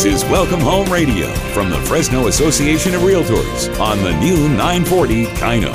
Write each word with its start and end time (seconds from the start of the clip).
This 0.00 0.22
is 0.22 0.30
Welcome 0.30 0.60
Home 0.60 0.90
Radio 0.90 1.26
from 1.52 1.68
the 1.68 1.76
Fresno 1.82 2.28
Association 2.28 2.94
of 2.94 3.02
Realtors 3.02 3.78
on 3.78 4.02
the 4.02 4.18
new 4.18 4.48
940 4.48 5.26
Kino. 5.26 5.74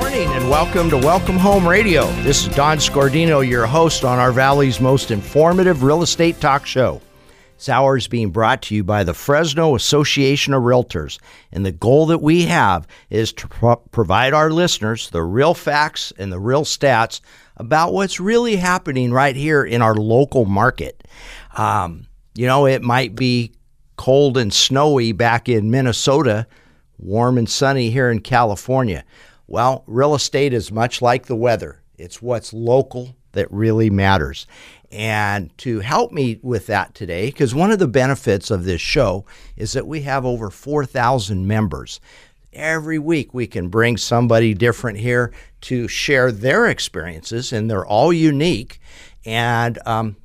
Morning 0.00 0.26
and 0.30 0.48
welcome 0.48 0.88
to 0.88 0.96
Welcome 0.96 1.36
Home 1.36 1.68
Radio. 1.68 2.06
This 2.22 2.46
is 2.46 2.54
Don 2.54 2.78
Scordino, 2.78 3.46
your 3.46 3.66
host 3.66 4.02
on 4.02 4.18
our 4.18 4.32
Valley's 4.32 4.80
most 4.80 5.10
informative 5.10 5.82
real 5.82 6.00
estate 6.00 6.40
talk 6.40 6.64
show. 6.64 7.02
This 7.58 7.68
hour 7.68 7.98
is 7.98 8.08
being 8.08 8.30
brought 8.30 8.62
to 8.62 8.74
you 8.74 8.82
by 8.82 9.04
the 9.04 9.12
Fresno 9.12 9.74
Association 9.74 10.54
of 10.54 10.62
Realtors, 10.62 11.18
and 11.52 11.66
the 11.66 11.72
goal 11.72 12.06
that 12.06 12.22
we 12.22 12.46
have 12.46 12.86
is 13.10 13.30
to 13.34 13.48
pro- 13.48 13.76
provide 13.76 14.32
our 14.32 14.50
listeners 14.50 15.10
the 15.10 15.22
real 15.22 15.52
facts 15.52 16.14
and 16.16 16.32
the 16.32 16.40
real 16.40 16.64
stats 16.64 17.20
about 17.56 17.92
what's 17.92 18.20
really 18.20 18.56
happening 18.56 19.12
right 19.12 19.36
here 19.36 19.64
in 19.64 19.82
our 19.82 19.94
local 19.94 20.44
market. 20.44 21.02
Um, 21.56 22.06
you 22.34 22.46
know, 22.46 22.66
it 22.66 22.82
might 22.82 23.16
be 23.16 23.52
cold 23.96 24.36
and 24.36 24.52
snowy 24.52 25.12
back 25.12 25.48
in 25.48 25.70
Minnesota, 25.70 26.46
warm 26.98 27.38
and 27.38 27.48
sunny 27.48 27.90
here 27.90 28.10
in 28.10 28.20
California. 28.20 29.04
Well, 29.46 29.84
real 29.86 30.14
estate 30.14 30.52
is 30.52 30.70
much 30.70 31.00
like 31.00 31.26
the 31.26 31.36
weather. 31.36 31.80
It's 31.96 32.20
what's 32.20 32.52
local 32.52 33.16
that 33.32 33.50
really 33.50 33.90
matters. 33.90 34.46
And 34.90 35.56
to 35.58 35.80
help 35.80 36.12
me 36.12 36.38
with 36.42 36.66
that 36.66 36.94
today, 36.94 37.26
because 37.26 37.54
one 37.54 37.70
of 37.70 37.78
the 37.78 37.88
benefits 37.88 38.50
of 38.50 38.64
this 38.64 38.80
show 38.80 39.24
is 39.56 39.72
that 39.72 39.86
we 39.86 40.02
have 40.02 40.24
over 40.24 40.50
4,000 40.50 41.46
members. 41.46 42.00
Every 42.52 42.98
week 42.98 43.34
we 43.34 43.46
can 43.46 43.68
bring 43.68 43.96
somebody 43.96 44.54
different 44.54 44.98
here 44.98 45.32
to 45.62 45.88
share 45.88 46.32
their 46.32 46.66
experiences, 46.66 47.52
and 47.52 47.70
they're 47.70 47.86
all 47.86 48.12
unique. 48.12 48.80
And 49.24 49.78
um, 49.86 50.16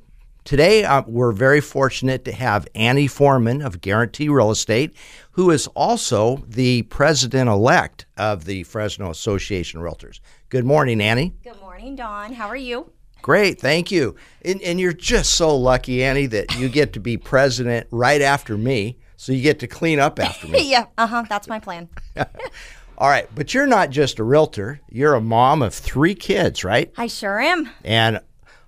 Today, 0.44 0.84
uh, 0.84 1.02
we're 1.06 1.30
very 1.30 1.60
fortunate 1.60 2.24
to 2.24 2.32
have 2.32 2.66
Annie 2.74 3.06
Foreman 3.06 3.62
of 3.62 3.80
Guarantee 3.80 4.28
Real 4.28 4.50
Estate, 4.50 4.92
who 5.32 5.50
is 5.52 5.68
also 5.68 6.42
the 6.48 6.82
president 6.82 7.48
elect 7.48 8.06
of 8.16 8.44
the 8.44 8.64
Fresno 8.64 9.10
Association 9.10 9.78
of 9.78 9.86
Realtors. 9.86 10.18
Good 10.48 10.64
morning, 10.64 11.00
Annie. 11.00 11.32
Good 11.44 11.60
morning, 11.60 11.94
Don. 11.94 12.32
How 12.32 12.48
are 12.48 12.56
you? 12.56 12.90
Great, 13.22 13.60
thank 13.60 13.92
you. 13.92 14.16
And, 14.44 14.60
and 14.62 14.80
you're 14.80 14.92
just 14.92 15.34
so 15.34 15.56
lucky, 15.56 16.02
Annie, 16.02 16.26
that 16.26 16.56
you 16.56 16.68
get 16.68 16.92
to 16.94 17.00
be 17.00 17.16
president 17.16 17.86
right 17.92 18.20
after 18.20 18.58
me, 18.58 18.98
so 19.16 19.30
you 19.30 19.42
get 19.42 19.60
to 19.60 19.68
clean 19.68 20.00
up 20.00 20.18
after 20.18 20.48
me. 20.48 20.68
yeah, 20.70 20.86
uh 20.98 21.06
huh. 21.06 21.24
That's 21.28 21.46
my 21.46 21.60
plan. 21.60 21.88
All 22.98 23.08
right, 23.08 23.28
but 23.32 23.54
you're 23.54 23.66
not 23.66 23.90
just 23.90 24.18
a 24.18 24.24
realtor, 24.24 24.80
you're 24.90 25.14
a 25.14 25.20
mom 25.20 25.62
of 25.62 25.72
three 25.72 26.16
kids, 26.16 26.64
right? 26.64 26.92
I 26.96 27.06
sure 27.06 27.40
am. 27.40 27.70
And 27.84 28.20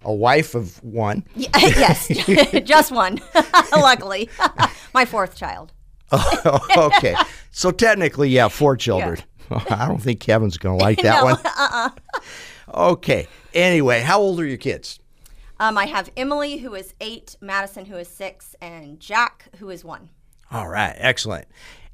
a 0.05 0.13
wife 0.13 0.55
of 0.55 0.83
one. 0.83 1.25
yes, 1.35 2.09
just 2.65 2.93
one, 2.93 3.21
luckily. 3.73 4.29
My 4.93 5.05
fourth 5.05 5.37
child. 5.37 5.73
okay. 6.77 7.17
So 7.51 7.71
technically, 7.71 8.29
yeah, 8.31 8.49
four 8.49 8.77
children. 8.77 9.19
Yeah. 9.51 9.61
I 9.71 9.89
don't 9.89 10.03
think 10.03 10.21
Kevin's 10.21 10.59
going 10.59 10.79
to 10.79 10.85
like 10.85 10.99
that 11.03 11.21
no, 11.21 11.25
one. 11.25 11.37
Uh-uh. 11.45 11.91
Okay. 12.93 13.29
Anyway, 13.53 14.01
how 14.01 14.21
old 14.21 14.41
are 14.41 14.47
your 14.47 14.57
kids? 14.57 14.99
Um, 15.61 15.79
I 15.79 15.87
have 15.87 16.11
Emily, 16.17 16.59
who 16.59 16.75
is 16.75 16.95
eight, 17.01 17.37
Madison, 17.41 17.85
who 17.85 17.97
is 17.97 18.09
six, 18.09 18.57
and 18.61 18.99
Jack, 18.99 19.47
who 19.59 19.71
is 19.71 19.85
one. 19.85 20.11
All 20.51 20.69
right. 20.69 20.95
Excellent. 20.99 21.47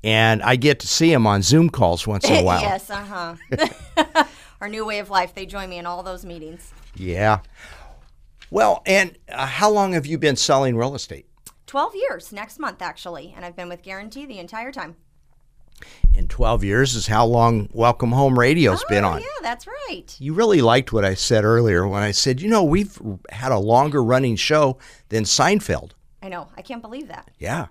And 0.03 0.43
I 0.43 0.57
get 0.57 0.81
to 0.81 0.89
see 0.89 1.11
them 1.11 1.27
on 1.27 1.43
Zoom 1.43 1.69
calls 1.69 2.07
once 2.07 2.25
in 2.25 2.37
a 2.37 2.43
while. 2.43 2.61
yes, 2.63 2.89
uh 2.89 3.37
huh. 3.47 4.25
Our 4.61 4.69
new 4.69 4.87
way 4.87 4.99
of 4.99 5.11
life. 5.11 5.35
They 5.35 5.47
join 5.47 5.69
me 5.69 5.79
in 5.79 5.87
all 5.87 6.03
those 6.03 6.25
meetings. 6.25 6.73
Yeah. 6.95 7.41
Well, 8.51 8.83
and 8.85 9.17
uh, 9.29 9.47
how 9.47 9.71
long 9.71 9.93
have 9.93 10.07
you 10.07 10.19
been 10.19 10.37
selling 10.37 10.77
real 10.77 10.95
estate? 10.95 11.27
12 11.67 11.95
years 11.95 12.33
next 12.33 12.59
month, 12.59 12.83
actually. 12.83 13.33
And 13.35 13.45
I've 13.45 13.55
been 13.55 13.69
with 13.69 13.83
Guarantee 13.83 14.27
the 14.27 14.41
entire 14.41 14.73
time. 14.73 14.97
In 16.15 16.27
12 16.27 16.65
years 16.65 16.95
is 16.97 17.07
how 17.07 17.25
long 17.25 17.71
Welcome 17.73 18.11
Home 18.11 18.39
Radio's 18.39 18.83
oh, 18.83 18.89
been 18.89 19.05
on. 19.05 19.21
Yeah, 19.21 19.27
that's 19.41 19.67
right. 19.67 20.05
You 20.19 20.35
really 20.35 20.61
liked 20.61 20.93
what 20.93 21.05
I 21.05 21.15
said 21.15 21.45
earlier 21.45 21.87
when 21.87 22.03
I 22.03 22.11
said, 22.11 22.41
you 22.43 22.51
know, 22.51 22.65
we've 22.65 23.01
had 23.31 23.53
a 23.53 23.59
longer 23.59 24.03
running 24.03 24.37
show 24.37 24.79
than 25.09 25.23
Seinfeld. 25.23 25.93
I 26.21 26.29
know. 26.29 26.49
I 26.57 26.63
can't 26.63 26.83
believe 26.83 27.09
that. 27.09 27.31
Yeah. 27.39 27.69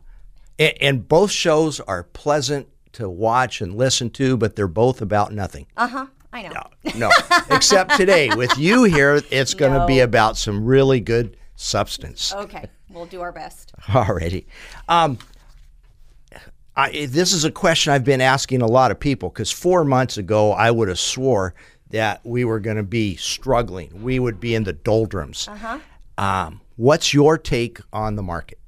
And, 0.57 0.73
and 0.81 1.07
both 1.07 1.29
shows 1.29 1.81
are 1.81 2.03
pleasant 2.03 2.67
to 2.93 3.09
watch 3.09 3.61
and 3.61 3.75
listen 3.75 4.09
to, 4.11 4.37
but 4.37 4.55
they're 4.55 4.67
both 4.67 5.01
about 5.01 5.33
nothing. 5.33 5.67
Uh 5.77 5.87
huh. 5.87 6.05
I 6.31 6.43
know. 6.43 6.51
No, 6.95 7.09
no. 7.09 7.09
except 7.51 7.95
today 7.97 8.29
with 8.35 8.57
you 8.57 8.83
here, 8.83 9.21
it's 9.31 9.53
going 9.53 9.73
to 9.73 9.79
No. 9.79 9.87
be 9.87 9.99
about 10.01 10.37
some 10.37 10.63
really 10.65 10.99
good 10.99 11.37
substance. 11.55 12.33
Okay, 12.33 12.65
we'll 12.89 13.05
do 13.07 13.21
our 13.21 13.31
best. 13.31 13.73
Alrighty. 13.83 14.45
Um, 14.87 15.17
I, 16.75 17.07
this 17.07 17.33
is 17.33 17.43
a 17.45 17.51
question 17.51 17.91
I've 17.93 18.05
been 18.05 18.21
asking 18.21 18.61
a 18.61 18.67
lot 18.67 18.91
of 18.91 18.99
people 18.99 19.29
because 19.29 19.51
four 19.51 19.83
months 19.83 20.17
ago 20.17 20.53
I 20.53 20.71
would 20.71 20.87
have 20.87 20.99
swore 20.99 21.53
that 21.89 22.21
we 22.23 22.45
were 22.45 22.59
going 22.59 22.77
to 22.77 22.83
be 22.83 23.15
struggling. 23.15 24.03
We 24.03 24.19
would 24.19 24.39
be 24.39 24.55
in 24.55 24.63
the 24.63 24.73
doldrums. 24.73 25.47
Uh-huh. 25.47 25.79
Um, 26.17 26.61
what's 26.75 27.13
your 27.13 27.37
take 27.37 27.79
on 27.91 28.15
the 28.15 28.23
market? 28.23 28.59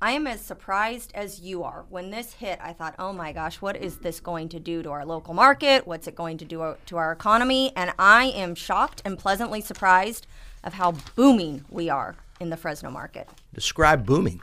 I 0.00 0.12
am 0.12 0.28
as 0.28 0.40
surprised 0.40 1.10
as 1.14 1.40
you 1.40 1.64
are. 1.64 1.84
When 1.88 2.10
this 2.10 2.34
hit, 2.34 2.60
I 2.62 2.72
thought, 2.72 2.94
oh 3.00 3.12
my 3.12 3.32
gosh, 3.32 3.60
what 3.60 3.76
is 3.76 3.98
this 3.98 4.20
going 4.20 4.48
to 4.50 4.60
do 4.60 4.80
to 4.84 4.90
our 4.90 5.04
local 5.04 5.34
market? 5.34 5.88
What's 5.88 6.06
it 6.06 6.14
going 6.14 6.38
to 6.38 6.44
do 6.44 6.76
to 6.86 6.96
our 6.96 7.10
economy? 7.10 7.72
And 7.74 7.92
I 7.98 8.26
am 8.26 8.54
shocked 8.54 9.02
and 9.04 9.18
pleasantly 9.18 9.60
surprised 9.60 10.28
of 10.62 10.74
how 10.74 10.92
booming 11.16 11.64
we 11.68 11.90
are 11.90 12.14
in 12.38 12.50
the 12.50 12.56
Fresno 12.56 12.90
market. 12.90 13.28
Describe 13.52 14.06
booming. 14.06 14.40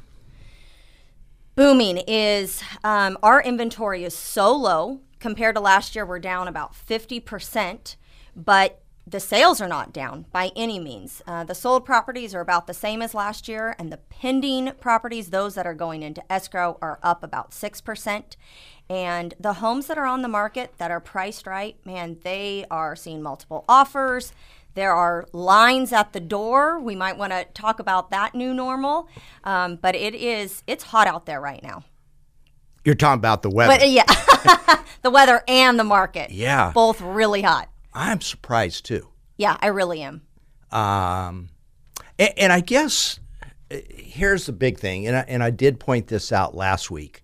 Booming 1.55 1.99
is 1.99 2.61
um, 2.83 3.17
our 3.23 3.41
inventory 3.41 4.03
is 4.03 4.13
so 4.13 4.53
low 4.53 4.99
compared 5.22 5.55
to 5.55 5.61
last 5.61 5.95
year. 5.95 6.05
We're 6.05 6.19
down 6.19 6.49
about 6.49 6.73
50%, 6.73 7.95
but 8.35 8.81
the 9.07 9.19
sales 9.19 9.61
are 9.61 9.67
not 9.67 9.93
down 9.93 10.25
by 10.31 10.51
any 10.55 10.79
means. 10.79 11.21
Uh, 11.27 11.43
the 11.43 11.53
sold 11.53 11.85
properties 11.85 12.33
are 12.33 12.41
about 12.41 12.66
the 12.66 12.73
same 12.73 13.01
as 13.01 13.13
last 13.13 13.47
year, 13.47 13.75
and 13.77 13.91
the 13.91 13.97
pending 13.97 14.71
properties, 14.79 15.29
those 15.29 15.53
that 15.55 15.67
are 15.67 15.75
going 15.75 16.01
into 16.01 16.23
escrow, 16.31 16.77
are 16.81 16.99
up 17.03 17.23
about 17.23 17.51
6%. 17.51 18.35
And 18.89 19.33
the 19.39 19.53
homes 19.53 19.88
that 19.88 19.97
are 19.97 20.05
on 20.05 20.21
the 20.21 20.27
market 20.27 20.73
that 20.77 20.91
are 20.91 20.99
priced 20.99 21.45
right, 21.45 21.77
man, 21.85 22.17
they 22.23 22.66
are 22.71 22.95
seeing 22.95 23.21
multiple 23.21 23.63
offers. 23.69 24.33
There 24.73 24.93
are 24.93 25.27
lines 25.31 25.93
at 25.93 26.13
the 26.13 26.19
door. 26.19 26.79
We 26.79 26.95
might 26.95 27.17
want 27.17 27.31
to 27.31 27.45
talk 27.53 27.79
about 27.79 28.11
that 28.11 28.35
new 28.35 28.53
normal, 28.53 29.07
um, 29.43 29.77
but 29.77 29.95
it 29.95 30.13
is 30.13 30.63
it's 30.67 30.83
hot 30.83 31.07
out 31.07 31.25
there 31.25 31.39
right 31.39 31.63
now. 31.63 31.83
You're 32.83 32.95
talking 32.95 33.19
about 33.19 33.41
the 33.41 33.49
weather. 33.49 33.77
But 33.77 33.89
yeah, 33.89 34.03
the 35.01 35.09
weather 35.09 35.41
and 35.47 35.79
the 35.79 35.83
market, 35.83 36.29
yeah. 36.29 36.72
both 36.72 37.01
really 37.01 37.41
hot. 37.41 37.69
I'm 37.95 38.22
surprised 38.22 38.85
too. 38.85 39.09
Yeah, 39.38 39.57
I 39.59 39.67
really 39.67 40.01
am. 40.01 40.22
Um, 40.72 41.50
and, 42.19 42.33
and 42.38 42.53
I 42.53 42.59
guess 42.59 43.19
uh, 43.72 43.78
here's 43.89 44.45
the 44.45 44.51
big 44.53 44.78
thing, 44.79 45.07
and 45.07 45.16
I, 45.17 45.25
and 45.28 45.41
I 45.41 45.50
did 45.50 45.79
point 45.79 46.07
this 46.07 46.31
out 46.31 46.55
last 46.55 46.91
week. 46.91 47.22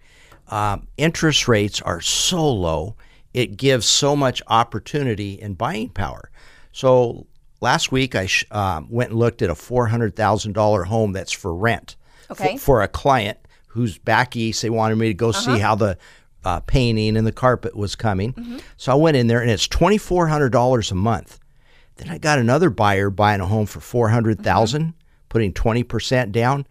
Um, 0.48 0.88
interest 0.98 1.48
rates 1.48 1.82
are 1.82 2.02
so 2.02 2.50
low, 2.52 2.96
it 3.34 3.56
gives 3.58 3.86
so 3.86 4.16
much 4.16 4.42
opportunity 4.48 5.42
and 5.42 5.58
buying 5.58 5.90
power. 5.90 6.32
So 6.74 7.28
last 7.62 7.92
week 7.92 8.16
I 8.16 8.26
sh- 8.26 8.46
um, 8.52 8.88
went 8.90 9.12
and 9.12 9.20
looked 9.20 9.42
at 9.42 9.50
a 9.50 9.56
four 9.56 9.88
hundred 9.88 10.16
thousand 10.16 10.54
dollar 10.54 10.84
home 10.84 11.14
that's 11.14 11.32
for 11.32 11.54
rent 11.56 11.96
Okay. 12.30 12.54
f- 12.56 12.62
for 12.62 12.82
a 12.82 12.88
client 12.90 13.38
who's 13.68 13.98
back 13.98 14.36
east. 14.36 14.62
They 14.62 14.70
wanted 14.70 14.98
me 14.98 15.08
to 15.08 15.14
go 15.14 15.32
see 15.32 15.60
how 15.60 15.76
the 15.76 15.98
uh, 16.44 16.60
painting 16.62 17.18
and 17.18 17.26
the 17.28 17.32
carpet 17.32 17.76
was 17.76 17.96
coming. 17.96 18.62
So 18.78 18.92
I 18.92 18.96
went 18.96 19.18
in 19.18 19.28
there, 19.28 19.42
and 19.42 19.52
it's 19.52 19.68
twenty 19.68 19.98
four 19.98 20.28
hundred 20.28 20.52
dollars 20.52 20.92
a 20.92 20.96
month. 20.96 21.40
Then 21.98 22.10
I 22.10 22.18
got 22.18 22.40
another 22.40 22.70
buyer 22.70 23.10
buying 23.10 23.42
a 23.42 23.46
home 23.46 23.66
for 23.66 23.80
four 23.80 24.10
putting 25.30 25.54
twenty 25.54 25.84
percent 25.84 26.32
down. 26.32 26.66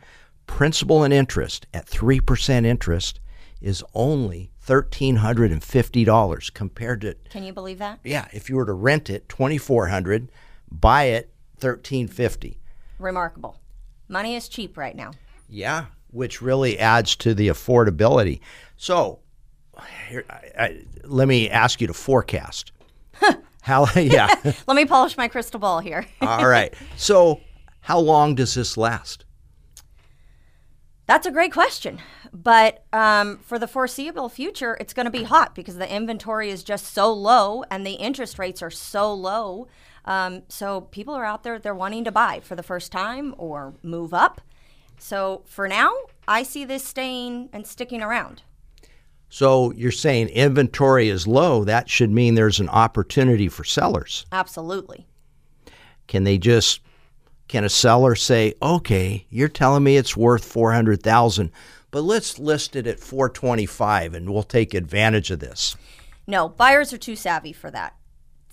Principal 0.47 1.05
and 1.05 1.15
interest 1.15 1.67
at 1.73 1.87
three 1.87 2.21
percent 2.21 2.67
interest 2.67 3.21
is 3.61 3.85
only 3.95 4.51
thirteen 4.61 5.17
hundred 5.17 5.53
and 5.53 5.63
fifty 5.63 6.05
dollars 6.05 6.51
compared 6.51 7.01
to 7.03 7.15
Can 7.31 7.45
you 7.45 7.53
believe 7.53 7.79
that? 7.79 8.01
yeah. 8.03 8.27
If 8.33 8.51
you 8.51 8.57
were 8.57 8.67
to 8.67 8.73
rent 8.73 9.09
it 9.11 9.29
twenty 9.29 9.59
four 9.59 9.87
hundred, 9.89 10.31
buy 10.71 11.05
it 11.05 11.33
thirteen 11.59 12.09
fifty. 12.09 12.59
Remarkable. 12.99 13.61
Money 14.09 14.35
is 14.35 14.49
cheap 14.49 14.77
right 14.77 14.97
now. 14.97 15.13
Yeah, 15.49 15.87
which 16.11 16.43
really 16.43 16.79
adds 16.79 17.15
to 17.17 17.33
the 17.33 17.49
affordability. 17.49 18.41
So, 18.77 19.21
here, 20.09 20.25
I, 20.29 20.51
I, 20.59 20.83
let 21.05 21.29
me 21.29 21.51
ask 21.51 21.81
you 21.81 21.87
to 21.87 21.95
forecast. 21.95 22.73
How? 23.63 23.87
Yeah. 23.97 24.29
Let 24.67 24.75
me 24.75 24.87
polish 24.87 25.17
my 25.17 25.29
crystal 25.29 25.61
ball 25.61 25.81
here. 25.81 26.07
All 26.21 26.47
right. 26.47 26.75
So, 26.97 27.41
how 27.83 27.99
long 27.99 28.35
does 28.35 28.55
this 28.55 28.77
last? 28.77 29.25
That's 31.07 31.27
a 31.27 31.31
great 31.31 31.53
question. 31.53 31.99
But 32.33 32.85
um, 32.93 33.39
for 33.39 33.59
the 33.59 33.67
foreseeable 33.67 34.29
future, 34.29 34.77
it's 34.81 34.95
going 34.95 35.07
to 35.07 35.11
be 35.11 35.25
hot 35.25 35.55
because 35.55 35.77
the 35.77 35.93
inventory 35.93 36.51
is 36.51 36.63
just 36.63 36.87
so 36.87 37.13
low 37.13 37.65
and 37.71 37.85
the 37.85 37.95
interest 37.95 38.39
rates 38.39 38.63
are 38.63 38.71
so 38.71 39.13
low. 39.13 39.67
Um, 40.05 40.43
so 40.49 40.83
people 40.83 41.15
are 41.15 41.25
out 41.25 41.43
there, 41.43 41.59
they're 41.59 41.75
wanting 41.75 42.05
to 42.05 42.13
buy 42.13 42.41
for 42.41 42.55
the 42.55 42.63
first 42.63 42.93
time 42.93 43.35
or 43.37 43.75
move 43.83 44.15
up. 44.15 44.41
So 44.99 45.43
for 45.47 45.67
now, 45.67 45.93
I 46.29 46.45
see 46.45 46.65
this 46.65 46.85
staying 46.85 47.49
and 47.53 47.67
sticking 47.67 48.03
around. 48.03 48.43
So 49.31 49.71
you're 49.73 49.93
saying 49.93 50.29
inventory 50.31 51.09
is 51.09 51.27
low. 51.27 51.63
That 51.65 51.89
should 51.89 52.11
mean 52.11 52.35
there's 52.35 52.59
an 52.59 52.69
opportunity 52.69 53.49
for 53.49 53.63
sellers. 53.63 54.27
Absolutely. 54.33 55.07
Can 56.09 56.25
they 56.25 56.37
just 56.37 56.81
can 57.47 57.65
a 57.65 57.69
seller 57.69 58.17
say, 58.17 58.55
"Okay, 58.61 59.27
you're 59.31 59.49
telling 59.49 59.85
me 59.85 59.97
it's 59.97 60.17
worth 60.17 60.45
400,000, 60.45 61.51
but 61.91 62.03
let's 62.03 62.39
list 62.39 62.77
it 62.77 62.87
at 62.87 63.01
425 63.01 64.15
and 64.15 64.31
we'll 64.31 64.43
take 64.43 64.75
advantage 64.75 65.31
of 65.31 65.39
this." 65.39 65.77
No, 66.27 66.49
buyers 66.49 66.93
are 66.93 66.99
too 66.99 67.17
savvy 67.17 67.53
for 67.53 67.71
that. 67.71 67.95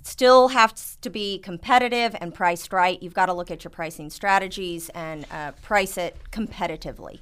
Still 0.04 0.50
has 0.50 0.98
to 1.02 1.10
be 1.10 1.40
competitive 1.40 2.16
and 2.22 2.34
priced 2.34 2.72
right. 2.72 3.02
You've 3.02 3.14
got 3.14 3.26
to 3.26 3.34
look 3.34 3.52
at 3.52 3.64
your 3.64 3.72
pricing 3.72 4.10
strategies 4.10 4.90
and 4.90 5.26
uh, 5.32 5.52
price 5.64 5.98
it 5.98 6.16
competitively. 6.32 7.20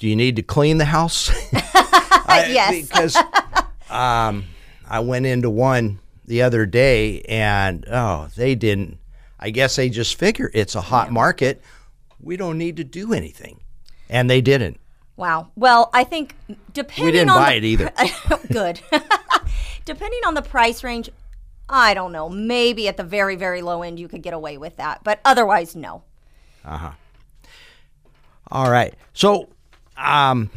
Do 0.00 0.08
you 0.08 0.16
need 0.16 0.36
to 0.36 0.42
clean 0.42 0.78
the 0.78 0.86
house? 0.86 1.28
I, 1.52 2.48
yes. 2.50 2.88
Because 2.88 3.16
um, 3.90 4.46
I 4.88 5.00
went 5.00 5.26
into 5.26 5.50
one 5.50 6.00
the 6.24 6.40
other 6.40 6.64
day 6.64 7.20
and 7.22 7.84
oh, 7.86 8.28
they 8.34 8.54
didn't. 8.54 8.96
I 9.38 9.50
guess 9.50 9.76
they 9.76 9.90
just 9.90 10.18
figure 10.18 10.50
it's 10.54 10.74
a 10.74 10.80
hot 10.80 11.12
market. 11.12 11.62
We 12.18 12.38
don't 12.38 12.56
need 12.56 12.78
to 12.78 12.84
do 12.84 13.12
anything, 13.12 13.60
and 14.08 14.28
they 14.28 14.40
didn't. 14.40 14.80
Wow. 15.16 15.50
Well, 15.54 15.90
I 15.92 16.04
think 16.04 16.34
depending 16.72 17.04
We 17.04 17.12
didn't 17.12 17.30
on 17.30 17.38
buy 17.38 17.50
the, 17.50 17.56
it 17.58 17.64
either. 17.64 17.92
good. 18.52 18.80
depending 19.84 20.20
on 20.26 20.32
the 20.32 20.42
price 20.42 20.82
range, 20.82 21.10
I 21.68 21.92
don't 21.92 22.12
know. 22.12 22.30
Maybe 22.30 22.88
at 22.88 22.96
the 22.96 23.04
very 23.04 23.36
very 23.36 23.60
low 23.60 23.82
end 23.82 24.00
you 24.00 24.08
could 24.08 24.22
get 24.22 24.32
away 24.32 24.56
with 24.56 24.76
that, 24.78 25.04
but 25.04 25.20
otherwise 25.26 25.76
no. 25.76 26.04
Uh 26.64 26.76
huh. 26.78 26.90
All 28.50 28.70
right. 28.70 28.94
So, 29.12 29.48
um, 30.00 30.50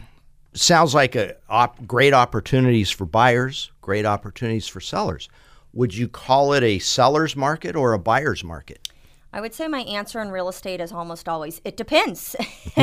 sounds 0.54 0.94
like 0.94 1.16
a 1.16 1.36
op- 1.50 1.86
great 1.86 2.13
opportunities 2.13 2.90
for 2.90 3.06
buyers, 3.06 3.72
great 3.81 4.06
opportunities 4.06 4.68
for 4.68 4.80
sellers. 4.80 5.30
Would 5.74 5.95
you 5.95 6.07
call 6.07 6.54
it 6.54 6.63
a 6.63 6.80
seller's 6.80 7.36
market 7.36 7.75
or 7.75 7.94
a 7.94 8.00
buyer's 8.00 8.44
market? 8.44 8.88
I 9.36 9.42
would 9.42 9.56
say 9.56 9.68
my 9.68 9.80
answer 9.80 10.22
in 10.22 10.30
real 10.30 10.48
estate 10.48 10.80
is 10.80 10.92
almost 10.92 11.28
always 11.28 11.60
it 11.66 11.75
depends. 11.75 12.36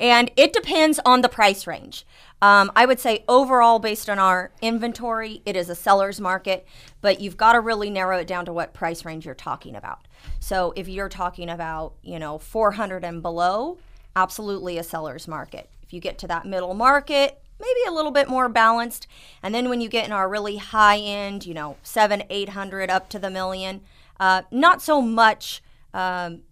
and 0.00 0.30
it 0.36 0.52
depends 0.52 1.00
on 1.04 1.22
the 1.22 1.28
price 1.28 1.66
range. 1.66 2.06
Um, 2.40 2.70
I 2.76 2.86
would 2.86 3.00
say 3.00 3.24
overall, 3.26 3.80
based 3.80 4.08
on 4.08 4.20
our 4.20 4.52
inventory, 4.62 5.42
it 5.44 5.56
is 5.56 5.68
a 5.68 5.74
seller's 5.74 6.20
market, 6.20 6.68
but 7.00 7.20
you've 7.20 7.36
got 7.36 7.54
to 7.54 7.60
really 7.60 7.90
narrow 7.90 8.18
it 8.18 8.28
down 8.28 8.44
to 8.44 8.52
what 8.52 8.72
price 8.72 9.04
range 9.04 9.26
you're 9.26 9.34
talking 9.34 9.74
about. 9.74 10.06
So 10.38 10.72
if 10.76 10.88
you're 10.88 11.08
talking 11.08 11.50
about, 11.50 11.94
you 12.02 12.20
know, 12.20 12.38
400 12.38 13.04
and 13.04 13.20
below, 13.20 13.78
absolutely 14.16 14.78
a 14.78 14.82
seller's 14.82 15.28
market. 15.28 15.70
If 15.82 15.92
you 15.92 16.00
get 16.00 16.18
to 16.18 16.26
that 16.28 16.46
middle 16.46 16.74
market, 16.74 17.40
maybe 17.60 17.80
a 17.88 17.92
little 17.92 18.10
bit 18.10 18.28
more 18.28 18.48
balanced. 18.48 19.06
And 19.42 19.54
then 19.54 19.68
when 19.68 19.80
you 19.80 19.88
get 19.88 20.06
in 20.06 20.12
our 20.12 20.28
really 20.28 20.56
high 20.56 20.98
end, 20.98 21.46
you 21.46 21.54
know, 21.54 21.76
seven, 21.82 22.22
800 22.30 22.90
up 22.90 23.08
to 23.10 23.18
the 23.18 23.30
million, 23.30 23.80
uh, 24.20 24.42
not 24.50 24.82
so 24.82 25.00
much 25.00 25.62
um, 25.94 26.42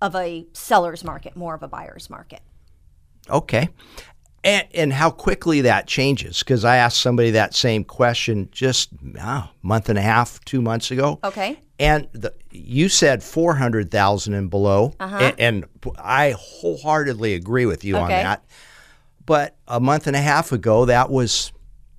of 0.00 0.14
a 0.14 0.46
seller's 0.52 1.04
market, 1.04 1.36
more 1.36 1.54
of 1.54 1.62
a 1.62 1.68
buyer's 1.68 2.08
market. 2.08 2.40
Okay. 3.28 3.68
And, 4.48 4.68
and 4.72 4.92
how 4.92 5.10
quickly 5.10 5.60
that 5.62 5.86
changes. 5.86 6.38
Because 6.40 6.64
I 6.64 6.76
asked 6.76 7.00
somebody 7.00 7.32
that 7.32 7.54
same 7.54 7.84
question 7.84 8.48
just 8.50 8.90
a 9.18 9.48
month 9.62 9.88
and 9.88 9.98
a 9.98 10.02
half, 10.02 10.42
two 10.44 10.62
months 10.62 10.90
ago. 10.90 11.18
Okay. 11.22 11.58
And 11.78 12.08
the, 12.12 12.32
you 12.50 12.88
said 12.88 13.22
400,000 13.22 14.34
and 14.34 14.50
below. 14.50 14.94
Uh-huh. 14.98 15.16
And, 15.16 15.40
and 15.40 15.64
I 15.98 16.34
wholeheartedly 16.36 17.34
agree 17.34 17.66
with 17.66 17.84
you 17.84 17.96
on 17.96 18.08
that. 18.08 18.44
But 19.26 19.56
a 19.68 19.78
month 19.78 20.06
and 20.06 20.16
a 20.16 20.20
half 20.20 20.52
ago, 20.52 20.86
that 20.86 21.10
was 21.10 21.52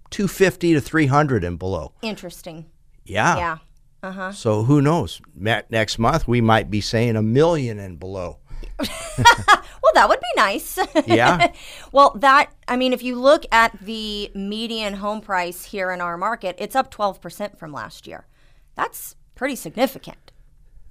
250 0.09 0.73
to 0.73 0.81
300 0.81 1.43
and 1.43 1.59
below. 1.59 1.93
Interesting. 2.01 2.65
Yeah. 3.05 3.37
Yeah. 3.37 3.57
Uh-huh. 4.01 4.31
So 4.31 4.63
who 4.63 4.81
knows? 4.81 5.21
Next 5.35 5.99
month, 5.99 6.27
we 6.27 6.41
might 6.41 6.71
be 6.71 6.81
saying 6.81 7.15
a 7.15 7.21
million 7.21 7.77
and 7.79 7.99
below. 7.99 8.39
Well, 9.89 10.03
that 10.03 10.09
would 10.09 10.19
be 10.19 10.27
nice. 10.35 10.77
Yeah. 11.07 11.51
well, 11.91 12.11
that, 12.19 12.51
I 12.67 12.77
mean, 12.77 12.93
if 12.93 13.01
you 13.01 13.15
look 13.15 13.45
at 13.51 13.79
the 13.79 14.29
median 14.35 14.95
home 14.95 15.21
price 15.21 15.65
here 15.65 15.89
in 15.89 15.99
our 15.99 16.15
market, 16.17 16.55
it's 16.59 16.75
up 16.75 16.93
12% 16.93 17.57
from 17.57 17.73
last 17.73 18.05
year. 18.05 18.27
That's 18.75 19.15
pretty 19.33 19.55
significant. 19.55 20.31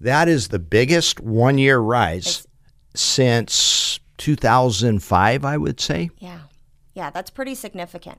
That 0.00 0.28
is 0.28 0.48
the 0.48 0.58
biggest 0.58 1.20
one 1.20 1.58
year 1.58 1.78
rise 1.78 2.46
since 2.94 4.00
2005, 4.16 5.44
I 5.44 5.56
would 5.56 5.80
say. 5.80 6.10
Yeah. 6.18 6.40
Yeah, 6.94 7.10
that's 7.10 7.30
pretty 7.30 7.54
significant. 7.54 8.18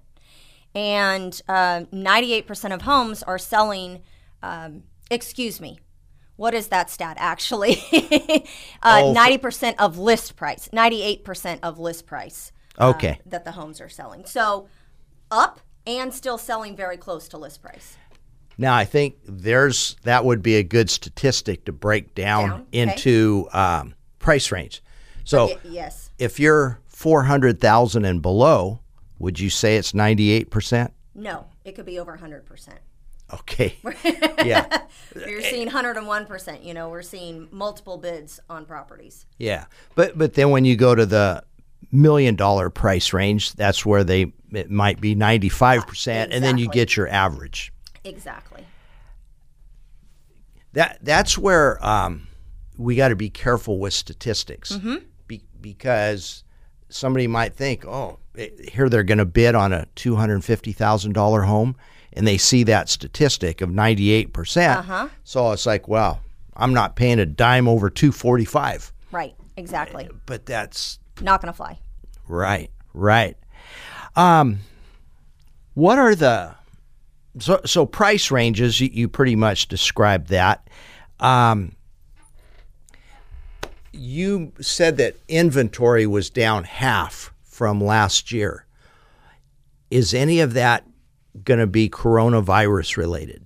And 0.74 1.42
uh, 1.50 1.82
98% 1.92 2.74
of 2.74 2.84
homes 2.84 3.22
are 3.24 3.38
selling, 3.38 4.04
um, 4.42 4.84
excuse 5.12 5.60
me, 5.60 5.80
what 6.40 6.54
is 6.54 6.70
that 6.70 6.90
stat 6.90 7.18
actually? 7.20 7.76
uh, 8.82 9.02
Oh, 9.04 9.14
90% 9.14 9.76
of 9.78 9.98
list 9.98 10.38
price, 10.38 10.70
98% 10.72 11.60
of 11.62 11.78
list 11.80 12.08
price 12.08 12.54
uh, 12.80 12.92
Okay. 12.92 13.20
that 13.26 13.44
the 13.44 13.52
homes 13.52 13.82
are 13.82 13.90
selling. 13.90 14.24
So 14.26 14.70
up 15.30 15.60
and 15.86 16.14
still 16.14 16.38
selling 16.38 16.78
very 16.78 16.96
close 16.96 17.28
to 17.30 17.38
list 17.38 17.62
price. 17.62 17.98
Now, 18.58 18.74
I 18.74 18.86
think 18.86 19.16
there's 19.26 19.98
that 20.04 20.24
would 20.24 20.42
be 20.42 20.56
a 20.56 20.64
good 20.64 20.90
statistic 20.90 21.66
to 21.66 21.74
break 21.74 22.16
down, 22.16 22.50
Down, 22.50 22.62
okay. 22.62 22.82
into 22.82 23.50
um, 23.52 23.94
price 24.20 24.52
range. 24.52 24.82
So, 25.26 25.60
yes. 25.64 26.10
if 26.18 26.40
you're 26.40 26.80
400,000 26.88 28.06
and 28.06 28.22
below, 28.22 28.80
would 29.20 29.40
you 29.40 29.50
say 29.50 29.76
it's 29.76 29.92
98%? 29.92 30.92
No, 31.16 31.46
it 31.64 31.76
could 31.76 31.86
be 31.86 32.00
over 32.00 32.18
100%. 32.18 32.70
Okay. 33.34 33.78
yeah. 34.46 34.84
You're 35.16 35.42
seeing 35.42 35.70
101%. 35.70 36.64
You 36.64 36.74
know, 36.74 36.90
we're 36.90 37.02
seeing 37.02 37.48
multiple 37.52 37.98
bids 37.98 38.40
on 38.50 38.66
properties. 38.66 39.26
Yeah. 39.38 39.66
But 39.96 40.18
but 40.18 40.34
then 40.34 40.50
when 40.50 40.66
you 40.66 40.76
go 40.76 40.96
to 40.96 41.06
the 41.06 41.44
million 41.92 42.36
dollar 42.36 42.70
price 42.70 43.14
range, 43.14 43.54
that's 43.54 43.86
where 43.86 44.04
they 44.04 44.34
it 44.52 44.70
might 44.70 45.00
be 45.00 45.16
95% 45.16 46.30
and 46.32 46.44
then 46.44 46.58
you 46.58 46.70
get 46.70 46.96
your 46.96 47.08
average. 47.08 47.72
Exactly. 48.04 48.66
That 50.74 51.00
that's 51.02 51.38
where 51.38 51.84
um, 51.86 52.28
we 52.78 52.96
got 52.96 53.10
to 53.10 53.16
be 53.16 53.30
careful 53.30 53.80
with 53.80 53.94
statistics 53.94 54.78
be, 55.28 55.44
because 55.60 56.44
somebody 56.90 57.28
might 57.28 57.56
think, 57.56 57.86
oh, 57.86 58.20
eh, 58.38 58.50
here 58.72 58.90
they're 58.90 59.04
going 59.04 59.18
to 59.18 59.26
bid 59.26 59.56
on 59.56 59.74
a 59.74 59.88
two 59.96 60.16
hundred 60.16 60.44
fifty 60.44 60.72
thousand 60.72 61.14
dollar 61.14 61.44
home, 61.44 61.76
and 62.20 62.28
they 62.28 62.38
see 62.38 62.64
that 62.66 62.90
statistic 62.90 63.62
of 63.62 63.70
ninety 63.72 64.12
eight 64.12 64.34
percent. 64.34 64.86
So 65.24 65.54
it's 65.54 65.66
like, 65.66 65.88
well, 65.88 66.20
I'm 66.54 66.74
not 66.74 66.98
paying 66.98 67.18
a 67.18 67.26
dime 67.26 67.66
over 67.66 67.90
two 67.90 68.12
forty 68.12 68.44
five. 68.44 68.92
Right. 69.10 69.36
Exactly. 69.56 70.10
But 70.26 70.46
that's 70.46 71.00
Not 71.22 71.42
going 71.42 71.52
to 71.52 71.56
fly. 71.56 71.80
Right, 72.28 72.70
right. 72.94 73.38
Um, 74.16 74.60
what 75.74 75.98
are 75.98 76.14
the 76.14 76.56
so 77.40 77.62
so 77.66 77.86
price 77.86 78.32
ranges? 78.32 78.82
You, 78.82 78.90
you 78.92 79.08
pretty 79.08 79.36
much 79.38 79.70
described 79.70 80.28
that. 80.28 80.70
Um, 81.22 81.72
you 83.94 84.52
said 84.60 84.98
that 84.98 85.16
inventory 85.28 86.06
was 86.06 86.30
down 86.30 86.66
half 86.66 87.34
from 87.44 87.82
last 87.82 88.32
year. 88.32 88.66
Is 89.90 90.14
any 90.14 90.40
of 90.42 90.54
that 90.54 90.86
going 91.44 91.60
to 91.60 91.68
be 91.68 91.90
coronavirus 91.90 92.98
related? 92.98 93.46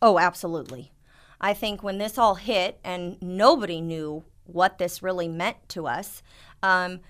Oh, 0.00 0.18
absolutely. 0.18 0.92
I 1.40 1.54
think 1.54 1.82
when 1.82 1.98
this 1.98 2.18
all 2.18 2.36
hit 2.36 2.78
and 2.84 3.20
nobody 3.20 3.80
knew 3.80 4.24
what 4.44 4.78
this 4.78 5.02
really 5.02 5.28
meant 5.28 5.56
to 5.70 5.86
us, 5.86 6.22
um, 6.62 7.00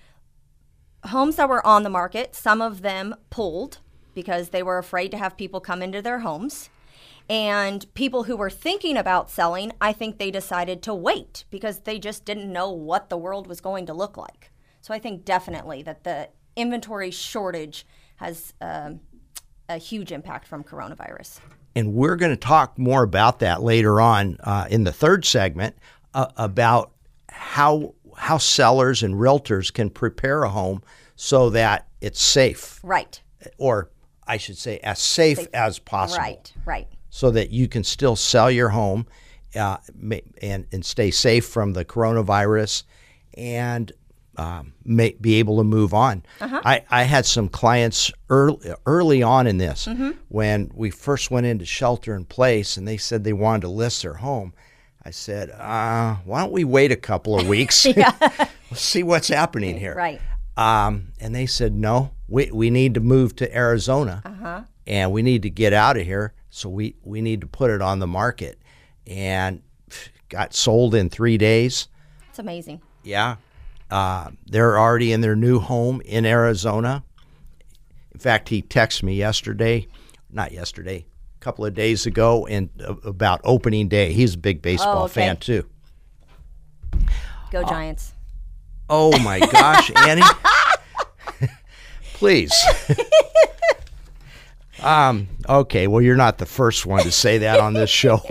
homes 1.05 1.37
that 1.37 1.49
were 1.49 1.65
on 1.65 1.83
the 1.83 1.89
market, 1.89 2.35
some 2.35 2.61
of 2.61 2.81
them 2.81 3.15
pulled 3.29 3.79
because 4.13 4.49
they 4.49 4.63
were 4.63 4.77
afraid 4.77 5.11
to 5.11 5.17
have 5.17 5.37
people 5.37 5.59
come 5.59 5.81
into 5.81 6.01
their 6.01 6.19
homes. 6.19 6.69
And 7.29 7.85
people 7.93 8.23
who 8.23 8.37
were 8.37 8.49
thinking 8.49 8.95
about 8.95 9.29
selling, 9.29 9.73
I 9.81 9.91
think 9.91 10.17
they 10.17 10.31
decided 10.31 10.81
to 10.83 10.93
wait 10.93 11.43
because 11.49 11.79
they 11.79 11.99
just 11.99 12.23
didn't 12.23 12.51
know 12.51 12.71
what 12.71 13.09
the 13.09 13.17
world 13.17 13.47
was 13.47 13.59
going 13.59 13.85
to 13.87 13.93
look 13.93 14.15
like. 14.15 14.51
So 14.81 14.93
I 14.93 14.99
think 14.99 15.25
definitely 15.25 15.83
that 15.83 16.03
the 16.05 16.29
inventory 16.55 17.11
shortage 17.11 17.85
has 18.15 18.53
um, 18.61 19.01
a 19.69 19.77
huge 19.77 20.11
impact 20.11 20.47
from 20.47 20.63
coronavirus. 20.63 21.39
and 21.75 21.93
we're 21.93 22.15
going 22.15 22.31
to 22.31 22.37
talk 22.37 22.77
more 22.77 23.03
about 23.03 23.39
that 23.39 23.61
later 23.61 23.99
on 24.01 24.37
uh, 24.43 24.65
in 24.69 24.83
the 24.83 24.91
third 24.91 25.25
segment 25.25 25.75
uh, 26.13 26.27
about 26.37 26.91
how 27.29 27.93
how 28.15 28.37
sellers 28.39 29.03
and 29.03 29.13
realtors 29.15 29.71
can 29.71 29.89
prepare 29.91 30.43
a 30.43 30.49
home 30.49 30.81
so 31.15 31.51
that 31.51 31.87
it's 32.01 32.19
safe, 32.21 32.79
Right. 32.83 33.21
or 33.59 33.91
I 34.25 34.37
should 34.37 34.57
say, 34.57 34.79
as 34.79 34.97
safe, 34.99 35.45
as 35.53 35.77
possible, 35.77 36.19
Right, 36.23 36.51
right. 36.65 36.87
so 37.11 37.29
that 37.31 37.51
you 37.51 37.67
can 37.67 37.83
still 37.83 38.15
sell 38.15 38.49
your 38.49 38.69
home 38.69 39.05
uh, 39.55 39.77
and 40.41 40.65
and 40.71 40.83
stay 40.85 41.11
safe 41.11 41.45
from 41.45 41.73
the 41.73 41.85
coronavirus, 41.85 42.83
and 43.35 43.91
um, 44.37 44.73
may, 44.85 45.15
be 45.19 45.35
able 45.35 45.57
to 45.57 45.63
move 45.63 45.93
on. 45.93 46.23
I, 46.39 46.83
I 46.89 47.03
had 47.03 47.25
some 47.25 47.49
clients 47.49 48.11
early 48.29 48.73
early 48.85 49.23
on 49.23 49.47
in 49.47 49.57
this 49.57 49.87
when 50.29 50.71
we 50.73 50.89
first 50.89 51.31
went 51.31 51.45
into 51.45 51.65
shelter 51.65 52.15
in 52.15 52.25
place, 52.25 52.77
and 52.77 52.87
they 52.87 52.97
said 52.97 53.23
they 53.23 53.33
wanted 53.33 53.61
to 53.61 53.69
list 53.69 54.03
their 54.03 54.13
home. 54.13 54.53
I 55.03 55.11
said, 55.11 55.51
uh, 55.51 56.15
"Why 56.25 56.41
don't 56.41 56.51
we 56.51 56.63
wait 56.63 56.91
a 56.91 56.97
couple 56.97 57.39
of 57.39 57.47
weeks? 57.47 57.85
Let's 57.95 58.51
see 58.73 59.03
what's 59.03 59.27
happening 59.27 59.77
here." 59.77 59.95
Right. 59.95 60.21
Um, 60.57 61.13
and 61.19 61.35
they 61.35 61.45
said, 61.45 61.73
no, 61.73 62.11
we, 62.27 62.49
we 62.51 62.71
need 62.71 62.95
to 62.95 62.99
move 62.99 63.35
to 63.37 63.55
Arizona 63.55 64.23
uh-huh. 64.25 64.63
and 64.87 65.11
we 65.11 65.21
need 65.21 65.43
to 65.43 65.51
get 65.51 65.71
out 65.71 65.97
of 65.97 66.03
here. 66.03 66.33
So 66.49 66.67
we, 66.67 66.95
we 67.03 67.21
need 67.21 67.41
to 67.41 67.47
put 67.47 67.69
it 67.69 67.81
on 67.81 67.99
the 67.99 68.07
market. 68.07 68.59
And 69.05 69.61
got 70.29 70.53
sold 70.53 70.93
in 70.95 71.09
three 71.09 71.37
days. 71.37 71.87
It's 72.27 72.39
amazing. 72.39 72.81
Yeah. 73.03 73.37
Uh, 73.89 74.31
they're 74.45 74.77
already 74.77 75.11
in 75.13 75.21
their 75.21 75.35
new 75.35 75.59
home 75.59 76.01
in 76.01 76.25
Arizona. 76.25 77.03
In 78.13 78.19
fact, 78.19 78.49
he 78.49 78.61
texted 78.61 79.03
me 79.03 79.15
yesterday, 79.15 79.87
not 80.31 80.51
yesterday, 80.51 81.05
a 81.35 81.39
couple 81.39 81.65
of 81.65 81.73
days 81.73 82.05
ago, 82.05 82.45
and 82.47 82.69
uh, 82.85 82.95
about 83.03 83.39
opening 83.43 83.87
day. 83.87 84.11
He's 84.11 84.33
a 84.33 84.37
big 84.37 84.61
baseball 84.61 85.03
Oh, 85.03 85.05
okay. 85.05 85.13
fan 85.13 85.37
too. 85.37 85.65
Go 87.51 87.63
Giants. 87.63 88.13
Oh 88.89 89.17
my 89.19 89.39
gosh, 89.39 89.91
Annie. 90.07 90.21
Please. 92.13 92.51
um, 94.81 95.27
okay, 95.47 95.87
well, 95.87 96.01
you're 96.01 96.15
not 96.15 96.37
the 96.39 96.45
first 96.45 96.85
one 96.85 97.03
to 97.03 97.11
say 97.11 97.37
that 97.39 97.59
on 97.59 97.73
this 97.73 97.89
show. 97.89 98.21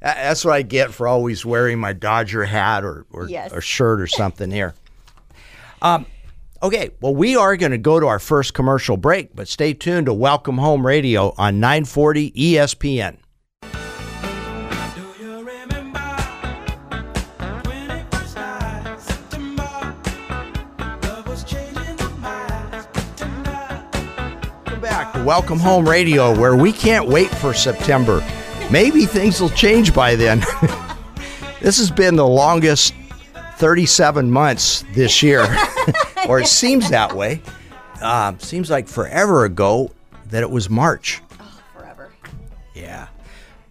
That's 0.00 0.44
what 0.44 0.54
I 0.54 0.62
get 0.62 0.92
for 0.94 1.08
always 1.08 1.44
wearing 1.44 1.78
my 1.80 1.92
Dodger 1.92 2.44
hat 2.44 2.84
or, 2.84 3.04
or, 3.10 3.28
Yes. 3.28 3.52
or 3.52 3.60
shirt 3.60 4.00
or 4.00 4.06
something 4.06 4.50
here. 4.50 4.74
Um, 5.82 6.06
okay, 6.62 6.90
well, 7.00 7.14
we 7.14 7.34
are 7.36 7.56
going 7.56 7.72
to 7.72 7.78
go 7.78 7.98
to 7.98 8.06
our 8.06 8.18
first 8.20 8.54
commercial 8.54 8.96
break, 8.96 9.34
but 9.34 9.48
stay 9.48 9.74
tuned 9.74 10.06
to 10.06 10.14
Welcome 10.14 10.58
Home 10.58 10.86
Radio 10.86 11.34
on 11.36 11.58
940 11.60 12.30
ESPN. 12.32 13.16
Do 13.62 13.68
you 15.20 15.38
remember 15.38 15.98
when 17.66 17.90
it 17.90 18.06
first 18.14 18.30
started? 18.30 19.00
September, 19.00 19.94
love 21.02 21.26
was 21.28 21.42
changing 21.44 21.96
the 21.96 22.08
minds 22.20 22.86
tonight. 23.16 23.84
Welcome 24.66 24.80
back 24.80 25.12
to 25.14 25.24
Welcome 25.24 25.58
Home 25.58 25.88
Radio, 25.88 26.38
where 26.38 26.56
we 26.56 26.72
can't 26.72 27.08
wait 27.08 27.30
for 27.30 27.52
September. 27.52 28.20
Maybe 28.70 29.06
things 29.06 29.40
will 29.40 29.48
change 29.50 29.94
by 29.94 30.14
then. 30.14 30.40
this 31.60 31.78
has 31.78 31.90
been 31.90 32.16
the 32.16 32.26
longest 32.26 32.94
37 33.56 34.30
months 34.30 34.84
this 34.92 35.22
year, 35.22 35.46
or 36.28 36.40
it 36.40 36.46
seems 36.46 36.90
that 36.90 37.14
way. 37.14 37.40
Um, 38.02 38.38
seems 38.38 38.70
like 38.70 38.86
forever 38.86 39.44
ago 39.44 39.90
that 40.26 40.42
it 40.42 40.50
was 40.50 40.68
March. 40.68 41.22
Oh, 41.40 41.60
Forever. 41.74 42.12
Yeah. 42.74 43.08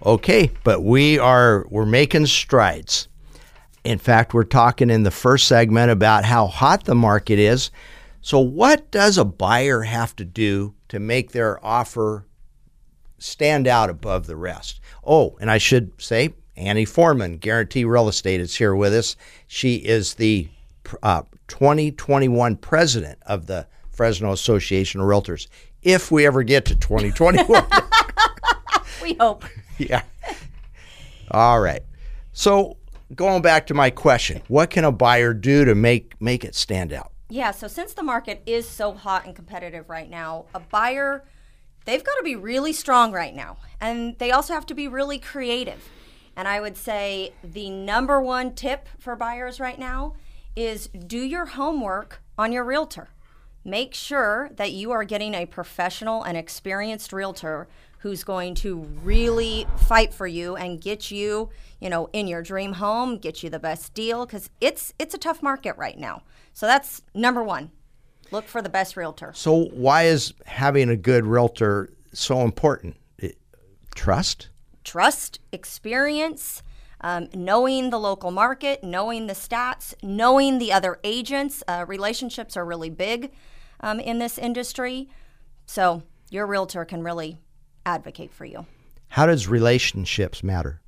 Okay, 0.05 0.51
but 0.63 0.83
we 0.83 1.19
are 1.19 1.65
we're 1.69 1.85
making 1.85 2.25
strides. 2.25 3.07
In 3.83 3.99
fact, 3.99 4.33
we're 4.33 4.43
talking 4.43 4.89
in 4.89 5.03
the 5.03 5.11
first 5.11 5.47
segment 5.47 5.91
about 5.91 6.25
how 6.25 6.47
hot 6.47 6.83
the 6.83 6.95
market 6.95 7.39
is. 7.39 7.71
So 8.21 8.39
what 8.39 8.91
does 8.91 9.17
a 9.17 9.23
buyer 9.23 9.83
have 9.83 10.15
to 10.17 10.25
do 10.25 10.73
to 10.89 10.99
make 10.99 11.31
their 11.31 11.63
offer 11.65 12.25
stand 13.19 13.67
out 13.67 13.89
above 13.89 14.27
the 14.27 14.35
rest? 14.35 14.79
Oh, 15.05 15.37
and 15.39 15.49
I 15.49 15.57
should 15.57 15.91
say 16.01 16.33
Annie 16.55 16.85
Foreman, 16.85 17.37
Guarantee 17.37 17.85
Real 17.85 18.07
Estate 18.07 18.41
is 18.41 18.55
here 18.55 18.75
with 18.75 18.93
us. 18.93 19.15
She 19.47 19.75
is 19.75 20.15
the 20.15 20.49
uh, 21.03 21.23
2021 21.47 22.55
president 22.57 23.19
of 23.25 23.45
the 23.47 23.67
Fresno 23.89 24.31
Association 24.31 25.01
of 25.01 25.07
Realtors. 25.07 25.47
If 25.81 26.11
we 26.11 26.25
ever 26.25 26.43
get 26.43 26.65
to 26.65 26.75
2021. 26.75 27.65
We 29.01 29.13
hope. 29.13 29.45
Yeah. 29.77 30.03
All 31.31 31.59
right. 31.59 31.83
So 32.33 32.77
going 33.15 33.41
back 33.41 33.67
to 33.67 33.73
my 33.73 33.89
question, 33.89 34.41
what 34.47 34.69
can 34.69 34.83
a 34.83 34.91
buyer 34.91 35.33
do 35.33 35.65
to 35.65 35.75
make 35.75 36.19
make 36.19 36.43
it 36.43 36.55
stand 36.55 36.91
out? 36.91 37.11
Yeah, 37.29 37.51
so 37.51 37.67
since 37.67 37.93
the 37.93 38.03
market 38.03 38.41
is 38.45 38.67
so 38.67 38.93
hot 38.93 39.25
and 39.25 39.35
competitive 39.35 39.89
right 39.89 40.09
now, 40.09 40.45
a 40.53 40.59
buyer, 40.59 41.25
they've 41.87 42.03
got 42.03 42.15
to 42.15 42.23
be 42.23 42.35
really 42.35 42.73
strong 42.73 43.11
right 43.13 43.33
now. 43.33 43.57
And 43.79 44.19
they 44.19 44.31
also 44.31 44.53
have 44.53 44.65
to 44.67 44.75
be 44.75 44.87
really 44.87 45.17
creative. 45.17 45.89
And 46.35 46.47
I 46.47 46.59
would 46.59 46.77
say 46.77 47.33
the 47.43 47.71
number 47.71 48.21
one 48.21 48.53
tip 48.53 48.87
for 48.99 49.15
buyers 49.15 49.59
right 49.59 49.79
now 49.79 50.13
is 50.55 50.87
do 50.87 51.17
your 51.17 51.45
homework 51.45 52.21
on 52.37 52.51
your 52.51 52.63
realtor. 52.63 53.09
Make 53.63 53.93
sure 53.93 54.49
that 54.57 54.73
you 54.73 54.91
are 54.91 55.03
getting 55.03 55.33
a 55.33 55.45
professional 55.45 56.23
and 56.23 56.37
experienced 56.37 57.13
realtor 57.13 57.67
who's 57.99 58.23
going 58.23 58.55
to 58.55 58.79
really 59.03 59.65
fight 59.87 60.13
for 60.13 60.27
you 60.27 60.55
and 60.55 60.81
get 60.81 61.09
you, 61.09 61.49
you 61.79 61.89
know, 61.89 62.09
in 62.13 62.27
your 62.27 62.43
dream 62.43 62.73
home, 62.73 63.17
get 63.17 63.43
you 63.43 63.49
the 63.49 63.59
best 63.59 63.93
deal 63.93 64.27
cuz 64.27 64.49
it's 64.61 64.93
it's 64.99 65.15
a 65.15 65.17
tough 65.17 65.41
market 65.41 65.75
right 65.77 65.97
now. 65.97 66.21
So 66.53 66.65
that's 66.65 67.01
number 67.13 67.43
1. 67.43 67.71
Look 68.31 68.45
for 68.45 68.61
the 68.61 68.69
best 68.69 68.97
realtor. 68.97 69.31
So 69.33 69.65
why 69.65 70.03
is 70.03 70.33
having 70.45 70.89
a 70.89 70.97
good 70.97 71.25
realtor 71.25 71.89
so 72.13 72.41
important? 72.41 72.95
It- 73.17 73.37
trust? 73.95 74.49
trust, 74.87 75.39
experience, 75.51 76.63
um, 77.01 77.27
knowing 77.35 77.89
the 77.89 77.99
local 77.99 78.31
market, 78.31 78.83
knowing 78.83 79.27
the 79.27 79.33
stats, 79.33 79.93
knowing 80.01 80.57
the 80.57 80.71
other 80.71 80.97
agents. 81.03 81.61
Uh, 81.67 81.83
relationships 81.87 82.55
are 82.55 82.65
really 82.65 82.89
big 82.89 83.33
um, 83.81 83.99
in 83.99 84.17
this 84.19 84.37
industry. 84.37 85.09
So 85.65 86.03
your 86.31 86.47
realtor 86.47 86.85
can 86.85 87.03
really 87.03 87.37
advocate 87.85 88.31
for 88.33 88.45
you. 88.45 88.65
How 89.09 89.25
does 89.25 89.47
relationships 89.47 90.41
matter? 90.41 90.81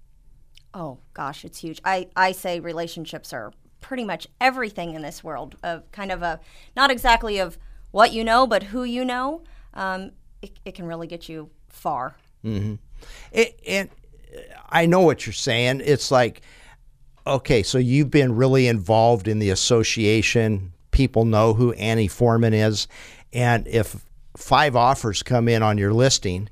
Oh 0.73 0.99
gosh, 1.13 1.43
it's 1.43 1.59
huge. 1.59 1.81
I, 1.83 2.07
I 2.15 2.31
say 2.31 2.61
relationships 2.61 3.33
are 3.33 3.51
pretty 3.81 4.03
much 4.03 4.27
everything 4.39 4.93
in 4.93 5.01
this 5.01 5.23
world 5.23 5.55
of 5.63 5.89
kind 5.91 6.11
of 6.11 6.21
a 6.21 6.39
not 6.75 6.91
exactly 6.91 7.39
of 7.39 7.57
what 7.91 8.13
you 8.13 8.23
know, 8.23 8.45
but 8.45 8.63
who 8.63 8.83
you 8.83 9.03
know. 9.03 9.41
Um, 9.73 10.11
it, 10.41 10.51
it 10.65 10.75
can 10.75 10.85
really 10.85 11.07
get 11.07 11.29
you 11.29 11.49
far. 11.67 12.15
It, 13.31 13.59
and 13.67 13.89
I 14.69 14.85
know 14.85 15.01
what 15.01 15.25
you're 15.25 15.33
saying. 15.33 15.81
It's 15.83 16.11
like, 16.11 16.41
okay, 17.25 17.63
so 17.63 17.77
you've 17.77 18.11
been 18.11 18.35
really 18.35 18.67
involved 18.67 19.27
in 19.27 19.39
the 19.39 19.49
association. 19.49 20.73
People 20.91 21.25
know 21.25 21.53
who 21.53 21.73
Annie 21.73 22.07
Foreman 22.07 22.53
is. 22.53 22.87
And 23.33 23.67
if 23.67 24.03
five 24.37 24.75
offers 24.75 25.23
come 25.23 25.47
in 25.47 25.63
on 25.63 25.77
your 25.77 25.93
listing 25.93 26.49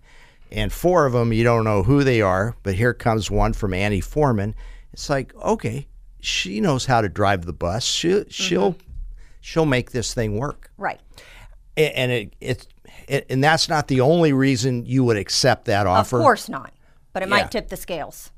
and 0.51 0.72
four 0.72 1.05
of 1.05 1.13
them 1.13 1.34
you 1.34 1.43
don't 1.43 1.63
know 1.63 1.84
who 1.84 2.03
they 2.03 2.22
are, 2.22 2.55
but 2.63 2.75
here 2.75 2.93
comes 2.93 3.29
one 3.29 3.53
from 3.53 3.74
Annie 3.74 4.01
Foreman, 4.01 4.55
it's 4.93 5.10
like, 5.10 5.36
okay, 5.36 5.88
she 6.19 6.59
knows 6.62 6.86
how 6.86 7.01
to 7.01 7.09
drive 7.09 7.45
the 7.45 7.53
bus. 7.53 7.83
She, 7.83 8.24
She'll 8.29 8.75
she'll 9.41 9.65
make 9.65 9.91
this 9.91 10.13
thing 10.13 10.38
work. 10.38 10.71
Right. 10.77 11.00
A- 11.77 11.97
And 11.97 12.12
it, 12.12 12.36
it's 12.41 12.67
it, 13.07 13.25
and 13.29 13.43
that's 13.43 13.69
not 13.69 13.88
the 13.88 14.01
only 14.01 14.33
reason 14.33 14.86
you 14.86 15.03
would 15.03 15.17
accept 15.17 15.65
that 15.65 15.88
offer. 15.88 16.17
Of 16.17 16.24
course 16.24 16.50
not. 16.50 16.74
But 17.13 17.24
it 17.24 17.29
Yeah. 17.29 17.36
might 17.36 17.51
tip 17.51 17.69
the 17.69 17.77
scales. 17.77 18.31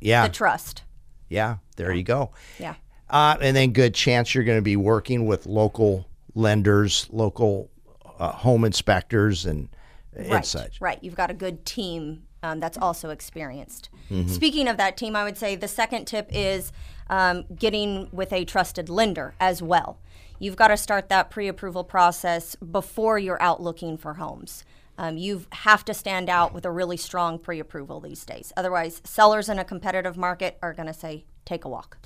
Yeah. 0.00 0.26
The 0.26 0.32
trust. 0.32 0.82
Yeah, 1.28 1.56
there 1.76 1.92
you 1.92 2.02
go. 2.02 2.30
Yeah. 2.58 2.74
Uh, 3.10 3.36
and 3.40 3.56
then 3.56 3.72
good 3.72 3.94
chance 3.94 4.34
you're 4.34 4.44
going 4.44 4.58
to 4.58 4.62
be 4.62 4.76
working 4.76 5.26
with 5.26 5.46
local 5.46 6.06
lenders, 6.34 7.06
local 7.10 7.70
uh, 8.18 8.30
home 8.32 8.64
inspectors, 8.64 9.44
and, 9.46 9.68
and 10.14 10.30
right, 10.30 10.46
such. 10.46 10.80
Right. 10.80 10.98
You've 11.02 11.14
got 11.16 11.30
a 11.30 11.34
good 11.34 11.64
team 11.66 12.22
um, 12.44 12.60
that's 12.60 12.76
also 12.76 13.08
experienced. 13.08 13.88
Mm-hmm. 14.10 14.28
Speaking 14.28 14.68
of 14.68 14.76
that 14.76 14.96
team, 14.96 15.16
I 15.16 15.24
would 15.24 15.38
say 15.38 15.56
the 15.56 15.66
second 15.66 16.04
tip 16.04 16.28
is 16.30 16.72
um, 17.08 17.44
getting 17.56 18.08
with 18.12 18.32
a 18.32 18.44
trusted 18.44 18.88
lender 18.88 19.34
as 19.40 19.62
well. 19.62 19.98
You've 20.38 20.56
got 20.56 20.68
to 20.68 20.76
start 20.76 21.08
that 21.08 21.30
pre 21.30 21.48
approval 21.48 21.84
process 21.84 22.54
before 22.56 23.18
you're 23.18 23.40
out 23.40 23.62
looking 23.62 23.96
for 23.96 24.14
homes. 24.14 24.64
Um, 24.98 25.16
you 25.16 25.46
have 25.50 25.84
to 25.86 25.94
stand 25.94 26.28
out 26.28 26.52
with 26.52 26.64
a 26.66 26.70
really 26.70 26.98
strong 26.98 27.38
pre 27.38 27.58
approval 27.60 28.00
these 28.00 28.24
days. 28.24 28.52
Otherwise, 28.56 29.00
sellers 29.04 29.48
in 29.48 29.58
a 29.58 29.64
competitive 29.64 30.16
market 30.16 30.58
are 30.62 30.74
going 30.74 30.86
to 30.86 30.94
say, 30.94 31.24
take 31.46 31.64
a 31.64 31.68
walk. 31.68 31.96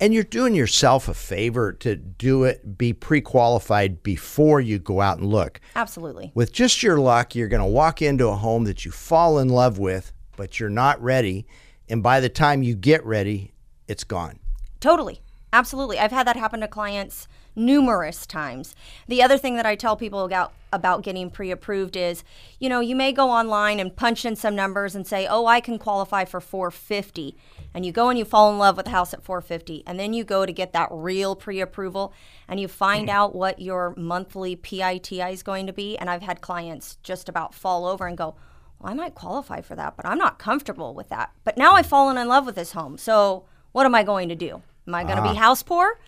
And 0.00 0.14
you're 0.14 0.24
doing 0.24 0.54
yourself 0.54 1.08
a 1.08 1.14
favor 1.14 1.74
to 1.74 1.94
do 1.94 2.44
it, 2.44 2.78
be 2.78 2.94
pre 2.94 3.20
qualified 3.20 4.02
before 4.02 4.58
you 4.58 4.78
go 4.78 5.02
out 5.02 5.18
and 5.18 5.26
look. 5.28 5.60
Absolutely. 5.76 6.32
With 6.34 6.52
just 6.52 6.82
your 6.82 6.98
luck, 6.98 7.34
you're 7.34 7.48
going 7.48 7.62
to 7.62 7.66
walk 7.66 8.00
into 8.00 8.28
a 8.28 8.34
home 8.34 8.64
that 8.64 8.86
you 8.86 8.90
fall 8.90 9.38
in 9.38 9.50
love 9.50 9.78
with, 9.78 10.12
but 10.36 10.58
you're 10.58 10.70
not 10.70 11.00
ready. 11.02 11.46
And 11.90 12.02
by 12.02 12.20
the 12.20 12.30
time 12.30 12.62
you 12.62 12.74
get 12.74 13.04
ready, 13.04 13.52
it's 13.88 14.04
gone. 14.04 14.38
Totally. 14.80 15.20
Absolutely. 15.52 15.98
I've 15.98 16.12
had 16.12 16.26
that 16.26 16.36
happen 16.36 16.60
to 16.60 16.68
clients 16.68 17.26
numerous 17.56 18.26
times. 18.26 18.74
The 19.08 19.22
other 19.22 19.36
thing 19.36 19.56
that 19.56 19.66
I 19.66 19.74
tell 19.74 19.96
people 19.96 20.24
about 20.24 20.52
about 20.72 21.02
getting 21.02 21.30
pre-approved 21.30 21.96
is, 21.96 22.22
you 22.60 22.68
know, 22.68 22.78
you 22.78 22.94
may 22.94 23.10
go 23.10 23.28
online 23.28 23.80
and 23.80 23.96
punch 23.96 24.24
in 24.24 24.36
some 24.36 24.54
numbers 24.54 24.94
and 24.94 25.04
say, 25.04 25.26
"Oh, 25.26 25.46
I 25.46 25.60
can 25.60 25.78
qualify 25.78 26.24
for 26.24 26.40
450." 26.40 27.36
And 27.74 27.84
you 27.84 27.90
go 27.90 28.08
and 28.08 28.18
you 28.18 28.24
fall 28.24 28.52
in 28.52 28.58
love 28.58 28.76
with 28.76 28.86
the 28.86 28.92
house 28.92 29.12
at 29.12 29.24
450, 29.24 29.82
and 29.86 29.98
then 29.98 30.12
you 30.12 30.22
go 30.22 30.46
to 30.46 30.52
get 30.52 30.72
that 30.72 30.88
real 30.90 31.34
pre-approval 31.34 32.12
and 32.48 32.60
you 32.60 32.68
find 32.68 33.08
mm. 33.08 33.12
out 33.12 33.34
what 33.34 33.60
your 33.60 33.94
monthly 33.96 34.56
PITI 34.56 35.32
is 35.32 35.42
going 35.42 35.66
to 35.66 35.72
be, 35.72 35.96
and 35.98 36.08
I've 36.08 36.22
had 36.22 36.40
clients 36.40 36.98
just 37.02 37.28
about 37.28 37.54
fall 37.54 37.86
over 37.86 38.06
and 38.06 38.16
go, 38.16 38.36
well, 38.78 38.90
I 38.90 38.94
might 38.94 39.14
qualify 39.14 39.60
for 39.60 39.76
that, 39.76 39.96
but 39.96 40.06
I'm 40.06 40.18
not 40.18 40.38
comfortable 40.38 40.94
with 40.94 41.10
that. 41.10 41.32
But 41.44 41.56
now 41.56 41.74
I've 41.74 41.86
fallen 41.86 42.16
in 42.16 42.28
love 42.28 42.46
with 42.46 42.54
this 42.54 42.72
home. 42.72 42.96
So 42.98 43.44
what 43.72 43.86
am 43.86 43.94
I 43.94 44.02
going 44.02 44.28
to 44.28 44.34
do? 44.34 44.62
Am 44.86 44.94
I 44.94 45.04
going 45.04 45.16
to 45.16 45.22
be 45.22 45.30
ah. 45.30 45.34
house 45.34 45.62
poor? 45.62 45.98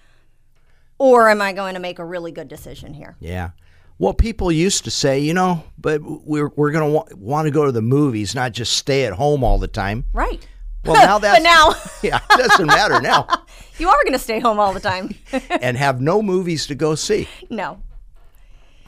Or 0.98 1.28
am 1.28 1.42
I 1.42 1.52
going 1.52 1.74
to 1.74 1.80
make 1.80 1.98
a 1.98 2.04
really 2.04 2.32
good 2.32 2.48
decision 2.48 2.94
here? 2.94 3.16
Yeah. 3.20 3.50
Well, 3.98 4.14
people 4.14 4.50
used 4.50 4.84
to 4.84 4.90
say, 4.90 5.20
you 5.20 5.34
know, 5.34 5.64
but 5.78 6.00
we're, 6.02 6.48
we're 6.56 6.70
going 6.70 6.88
to 6.88 6.92
wa- 6.92 7.06
want 7.16 7.46
to 7.46 7.50
go 7.50 7.66
to 7.66 7.72
the 7.72 7.82
movies, 7.82 8.34
not 8.34 8.52
just 8.52 8.74
stay 8.74 9.04
at 9.04 9.12
home 9.12 9.44
all 9.44 9.58
the 9.58 9.68
time. 9.68 10.04
Right. 10.12 10.46
Well, 10.84 10.94
now 10.94 11.18
that's. 11.20 11.38
but 11.38 11.42
now 11.42 11.74
yeah, 12.02 12.20
it 12.30 12.48
doesn't 12.48 12.66
matter 12.66 13.00
now. 13.00 13.26
you 13.78 13.88
are 13.88 14.02
going 14.04 14.12
to 14.12 14.18
stay 14.18 14.40
home 14.40 14.58
all 14.58 14.72
the 14.72 14.80
time. 14.80 15.14
and 15.50 15.76
have 15.76 16.00
no 16.00 16.22
movies 16.22 16.66
to 16.68 16.74
go 16.74 16.94
see. 16.94 17.28
no. 17.50 17.82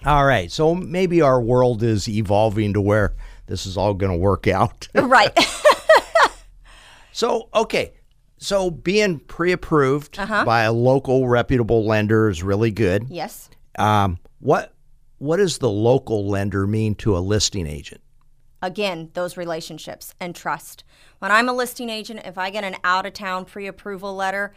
All 0.05 0.25
right. 0.27 0.51
So 0.51 0.75
maybe 0.75 1.23
our 1.23 1.41
world 1.41 1.83
is 1.83 2.09
evolving 2.09 2.75
to 2.75 2.81
where 2.81 3.15
this 3.47 3.65
is 3.67 3.77
all 3.77 3.95
going 3.95 4.13
to 4.13 4.19
work 4.19 4.47
out. 4.47 4.89
Right. 4.95 5.33
So, 7.15 7.49
okay. 7.55 7.93
So 8.45 8.71
being 8.71 9.21
pre-approved 9.21 10.19
Uh-huh. 10.19 10.45
by 10.45 10.65
a 10.65 10.73
local 10.73 11.27
reputable 11.29 11.87
lender 11.87 12.29
is 12.29 12.43
really 12.43 12.71
good. 12.71 13.07
yes. 13.09 13.49
Um, 13.79 14.19
what 14.41 14.75
what 15.19 15.39
does 15.39 15.59
the 15.59 15.71
local 15.71 16.29
lender 16.29 16.67
mean 16.67 16.95
to 16.97 17.17
a 17.17 17.21
listing 17.21 17.67
agent? 17.67 18.03
Again, 18.61 19.11
those 19.15 19.39
relationships 19.39 20.15
and 20.21 20.35
trust. 20.35 20.85
When 21.21 21.33
I'm 21.33 21.49
a 21.49 21.55
listing 21.55 21.89
agent, 21.89 22.21
if 22.27 22.37
I 22.37 22.51
get 22.51 22.65
an 22.65 22.77
out 22.85 23.07
of 23.07 23.15
town 23.15 23.47
pre 23.47 23.67
approval 23.67 24.15
letter, 24.15 24.53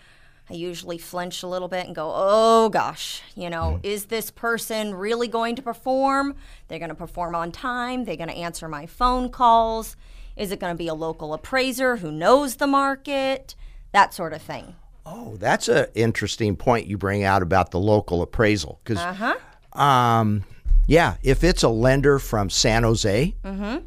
I 0.49 0.53
usually 0.55 0.97
flinch 0.97 1.41
a 1.41 1.47
little 1.47 1.69
bit 1.69 1.85
and 1.85 1.95
go, 1.95 2.11
oh 2.13 2.67
gosh, 2.69 3.21
you 3.35 3.49
know, 3.49 3.79
is 3.83 4.05
this 4.07 4.29
person 4.31 4.93
really 4.95 5.29
going 5.29 5.55
to 5.55 5.61
perform? 5.61 6.35
They're 6.67 6.79
going 6.79 6.89
to 6.89 6.95
perform 6.95 7.35
on 7.35 7.53
time. 7.53 8.03
They're 8.03 8.17
going 8.17 8.29
to 8.29 8.35
answer 8.35 8.67
my 8.67 8.85
phone 8.85 9.29
calls. 9.29 9.95
Is 10.35 10.51
it 10.51 10.59
going 10.59 10.73
to 10.73 10.77
be 10.77 10.89
a 10.89 10.93
local 10.93 11.33
appraiser 11.33 11.95
who 11.97 12.11
knows 12.11 12.57
the 12.57 12.67
market? 12.67 13.55
That 13.93 14.13
sort 14.13 14.33
of 14.33 14.41
thing. 14.41 14.75
Oh, 15.05 15.37
that's 15.37 15.67
an 15.69 15.87
interesting 15.95 16.55
point 16.55 16.87
you 16.87 16.97
bring 16.97 17.23
out 17.23 17.41
about 17.41 17.71
the 17.71 17.79
local 17.79 18.21
appraisal. 18.21 18.79
Because, 18.83 18.99
Uh-huh. 18.99 19.79
um, 19.81 20.43
yeah, 20.87 21.15
if 21.23 21.43
it's 21.43 21.63
a 21.63 21.69
lender 21.69 22.19
from 22.19 22.49
San 22.49 22.83
Jose, 22.83 23.33
Mm-hmm. 23.43 23.77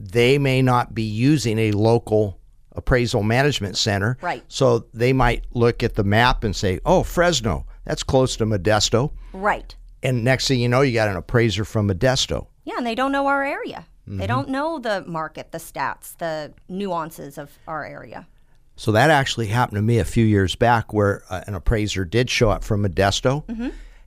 they 0.00 0.38
may 0.38 0.62
not 0.62 0.94
be 0.94 1.02
using 1.02 1.58
a 1.58 1.72
local 1.72 2.38
appraisal 2.72 3.22
management 3.22 3.76
center. 3.76 4.18
Right. 4.20 4.42
So 4.48 4.86
they 4.92 5.12
might 5.12 5.44
look 5.52 5.82
at 5.84 5.94
the 5.94 6.02
map 6.04 6.42
and 6.42 6.54
say, 6.56 6.80
oh, 6.84 7.04
Fresno, 7.04 7.66
that's 7.84 8.02
close 8.02 8.36
to 8.36 8.46
Modesto. 8.46 9.12
Right. 9.32 9.74
And 10.02 10.24
next 10.24 10.48
thing 10.48 10.58
you 10.60 10.68
know, 10.68 10.80
you 10.80 10.92
got 10.92 11.08
an 11.08 11.16
appraiser 11.16 11.64
from 11.64 11.88
Modesto. 11.88 12.48
Yeah, 12.64 12.74
and 12.78 12.86
they 12.86 12.94
don't 12.96 13.12
know 13.12 13.26
our 13.28 13.44
area. 13.44 13.86
They 14.06 14.26
don't 14.26 14.50
know 14.50 14.78
the 14.78 15.02
market, 15.06 15.50
the 15.50 15.56
stats, 15.58 16.14
the 16.18 16.52
nuances 16.68 17.38
of 17.38 17.58
our 17.66 17.86
area. 17.86 18.26
So 18.76 18.92
that 18.92 19.10
actually 19.10 19.46
happened 19.46 19.76
to 19.76 19.82
me 19.82 19.98
a 19.98 20.04
few 20.04 20.24
years 20.24 20.56
back 20.56 20.92
where 20.92 21.22
uh, 21.30 21.42
an 21.46 21.54
appraiser 21.54 22.04
did 22.04 22.28
show 22.28 22.50
up 22.50 22.64
from 22.64 22.82
Modesto 22.84 23.44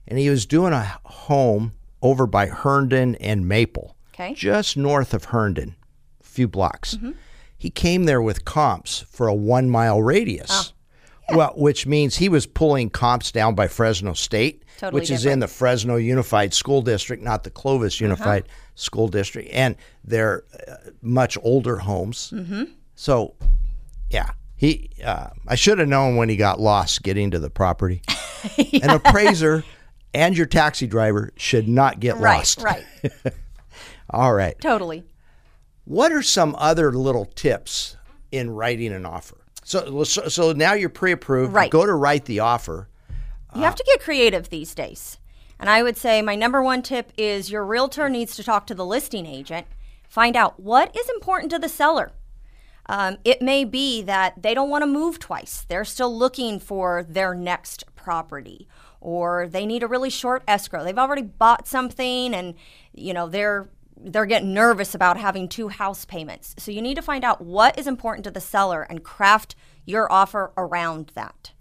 and 0.06 0.18
he 0.18 0.28
was 0.30 0.44
doing 0.46 0.72
a 0.72 0.98
home 1.04 1.72
over 2.02 2.26
by 2.26 2.46
Herndon 2.46 3.14
and 3.16 3.48
Maple, 3.48 3.96
Okay. 4.14 4.34
just 4.34 4.76
north 4.76 5.14
of 5.14 5.24
Herndon, 5.24 5.74
a 6.20 6.24
few 6.24 6.46
blocks. 6.48 6.96
He 7.56 7.70
came 7.70 8.04
there 8.04 8.22
with 8.22 8.44
comps 8.44 9.00
for 9.10 9.26
a 9.26 9.34
one 9.34 9.68
mile 9.70 10.00
radius. 10.02 10.72
Well, 11.30 11.52
which 11.56 11.86
means 11.86 12.16
he 12.16 12.28
was 12.30 12.46
pulling 12.46 12.88
comps 12.88 13.30
down 13.32 13.54
by 13.54 13.68
Fresno 13.68 14.14
State, 14.14 14.64
Totally 14.78 15.00
which 15.00 15.10
is 15.10 15.26
in 15.26 15.40
the 15.40 15.48
Fresno 15.48 15.96
Unified 15.96 16.54
School 16.54 16.80
District, 16.80 17.22
not 17.22 17.44
the 17.44 17.50
Clovis 17.50 18.00
Unified 18.00 18.44
School 18.76 19.08
District, 19.08 19.50
and 19.52 19.76
they're 20.04 20.44
uh, 20.68 20.76
much 21.02 21.36
older 21.42 21.76
homes. 21.78 22.32
Mm-hmm. 22.34 22.64
So, 22.94 23.34
yeah, 24.08 24.30
he. 24.58 24.90
Uh, 25.02 25.28
I 25.46 25.54
should 25.54 25.78
have 25.78 25.88
known 25.88 26.16
when 26.16 26.28
he 26.28 26.36
got 26.36 26.60
lost 26.60 27.02
getting 27.02 27.30
to 27.30 27.38
the 27.38 27.48
property. 27.48 28.02
An 28.82 28.90
appraiser 28.90 29.64
and 30.12 30.36
your 30.36 30.46
taxi 30.46 30.86
driver 30.86 31.30
should 31.36 31.66
not 31.68 31.98
get 32.00 32.16
Right, 32.18 32.36
lost. 32.38 32.60
right. 32.62 32.84
All 34.10 34.34
right. 34.34 34.58
Totally. 34.60 35.04
What 35.84 36.12
are 36.12 36.22
some 36.22 36.54
other 36.58 36.92
little 36.92 37.24
tips 37.24 37.96
in 38.30 38.50
writing 38.50 38.92
an 38.92 39.06
offer? 39.06 39.38
So, 39.64 40.04
so, 40.04 40.28
so 40.28 40.52
now 40.52 40.72
you're 40.74 40.88
pre-approved. 40.88 41.50
You 41.50 41.56
Right. 41.56 41.70
go 41.70 41.84
to 41.86 41.94
write 41.94 42.24
the 42.26 42.40
offer. 42.40 42.88
You 43.54 43.62
have 43.62 43.74
to 43.74 43.84
get 43.84 44.00
creative 44.00 44.50
these 44.50 44.74
days. 44.74 45.18
And 45.58 45.68
I 45.68 45.82
would 45.82 45.96
say 45.96 46.22
my 46.22 46.36
number 46.36 46.62
one 46.62 46.82
tip 46.82 47.12
is 47.16 47.50
your 47.50 47.64
realtor 47.64 48.08
needs 48.08 48.36
to 48.36 48.44
talk 48.44 48.66
to 48.68 48.74
the 48.74 48.84
listing 48.86 49.26
agent, 49.26 49.66
find 50.08 50.36
out 50.36 50.60
what 50.60 50.94
is 50.96 51.08
important 51.08 51.50
to 51.52 51.58
the 51.58 51.68
seller. 51.68 52.12
Um, 52.88 53.18
it 53.24 53.42
may 53.42 53.64
be 53.64 54.02
that 54.02 54.42
they 54.42 54.54
don't 54.54 54.70
want 54.70 54.82
to 54.82 54.86
move 54.86 55.18
twice. 55.18 55.66
They're 55.68 55.84
still 55.84 56.16
looking 56.16 56.58
for 56.58 57.04
their 57.06 57.34
next 57.34 57.84
property, 57.94 58.66
or 59.00 59.46
they 59.46 59.66
need 59.66 59.82
a 59.82 59.86
really 59.86 60.10
short 60.10 60.42
escrow. 60.48 60.84
They've 60.84 60.98
already 60.98 61.22
bought 61.22 61.68
something, 61.68 62.34
and 62.34 62.54
you 62.94 63.12
know 63.12 63.28
they're 63.28 63.68
they're 64.00 64.26
getting 64.26 64.54
nervous 64.54 64.94
about 64.94 65.16
having 65.16 65.48
two 65.48 65.68
house 65.68 66.04
payments. 66.04 66.54
So 66.58 66.70
you 66.70 66.80
need 66.80 66.94
to 66.94 67.02
find 67.02 67.24
out 67.24 67.42
what 67.42 67.78
is 67.78 67.86
important 67.86 68.24
to 68.24 68.30
the 68.30 68.40
seller 68.40 68.82
and 68.82 69.02
craft 69.02 69.54
your 69.84 70.10
offer 70.10 70.52
around 70.56 71.12
that. 71.14 71.52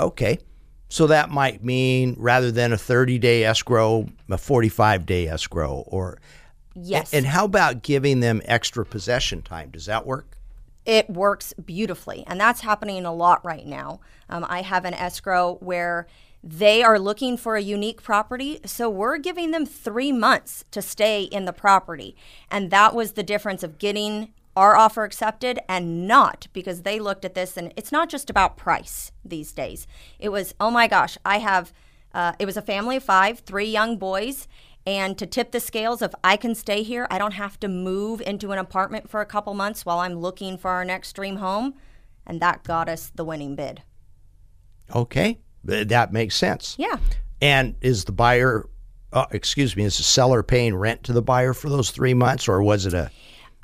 Okay. 0.00 0.38
So 0.88 1.06
that 1.08 1.30
might 1.30 1.64
mean 1.64 2.14
rather 2.18 2.50
than 2.50 2.72
a 2.72 2.76
30 2.76 3.18
day 3.18 3.44
escrow, 3.44 4.08
a 4.28 4.38
45 4.38 5.06
day 5.06 5.28
escrow. 5.28 5.84
Or 5.86 6.18
Yes. 6.76 7.12
and 7.14 7.26
how 7.26 7.46
about 7.46 7.82
giving 7.82 8.20
them 8.20 8.42
extra 8.44 8.84
possession 8.84 9.42
time? 9.42 9.70
Does 9.70 9.86
that 9.86 10.06
work? 10.06 10.36
it 10.86 11.10
works 11.10 11.52
beautifully 11.64 12.24
and 12.26 12.40
that's 12.40 12.60
happening 12.60 13.04
a 13.04 13.12
lot 13.12 13.44
right 13.44 13.66
now 13.66 14.00
um, 14.30 14.46
i 14.48 14.62
have 14.62 14.84
an 14.84 14.94
escrow 14.94 15.56
where 15.60 16.06
they 16.42 16.82
are 16.82 16.98
looking 16.98 17.36
for 17.36 17.56
a 17.56 17.60
unique 17.60 18.02
property 18.02 18.60
so 18.64 18.88
we're 18.88 19.18
giving 19.18 19.50
them 19.50 19.66
three 19.66 20.12
months 20.12 20.64
to 20.70 20.80
stay 20.80 21.24
in 21.24 21.44
the 21.44 21.52
property 21.52 22.16
and 22.50 22.70
that 22.70 22.94
was 22.94 23.12
the 23.12 23.22
difference 23.22 23.62
of 23.62 23.78
getting 23.78 24.32
our 24.56 24.76
offer 24.76 25.04
accepted 25.04 25.58
and 25.68 26.06
not 26.06 26.46
because 26.52 26.82
they 26.82 26.98
looked 26.98 27.24
at 27.24 27.34
this 27.34 27.56
and 27.56 27.72
it's 27.76 27.92
not 27.92 28.08
just 28.08 28.30
about 28.30 28.56
price 28.56 29.10
these 29.24 29.52
days 29.52 29.86
it 30.18 30.28
was 30.28 30.54
oh 30.60 30.70
my 30.70 30.86
gosh 30.86 31.18
i 31.26 31.38
have 31.38 31.72
uh, 32.14 32.32
it 32.38 32.46
was 32.46 32.56
a 32.56 32.62
family 32.62 32.96
of 32.96 33.02
five 33.02 33.40
three 33.40 33.66
young 33.66 33.98
boys 33.98 34.46
and 34.86 35.18
to 35.18 35.26
tip 35.26 35.50
the 35.50 35.58
scales 35.58 36.00
of 36.00 36.14
I 36.22 36.36
can 36.36 36.54
stay 36.54 36.84
here, 36.84 37.08
I 37.10 37.18
don't 37.18 37.32
have 37.32 37.58
to 37.60 37.68
move 37.68 38.20
into 38.20 38.52
an 38.52 38.58
apartment 38.58 39.10
for 39.10 39.20
a 39.20 39.26
couple 39.26 39.52
months 39.52 39.84
while 39.84 39.98
I'm 39.98 40.14
looking 40.14 40.56
for 40.56 40.70
our 40.70 40.84
next 40.84 41.14
dream 41.14 41.36
home. 41.36 41.74
And 42.24 42.40
that 42.40 42.62
got 42.62 42.88
us 42.88 43.10
the 43.14 43.24
winning 43.24 43.56
bid. 43.56 43.82
Okay. 44.94 45.40
That 45.64 46.12
makes 46.12 46.36
sense. 46.36 46.76
Yeah. 46.78 46.98
And 47.42 47.74
is 47.80 48.04
the 48.04 48.12
buyer, 48.12 48.68
uh, 49.12 49.26
excuse 49.32 49.76
me, 49.76 49.82
is 49.82 49.96
the 49.96 50.04
seller 50.04 50.44
paying 50.44 50.76
rent 50.76 51.02
to 51.04 51.12
the 51.12 51.22
buyer 51.22 51.52
for 51.52 51.68
those 51.68 51.90
three 51.90 52.14
months 52.14 52.48
or 52.48 52.62
was 52.62 52.86
it 52.86 52.94
a. 52.94 53.10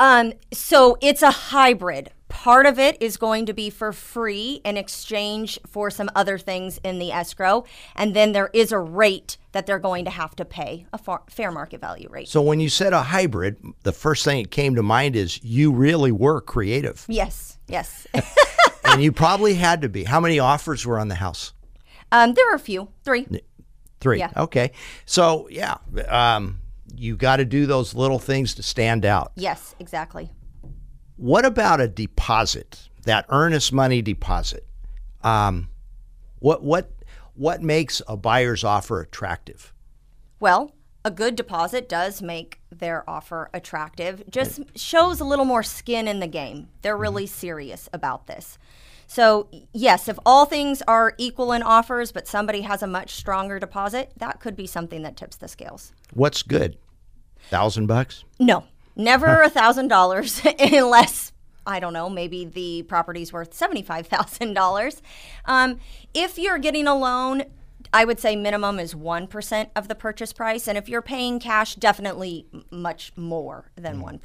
Um, 0.00 0.32
so 0.52 0.98
it's 1.00 1.22
a 1.22 1.30
hybrid. 1.30 2.10
Part 2.32 2.66
of 2.66 2.78
it 2.78 3.00
is 3.00 3.18
going 3.18 3.46
to 3.46 3.52
be 3.52 3.70
for 3.70 3.92
free 3.92 4.60
in 4.64 4.76
exchange 4.76 5.60
for 5.68 5.90
some 5.90 6.10
other 6.16 6.38
things 6.38 6.80
in 6.82 6.98
the 6.98 7.12
escrow. 7.12 7.64
And 7.94 8.16
then 8.16 8.32
there 8.32 8.50
is 8.52 8.72
a 8.72 8.78
rate 8.78 9.36
that 9.52 9.66
they're 9.66 9.78
going 9.78 10.06
to 10.06 10.10
have 10.10 10.34
to 10.36 10.44
pay, 10.44 10.86
a 10.92 10.98
far, 10.98 11.22
fair 11.28 11.52
market 11.52 11.80
value 11.80 12.08
rate. 12.10 12.28
So 12.28 12.40
when 12.42 12.58
you 12.58 12.68
said 12.68 12.94
a 12.94 13.02
hybrid, 13.02 13.58
the 13.82 13.92
first 13.92 14.24
thing 14.24 14.42
that 14.42 14.50
came 14.50 14.74
to 14.74 14.82
mind 14.82 15.14
is 15.14 15.44
you 15.44 15.72
really 15.72 16.10
were 16.10 16.40
creative. 16.40 17.04
yes, 17.06 17.58
yes. 17.68 18.06
and 18.84 19.02
you 19.02 19.12
probably 19.24 19.54
had 19.54 19.82
to 19.82 19.88
be. 19.88 20.04
How 20.04 20.18
many 20.18 20.38
offers 20.40 20.84
were 20.86 20.98
on 20.98 21.08
the 21.08 21.16
house? 21.16 21.52
um, 22.10 22.34
there 22.34 22.46
were 22.46 22.54
a 22.54 22.58
few, 22.58 22.88
three. 23.04 23.26
Three. 24.00 24.18
Yeah. 24.18 24.30
Okay. 24.36 24.72
So 25.04 25.48
yeah, 25.48 25.76
um, 26.08 26.58
you 26.96 27.14
got 27.16 27.36
to 27.36 27.44
do 27.44 27.66
those 27.66 27.94
little 27.94 28.18
things 28.18 28.54
to 28.54 28.62
stand 28.62 29.04
out. 29.04 29.32
Yes, 29.36 29.76
exactly. 29.78 30.30
What 31.22 31.44
about 31.44 31.80
a 31.80 31.86
deposit? 31.86 32.88
That 33.04 33.26
earnest 33.28 33.72
money 33.72 34.02
deposit. 34.02 34.66
Um, 35.22 35.68
what 36.40 36.64
what 36.64 36.90
what 37.36 37.62
makes 37.62 38.02
a 38.08 38.16
buyer's 38.16 38.64
offer 38.64 39.00
attractive? 39.00 39.72
Well, 40.40 40.74
a 41.04 41.12
good 41.12 41.36
deposit 41.36 41.88
does 41.88 42.22
make 42.22 42.58
their 42.72 43.08
offer 43.08 43.50
attractive. 43.54 44.24
Just 44.28 44.62
shows 44.76 45.20
a 45.20 45.24
little 45.24 45.44
more 45.44 45.62
skin 45.62 46.08
in 46.08 46.18
the 46.18 46.26
game. 46.26 46.70
They're 46.82 46.96
really 46.96 47.28
serious 47.28 47.88
about 47.92 48.26
this. 48.26 48.58
So, 49.06 49.48
yes, 49.72 50.08
if 50.08 50.18
all 50.26 50.44
things 50.44 50.82
are 50.88 51.14
equal 51.18 51.52
in 51.52 51.62
offers, 51.62 52.10
but 52.10 52.26
somebody 52.26 52.62
has 52.62 52.82
a 52.82 52.88
much 52.88 53.14
stronger 53.14 53.60
deposit, 53.60 54.10
that 54.16 54.40
could 54.40 54.56
be 54.56 54.66
something 54.66 55.02
that 55.02 55.16
tips 55.16 55.36
the 55.36 55.46
scales. 55.46 55.92
What's 56.12 56.42
good? 56.42 56.78
Thousand 57.48 57.86
bucks? 57.86 58.24
No, 58.40 58.64
never 58.96 59.42
a 59.42 59.50
thousand 59.50 59.88
dollars 59.88 60.40
unless 60.58 61.32
I 61.66 61.78
don't 61.78 61.92
know, 61.92 62.10
maybe 62.10 62.44
the 62.44 62.82
property's 62.82 63.32
worth 63.32 63.54
seventy-five 63.54 64.06
thousand 64.06 64.54
dollars. 64.54 65.02
Um, 65.44 65.78
if 66.14 66.38
you're 66.38 66.58
getting 66.58 66.86
a 66.86 66.94
loan, 66.96 67.44
I 67.92 68.04
would 68.04 68.18
say 68.18 68.34
minimum 68.36 68.78
is 68.80 68.94
one 68.94 69.26
percent 69.26 69.70
of 69.76 69.88
the 69.88 69.94
purchase 69.94 70.32
price, 70.32 70.66
and 70.66 70.76
if 70.76 70.88
you're 70.88 71.02
paying 71.02 71.38
cash, 71.38 71.74
definitely 71.76 72.46
much 72.70 73.12
more 73.16 73.70
than 73.76 74.00
one 74.00 74.18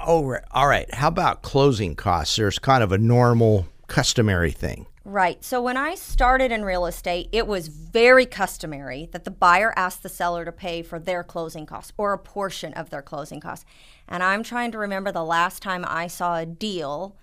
Oh, 0.00 0.24
right. 0.24 0.42
all 0.52 0.68
right. 0.68 0.92
How 0.94 1.08
about 1.08 1.42
closing 1.42 1.96
costs? 1.96 2.36
There's 2.36 2.58
kind 2.58 2.84
of 2.84 2.92
a 2.92 2.98
normal, 2.98 3.66
customary 3.88 4.52
thing. 4.52 4.86
Right. 5.08 5.42
So 5.42 5.62
when 5.62 5.78
I 5.78 5.94
started 5.94 6.52
in 6.52 6.66
real 6.66 6.84
estate, 6.84 7.30
it 7.32 7.46
was 7.46 7.68
very 7.68 8.26
customary 8.26 9.08
that 9.12 9.24
the 9.24 9.30
buyer 9.30 9.72
asked 9.74 10.02
the 10.02 10.10
seller 10.10 10.44
to 10.44 10.52
pay 10.52 10.82
for 10.82 10.98
their 10.98 11.24
closing 11.24 11.64
costs 11.64 11.94
or 11.96 12.12
a 12.12 12.18
portion 12.18 12.74
of 12.74 12.90
their 12.90 13.00
closing 13.00 13.40
costs. 13.40 13.64
And 14.06 14.22
I'm 14.22 14.42
trying 14.42 14.70
to 14.72 14.78
remember 14.78 15.10
the 15.10 15.24
last 15.24 15.62
time 15.62 15.82
I 15.88 16.08
saw 16.08 16.36
a 16.36 16.44
deal 16.44 17.16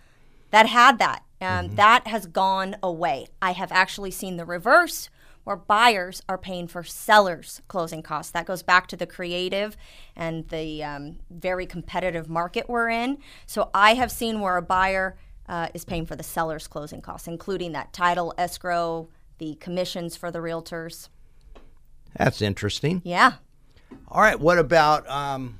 that 0.49 0.65
had 0.65 0.97
that. 0.97 1.25
Um, 1.39 1.75
That 1.75 2.07
has 2.07 2.25
gone 2.25 2.75
away. 2.81 3.27
I 3.39 3.51
have 3.51 3.71
actually 3.71 4.09
seen 4.09 4.37
the 4.37 4.45
reverse 4.45 5.11
where 5.43 5.55
buyers 5.55 6.23
are 6.27 6.39
paying 6.39 6.67
for 6.67 6.83
sellers' 6.83 7.61
closing 7.67 8.01
costs. 8.01 8.31
That 8.31 8.47
goes 8.47 8.63
back 8.63 8.87
to 8.87 8.97
the 8.97 9.05
creative 9.05 9.77
and 10.15 10.47
the 10.49 10.83
um, 10.83 11.17
very 11.29 11.67
competitive 11.67 12.27
market 12.27 12.67
we're 12.67 12.89
in. 12.89 13.19
So 13.45 13.69
I 13.75 13.93
have 13.93 14.11
seen 14.11 14.39
where 14.39 14.57
a 14.57 14.63
buyer 14.63 15.17
uh, 15.47 15.69
is 15.73 15.85
paying 15.85 16.05
for 16.05 16.15
the 16.15 16.23
seller's 16.23 16.67
closing 16.67 17.01
costs, 17.01 17.27
including 17.27 17.71
that 17.73 17.93
title, 17.93 18.33
escrow, 18.37 19.07
the 19.37 19.55
commissions 19.55 20.15
for 20.15 20.31
the 20.31 20.39
realtors. 20.39 21.09
That's 22.17 22.41
interesting. 22.41 23.01
Yeah. 23.03 23.33
All 24.07 24.21
right. 24.21 24.39
What 24.39 24.57
about 24.57 25.07
um 25.09 25.59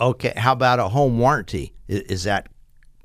Okay, 0.00 0.32
how 0.34 0.52
about 0.52 0.78
a 0.78 0.88
home 0.88 1.18
warranty? 1.18 1.74
Is, 1.86 2.00
is 2.02 2.24
that 2.24 2.48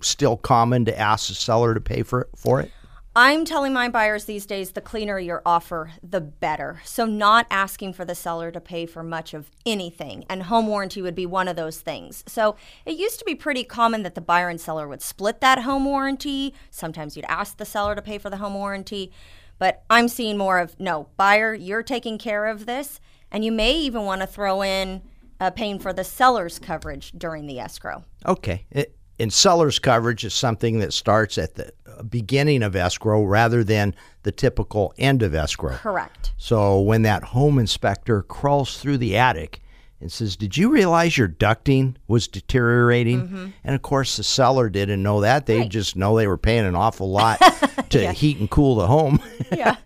still 0.01 0.37
common 0.37 0.85
to 0.85 0.97
ask 0.97 1.27
the 1.27 1.33
seller 1.35 1.73
to 1.73 1.81
pay 1.81 2.03
for 2.03 2.21
it, 2.21 2.29
for 2.35 2.61
it? 2.61 2.71
I'm 3.17 3.45
telling 3.45 3.71
my 3.71 3.87
buyers 3.87 4.25
these 4.25 4.45
days 4.45 4.71
the 4.71 4.81
cleaner 4.81 5.17
your 5.17 5.41
offer, 5.45 5.91
the 6.03 6.19
better. 6.19 6.81
So, 6.83 7.05
not 7.05 7.47
asking 7.49 7.93
for 7.93 8.03
the 8.03 8.13
seller 8.13 8.51
to 8.51 8.59
pay 8.59 8.85
for 8.85 9.03
much 9.03 9.33
of 9.33 9.49
anything. 9.65 10.25
And 10.29 10.43
home 10.43 10.67
warranty 10.67 11.01
would 11.01 11.15
be 11.15 11.25
one 11.25 11.47
of 11.47 11.55
those 11.55 11.79
things. 11.79 12.25
So, 12.27 12.57
it 12.85 12.97
used 12.97 13.17
to 13.19 13.25
be 13.25 13.33
pretty 13.33 13.63
common 13.63 14.03
that 14.03 14.15
the 14.15 14.21
buyer 14.21 14.49
and 14.49 14.59
seller 14.59 14.85
would 14.85 15.01
split 15.01 15.39
that 15.39 15.61
home 15.61 15.85
warranty. 15.85 16.53
Sometimes 16.69 17.15
you'd 17.15 17.25
ask 17.29 17.55
the 17.55 17.63
seller 17.63 17.95
to 17.95 18.01
pay 18.01 18.17
for 18.17 18.29
the 18.29 18.37
home 18.37 18.55
warranty. 18.55 19.13
But 19.59 19.85
I'm 19.89 20.09
seeing 20.09 20.37
more 20.37 20.59
of 20.59 20.77
no, 20.77 21.07
buyer, 21.15 21.53
you're 21.53 21.83
taking 21.83 22.17
care 22.17 22.47
of 22.47 22.65
this. 22.65 22.99
And 23.31 23.45
you 23.45 23.51
may 23.53 23.77
even 23.77 24.03
want 24.03 24.21
to 24.21 24.27
throw 24.27 24.61
in 24.61 25.01
uh, 25.39 25.51
paying 25.51 25.79
for 25.79 25.93
the 25.93 26.03
seller's 26.03 26.59
coverage 26.59 27.13
during 27.17 27.47
the 27.47 27.59
escrow. 27.59 28.03
Okay. 28.25 28.65
It, 28.71 28.94
and 29.19 29.31
seller's 29.31 29.79
coverage 29.79 30.23
is 30.25 30.33
something 30.33 30.79
that 30.79 30.93
starts 30.93 31.37
at 31.37 31.55
the 31.55 31.71
beginning 32.09 32.61
of 32.63 32.75
escrow 32.75 33.23
rather 33.23 33.63
than 33.63 33.95
the 34.23 34.31
typical 34.31 34.93
end 34.97 35.23
of 35.23 35.33
escrow. 35.33 35.75
Correct. 35.75 36.33
So 36.37 36.81
when 36.81 37.03
that 37.03 37.23
home 37.23 37.57
inspector 37.59 38.21
crawls 38.23 38.77
through 38.77 38.97
the 38.97 39.15
attic 39.15 39.61
and 40.01 40.11
says, 40.11 40.35
Did 40.35 40.57
you 40.57 40.69
realize 40.69 41.17
your 41.17 41.29
ducting 41.29 41.95
was 42.07 42.27
deteriorating? 42.27 43.53
And 43.63 43.75
of 43.75 43.81
course, 43.81 44.17
the 44.17 44.23
seller 44.23 44.69
didn't 44.69 45.01
know 45.01 45.21
that. 45.21 45.45
They 45.45 45.67
just 45.67 45.95
know 45.95 46.17
they 46.17 46.27
were 46.27 46.37
paying 46.37 46.65
an 46.65 46.75
awful 46.75 47.09
lot 47.09 47.39
to 47.91 48.11
heat 48.11 48.37
and 48.39 48.49
cool 48.49 48.75
the 48.75 48.87
home. 48.87 49.21
Yeah. 49.55 49.77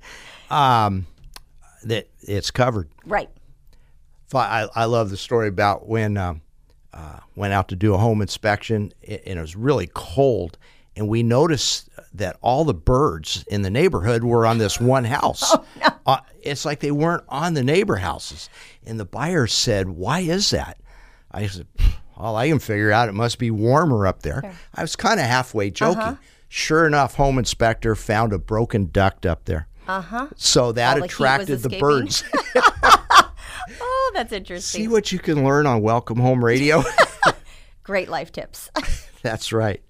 that 0.49 2.07
it's 2.21 2.51
covered. 2.51 2.89
right. 3.05 3.29
I, 4.33 4.67
I 4.75 4.85
love 4.85 5.09
the 5.09 5.17
story 5.17 5.47
about 5.47 5.87
when 5.87 6.17
um, 6.17 6.41
uh, 6.93 7.19
went 7.35 7.53
out 7.53 7.67
to 7.69 7.75
do 7.75 7.93
a 7.93 7.97
home 7.97 8.21
inspection 8.21 8.91
and 9.07 9.19
it 9.25 9.41
was 9.41 9.55
really 9.55 9.89
cold, 9.93 10.57
and 10.95 11.07
we 11.07 11.23
noticed 11.23 11.89
that 12.13 12.37
all 12.41 12.65
the 12.65 12.73
birds 12.73 13.45
in 13.49 13.61
the 13.61 13.69
neighborhood 13.69 14.23
were 14.23 14.45
on 14.45 14.57
this 14.57 14.79
one 14.79 15.05
house. 15.05 15.55
uh, 16.05 16.19
it's 16.41 16.65
like 16.65 16.79
they 16.79 16.91
weren't 16.91 17.23
on 17.29 17.53
the 17.53 17.63
neighbor 17.63 17.97
houses, 17.97 18.49
and 18.85 18.99
the 18.99 19.05
buyer 19.05 19.47
said, 19.47 19.89
"Why 19.89 20.21
is 20.21 20.49
that?" 20.49 20.77
I 21.31 21.47
said, 21.47 21.67
"All 22.17 22.35
I 22.35 22.49
can 22.49 22.59
figure 22.59 22.91
out, 22.91 23.07
it 23.07 23.13
must 23.13 23.37
be 23.37 23.51
warmer 23.51 24.07
up 24.07 24.23
there." 24.23 24.55
I 24.73 24.81
was 24.81 24.95
kind 24.95 25.19
of 25.19 25.25
halfway 25.27 25.69
joking. 25.69 26.17
Sure 26.47 26.87
enough, 26.87 27.15
home 27.15 27.37
inspector 27.37 27.93
found 27.95 28.33
a 28.33 28.39
broken 28.39 28.89
duct 28.91 29.25
up 29.27 29.45
there. 29.45 29.67
Uh 29.87 30.01
huh. 30.01 30.27
So 30.35 30.71
that 30.71 30.93
All 30.95 30.99
the 30.99 31.05
attracted 31.05 31.59
the 31.59 31.69
escaping. 31.69 31.79
birds. 31.79 32.23
Oh, 33.81 34.11
that's 34.13 34.31
interesting. 34.31 34.81
See 34.81 34.87
what 34.87 35.11
you 35.11 35.19
can 35.19 35.43
learn 35.43 35.65
on 35.65 35.81
Welcome 35.81 36.19
Home 36.19 36.43
Radio. 36.43 36.83
Great 37.83 38.09
life 38.09 38.31
tips. 38.31 38.69
That's 39.21 39.51
right. 39.51 39.81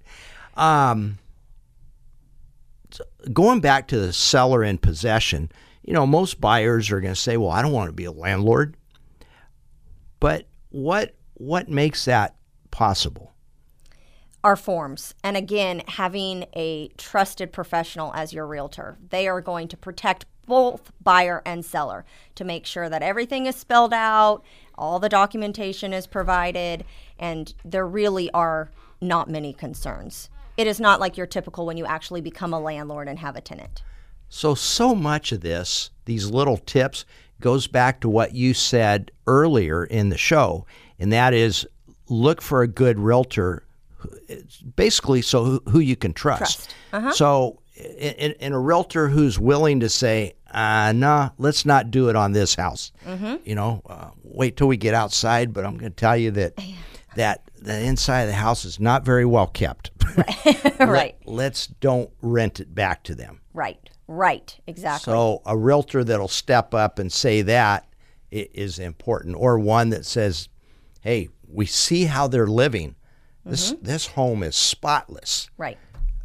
Um, 0.55 1.17
going 3.31 3.59
back 3.59 3.87
to 3.89 3.99
the 3.99 4.13
seller 4.13 4.63
in 4.63 4.77
possession, 4.77 5.51
you 5.83 5.93
know, 5.93 6.07
most 6.07 6.39
buyers 6.39 6.91
are 6.91 7.01
going 7.01 7.13
to 7.13 7.19
say, 7.19 7.37
"Well, 7.37 7.51
I 7.51 7.61
don't 7.61 7.71
want 7.71 7.89
to 7.89 7.93
be 7.93 8.05
a 8.05 8.11
landlord." 8.11 8.75
But 10.19 10.47
what 10.69 11.15
what 11.35 11.69
makes 11.69 12.05
that 12.05 12.35
possible? 12.71 13.33
Our 14.43 14.55
forms. 14.55 15.13
And 15.23 15.35
again, 15.35 15.81
having 15.87 16.45
a 16.55 16.89
trusted 16.97 17.51
professional 17.51 18.13
as 18.13 18.31
your 18.31 18.47
realtor. 18.47 18.97
They 19.09 19.27
are 19.27 19.41
going 19.41 19.67
to 19.69 19.77
protect 19.77 20.25
both 20.49 20.91
buyer 21.01 21.41
and 21.45 21.63
seller 21.63 22.03
to 22.35 22.43
make 22.43 22.65
sure 22.65 22.89
that 22.89 23.01
everything 23.01 23.45
is 23.45 23.55
spelled 23.55 23.93
out, 23.93 24.43
all 24.75 24.99
the 24.99 25.07
documentation 25.07 25.93
is 25.93 26.07
provided, 26.07 26.83
and 27.17 27.53
there 27.63 27.87
really 27.87 28.29
are 28.31 28.71
not 28.99 29.29
many 29.29 29.53
concerns. 29.53 30.29
It 30.57 30.67
is 30.67 30.79
not 30.79 30.99
like 30.99 31.15
your 31.15 31.27
typical 31.27 31.65
when 31.65 31.77
you 31.77 31.85
actually 31.85 32.19
become 32.19 32.53
a 32.53 32.59
landlord 32.59 33.07
and 33.07 33.19
have 33.19 33.37
a 33.37 33.41
tenant. 33.41 33.83
So 34.27 34.55
so 34.55 34.93
much 34.93 35.31
of 35.31 35.41
this, 35.41 35.91
these 36.05 36.29
little 36.29 36.57
tips 36.57 37.05
goes 37.39 37.67
back 37.67 38.01
to 38.01 38.09
what 38.09 38.35
you 38.35 38.53
said 38.53 39.11
earlier 39.27 39.85
in 39.85 40.09
the 40.09 40.17
show, 40.17 40.65
and 40.99 41.13
that 41.13 41.33
is 41.33 41.65
look 42.09 42.41
for 42.41 42.61
a 42.61 42.67
good 42.67 42.99
realtor 42.99 43.63
basically 44.75 45.21
so 45.21 45.59
who, 45.69 45.79
you 45.79 45.95
can 45.95 46.13
trust. 46.13 46.39
Trust. 46.39 46.75
Uh-huh. 46.93 47.13
So 47.13 47.59
in, 47.75 48.33
in 48.33 48.53
a 48.53 48.59
realtor 48.59 49.07
who's 49.07 49.39
willing 49.39 49.79
to 49.81 49.89
say, 49.89 50.33
uh, 50.51 50.91
nah, 50.93 51.29
let's 51.37 51.65
not 51.65 51.91
do 51.91 52.09
it 52.09 52.15
on 52.15 52.31
this 52.31 52.55
house. 52.55 52.91
You 53.43 53.55
know, 53.55 53.81
uh, 53.85 54.09
wait 54.23 54.57
till 54.57 54.67
we 54.67 54.77
get 54.77 54.93
outside, 54.93 55.53
but 55.53 55.65
I'm 55.65 55.77
going 55.77 55.91
to 55.91 55.95
tell 55.95 56.17
you 56.17 56.31
that 56.31 56.53
that 57.15 57.43
the 57.57 57.79
inside 57.79 58.21
of 58.21 58.27
the 58.27 58.33
house 58.33 58.65
is 58.65 58.79
not 58.79 59.03
very 59.03 59.25
well 59.25 59.47
kept. 59.47 59.91
right. 60.79 61.15
Let's 61.25 61.67
don't 61.67 62.09
rent 62.21 62.59
it 62.59 62.73
back 62.73 63.03
to 63.03 63.15
them. 63.15 63.41
Right. 63.53 63.89
Right. 64.07 64.57
Exactly. 64.67 65.11
So 65.11 65.41
a 65.45 65.57
realtor 65.57 66.03
that'll 66.03 66.27
step 66.27 66.73
up 66.73 66.99
and 66.99 67.11
say 67.11 67.41
that 67.43 67.87
is 68.31 68.79
important, 68.79 69.35
or 69.37 69.57
one 69.59 69.89
that 69.89 70.05
says, 70.05 70.49
"Hey, 71.01 71.29
we 71.47 71.65
see 71.65 72.05
how 72.05 72.27
they're 72.27 72.47
living. 72.47 72.95
This 73.45 73.73
this 73.81 74.07
home 74.07 74.43
is 74.43 74.55
spotless. 74.55 75.49
right. 75.57 75.77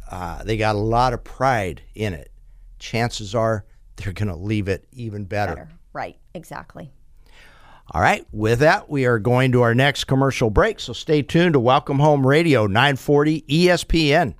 Uh, 0.09 0.43
they 0.43 0.55
got 0.55 0.75
a 0.75 0.79
lot 0.79 1.13
of 1.13 1.23
pride 1.23 1.81
in 1.95 2.13
it. 2.13 2.31
Chances 2.77 3.33
are 3.33 3.65
they're 3.97 4.13
going 4.13 4.29
to 4.29 4.35
leave 4.35 4.67
it 4.67 4.87
even 4.91 5.25
better. 5.25 5.55
Better. 5.55 5.69
Right. 5.93 6.17
Exactly. 6.33 6.91
All 7.91 8.01
right. 8.01 8.25
With 8.31 8.59
that, 8.59 8.89
we 8.89 9.05
are 9.05 9.19
going 9.19 9.51
to 9.51 9.61
our 9.61 9.75
next 9.75 10.05
commercial 10.05 10.49
break. 10.49 10.79
So 10.79 10.93
stay 10.93 11.21
tuned 11.21 11.53
to 11.53 11.59
Welcome 11.59 11.99
Home 11.99 12.25
Radio 12.25 12.67
940 12.67 13.41
ESPN. 13.43 14.35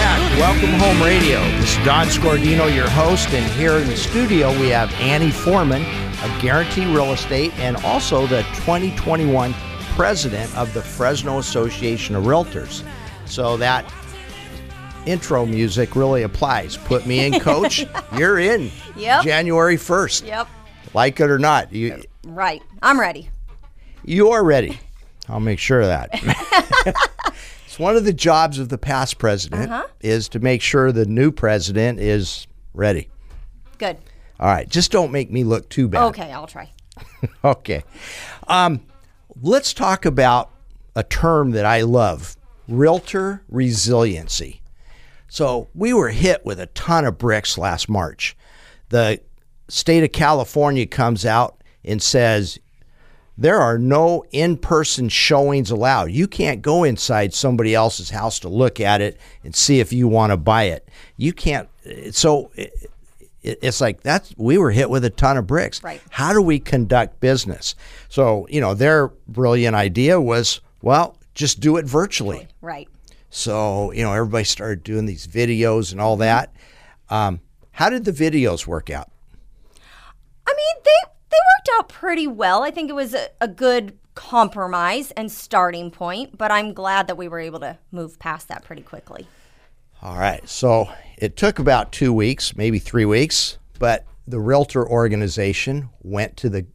back. 0.00 0.38
Welcome 0.38 0.72
home 0.78 1.02
radio. 1.02 1.40
Don 1.84 2.08
Scordino, 2.08 2.72
your 2.74 2.88
host, 2.90 3.30
and 3.30 3.50
here 3.52 3.72
in 3.78 3.86
the 3.86 3.96
studio 3.96 4.50
we 4.60 4.68
have 4.68 4.92
Annie 5.00 5.30
Foreman 5.30 5.80
of 6.22 6.42
Guarantee 6.42 6.84
Real 6.84 7.12
Estate 7.12 7.58
and 7.58 7.74
also 7.78 8.26
the 8.26 8.42
2021 8.56 9.54
president 9.96 10.54
of 10.58 10.72
the 10.74 10.82
Fresno 10.82 11.38
Association 11.38 12.14
of 12.14 12.24
Realtors. 12.24 12.84
So 13.24 13.56
that 13.56 13.90
intro 15.06 15.46
music 15.46 15.96
really 15.96 16.22
applies. 16.22 16.76
Put 16.76 17.06
me 17.06 17.24
in, 17.24 17.40
coach. 17.40 17.86
You're 18.16 18.38
in. 18.38 18.70
Yep. 18.96 19.24
January 19.24 19.76
1st. 19.76 20.26
Yep. 20.26 20.48
Like 20.92 21.18
it 21.18 21.30
or 21.30 21.38
not, 21.38 21.72
you 21.72 22.02
Right. 22.26 22.62
I'm 22.82 23.00
ready. 23.00 23.30
you 24.04 24.28
are 24.32 24.44
ready. 24.44 24.78
I'll 25.30 25.40
make 25.40 25.58
sure 25.58 25.80
of 25.80 25.86
that. 25.86 27.06
One 27.80 27.96
of 27.96 28.04
the 28.04 28.12
jobs 28.12 28.58
of 28.58 28.68
the 28.68 28.76
past 28.76 29.16
president 29.16 29.70
Uh-huh. 29.72 29.86
is 30.00 30.28
to 30.30 30.38
make 30.38 30.60
sure 30.60 30.92
the 30.92 31.06
new 31.06 31.32
president 31.32 31.98
is 31.98 32.46
ready. 32.74 33.08
Good. 33.78 33.96
All 34.38 34.48
right, 34.48 34.68
just 34.68 34.92
don't 34.92 35.10
make 35.10 35.30
me 35.30 35.44
look 35.44 35.68
too 35.70 35.88
bad. 35.88 36.02
Okay, 36.08 36.30
I'll 36.30 36.46
try. 36.46 36.70
Okay. 37.44 37.82
Um, 38.48 38.80
let's 39.40 39.72
talk 39.72 40.04
about 40.04 40.50
a 40.94 41.02
term 41.02 41.52
that 41.52 41.64
I 41.64 41.80
love 41.82 42.36
realtor 42.68 43.42
resiliency. 43.48 44.60
So, 45.28 45.68
we 45.74 45.94
were 45.94 46.10
hit 46.10 46.44
with 46.44 46.60
a 46.60 46.66
ton 46.66 47.06
of 47.06 47.16
bricks 47.16 47.56
last 47.56 47.88
March. 47.88 48.36
The 48.90 49.20
state 49.68 50.04
of 50.04 50.12
California 50.12 50.86
comes 50.86 51.24
out 51.24 51.62
and 51.84 52.02
says, 52.02 52.58
there 53.40 53.58
are 53.58 53.78
no 53.78 54.24
in 54.30 54.56
person 54.58 55.08
showings 55.08 55.70
allowed. 55.70 56.12
You 56.12 56.28
can't 56.28 56.62
go 56.62 56.84
inside 56.84 57.34
somebody 57.34 57.74
else's 57.74 58.10
house 58.10 58.38
to 58.40 58.48
look 58.48 58.78
at 58.78 59.00
it 59.00 59.18
and 59.42 59.54
see 59.56 59.80
if 59.80 59.92
you 59.92 60.06
want 60.06 60.30
to 60.30 60.36
buy 60.36 60.64
it. 60.64 60.88
You 61.16 61.32
can't. 61.32 61.68
So 62.12 62.52
it, 62.54 62.72
it- 63.42 63.58
it's 63.62 63.80
like 63.80 64.02
that's 64.02 64.34
we 64.36 64.58
were 64.58 64.70
hit 64.70 64.90
with 64.90 65.02
a 65.02 65.08
ton 65.08 65.38
of 65.38 65.46
bricks. 65.46 65.82
Right. 65.82 66.02
How 66.10 66.34
do 66.34 66.42
we 66.42 66.58
conduct 66.58 67.20
business? 67.20 67.74
So, 68.10 68.46
you 68.50 68.60
know, 68.60 68.74
their 68.74 69.08
brilliant 69.28 69.74
idea 69.74 70.20
was, 70.20 70.60
well, 70.82 71.16
just 71.34 71.58
do 71.58 71.78
it 71.78 71.86
virtually. 71.86 72.48
Right. 72.60 72.86
So, 73.30 73.92
you 73.92 74.02
know, 74.02 74.12
everybody 74.12 74.44
started 74.44 74.82
doing 74.84 75.06
these 75.06 75.26
videos 75.26 75.90
and 75.92 76.02
all 76.02 76.18
that. 76.18 76.52
Um, 77.08 77.40
how 77.70 77.88
did 77.88 78.04
the 78.04 78.12
videos 78.12 78.66
work 78.66 78.90
out? 78.90 79.10
I 80.46 80.52
mean, 80.52 80.82
they 80.84 81.10
they 81.30 81.36
worked 81.36 81.70
out 81.78 81.88
pretty 81.88 82.26
well. 82.26 82.62
I 82.62 82.70
think 82.70 82.90
it 82.90 82.94
was 82.94 83.14
a, 83.14 83.28
a 83.40 83.48
good 83.48 83.96
compromise 84.14 85.12
and 85.12 85.30
starting 85.30 85.90
point, 85.90 86.36
but 86.36 86.50
I'm 86.50 86.74
glad 86.74 87.06
that 87.06 87.16
we 87.16 87.28
were 87.28 87.38
able 87.38 87.60
to 87.60 87.78
move 87.92 88.18
past 88.18 88.48
that 88.48 88.64
pretty 88.64 88.82
quickly. 88.82 89.26
All 90.02 90.16
right. 90.16 90.46
So 90.48 90.88
it 91.16 91.36
took 91.36 91.58
about 91.58 91.92
two 91.92 92.12
weeks, 92.12 92.56
maybe 92.56 92.78
three 92.78 93.04
weeks, 93.04 93.58
but 93.78 94.06
the 94.26 94.40
Realtor 94.40 94.86
organization 94.88 95.90
went 96.02 96.36
to 96.38 96.48
the 96.48 96.66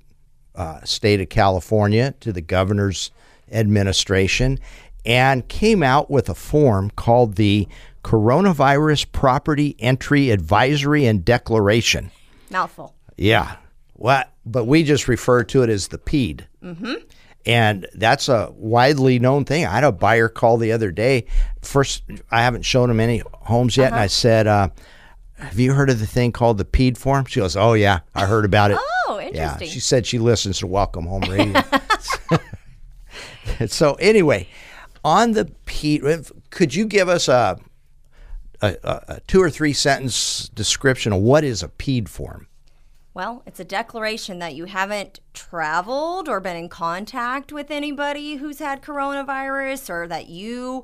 uh, 0.56 0.84
state 0.84 1.20
of 1.22 1.30
California, 1.30 2.14
to 2.22 2.32
the 2.32 2.42
governor's 2.42 3.12
administration, 3.52 4.60
and 5.06 5.48
came 5.48 5.84
out 5.84 6.10
with 6.10 6.30
a 6.30 6.36
form 6.36 6.90
called 6.92 7.36
the 7.36 7.68
Coronavirus 8.04 9.12
Property 9.12 9.76
Entry 9.80 10.30
Advisory 10.30 11.06
and 11.06 11.26
Declaration. 11.26 12.12
Mouthful. 12.50 12.96
Yeah. 13.18 13.58
What? 13.96 14.32
But 14.46 14.66
we 14.66 14.84
just 14.84 15.08
refer 15.08 15.44
to 15.46 15.64
it 15.64 15.70
as 15.70 15.88
the 15.88 15.98
PEAD. 15.98 16.48
Mm-hmm. 16.64 16.94
And 17.46 17.88
that's 17.94 18.28
a 18.28 18.52
widely 18.56 19.20
known 19.20 19.46
thing. 19.46 19.66
I 19.66 19.72
had 19.72 19.84
a 19.84 19.92
buyer 19.92 20.30
call 20.30 20.58
the 20.58 20.72
other 20.72 20.92
day. 20.92 21.26
First, 21.62 22.04
I 22.32 22.42
haven't 22.42 22.64
shown 22.64 22.90
him 22.90 23.00
any 23.00 23.22
homes 23.34 23.78
yet, 23.78 23.92
and 23.92 24.00
I 24.00 24.08
said, 24.08 24.48
uh, 24.48 24.70
"Have 25.38 25.60
you 25.60 25.74
heard 25.74 25.92
of 25.92 26.00
the 26.00 26.08
thing 26.08 26.32
called 26.32 26.58
the 26.58 26.66
PEAD 26.66 26.98
form?" 26.98 27.26
She 27.26 27.40
goes, 27.40 27.56
"Oh 27.56 27.74
yeah, 27.74 28.00
I 28.16 28.26
heard 28.26 28.46
about 28.46 28.72
it." 28.72 28.80
Oh, 29.08 29.20
yeah. 29.20 29.28
interesting. 29.28 29.70
She 29.70 29.80
said 29.80 30.08
she 30.08 30.18
listens 30.18 30.58
to 30.60 30.68
Welcome 30.68 31.06
Home 31.06 31.22
Radio. 31.22 31.62
so 33.68 33.94
anyway, 33.96 34.48
on 35.04 35.34
the 35.34 35.46
PEAD, 35.66 36.04
could 36.50 36.74
you 36.74 36.86
give 36.86 37.10
us 37.10 37.28
a, 37.28 37.60
a, 38.62 38.76
a, 38.84 39.04
a 39.08 39.20
two 39.28 39.42
or 39.42 39.52
three 39.52 39.74
sentence 39.74 40.50
description 40.50 41.14
of 41.14 41.22
what 41.22 41.44
is 41.44 41.62
a 41.62 41.70
PEAD 41.70 42.10
form? 42.10 42.48
Well, 43.16 43.44
it's 43.46 43.62
a 43.62 43.64
declaration 43.66 44.40
that 44.40 44.56
you 44.56 44.66
haven't 44.66 45.22
traveled 45.34 46.28
or 46.28 46.42
been 46.42 46.58
in 46.58 46.68
contact 46.68 47.54
with 47.54 47.72
anybody 47.72 48.36
who's 48.36 48.60
had 48.60 48.82
coronavirus 48.82 49.90
or 49.90 50.06
that 50.10 50.28
you 50.28 50.84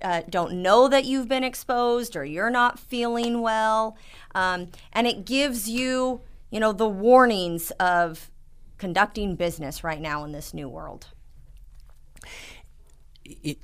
uh, 0.00 0.22
don't 0.30 0.62
know 0.62 0.86
that 0.86 1.04
you've 1.06 1.26
been 1.28 1.42
exposed 1.42 2.14
or 2.14 2.24
you're 2.24 2.50
not 2.50 2.78
feeling 2.78 3.40
well. 3.42 3.96
Um, 4.32 4.68
and 4.92 5.08
it 5.08 5.24
gives 5.26 5.68
you, 5.68 6.20
you 6.52 6.60
know, 6.60 6.70
the 6.72 6.88
warnings 6.88 7.72
of 7.72 8.30
conducting 8.78 9.34
business 9.34 9.82
right 9.82 10.00
now 10.00 10.22
in 10.24 10.30
this 10.30 10.54
new 10.54 10.68
world. 10.68 11.08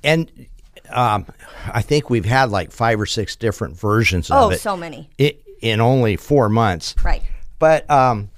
and 0.03 0.47
um, 0.89 1.25
I 1.73 1.81
think 1.81 2.09
we've 2.09 2.25
had 2.25 2.49
like 2.49 2.71
five 2.73 2.99
or 2.99 3.05
six 3.05 3.37
different 3.37 3.77
versions 3.77 4.29
of 4.29 4.37
Oh, 4.37 4.49
it. 4.51 4.59
so 4.59 4.75
many. 4.75 5.09
i- 5.21 5.37
in 5.61 5.79
only 5.79 6.15
four 6.17 6.49
months. 6.49 6.95
Right. 7.03 7.21
But 7.59 7.89
um, 7.89 8.29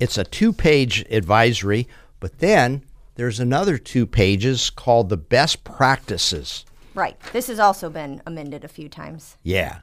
it's 0.00 0.16
a 0.18 0.24
two-page 0.24 1.04
advisory. 1.10 1.88
But 2.20 2.38
then 2.38 2.84
there's 3.16 3.40
another 3.40 3.78
two 3.78 4.06
pages 4.06 4.70
called 4.70 5.08
the 5.08 5.16
best 5.16 5.64
practices. 5.64 6.64
Right. 6.94 7.18
This 7.32 7.48
has 7.48 7.58
also 7.58 7.90
been 7.90 8.22
amended 8.26 8.64
a 8.64 8.68
few 8.68 8.88
times. 8.88 9.36
Yeah. 9.42 9.78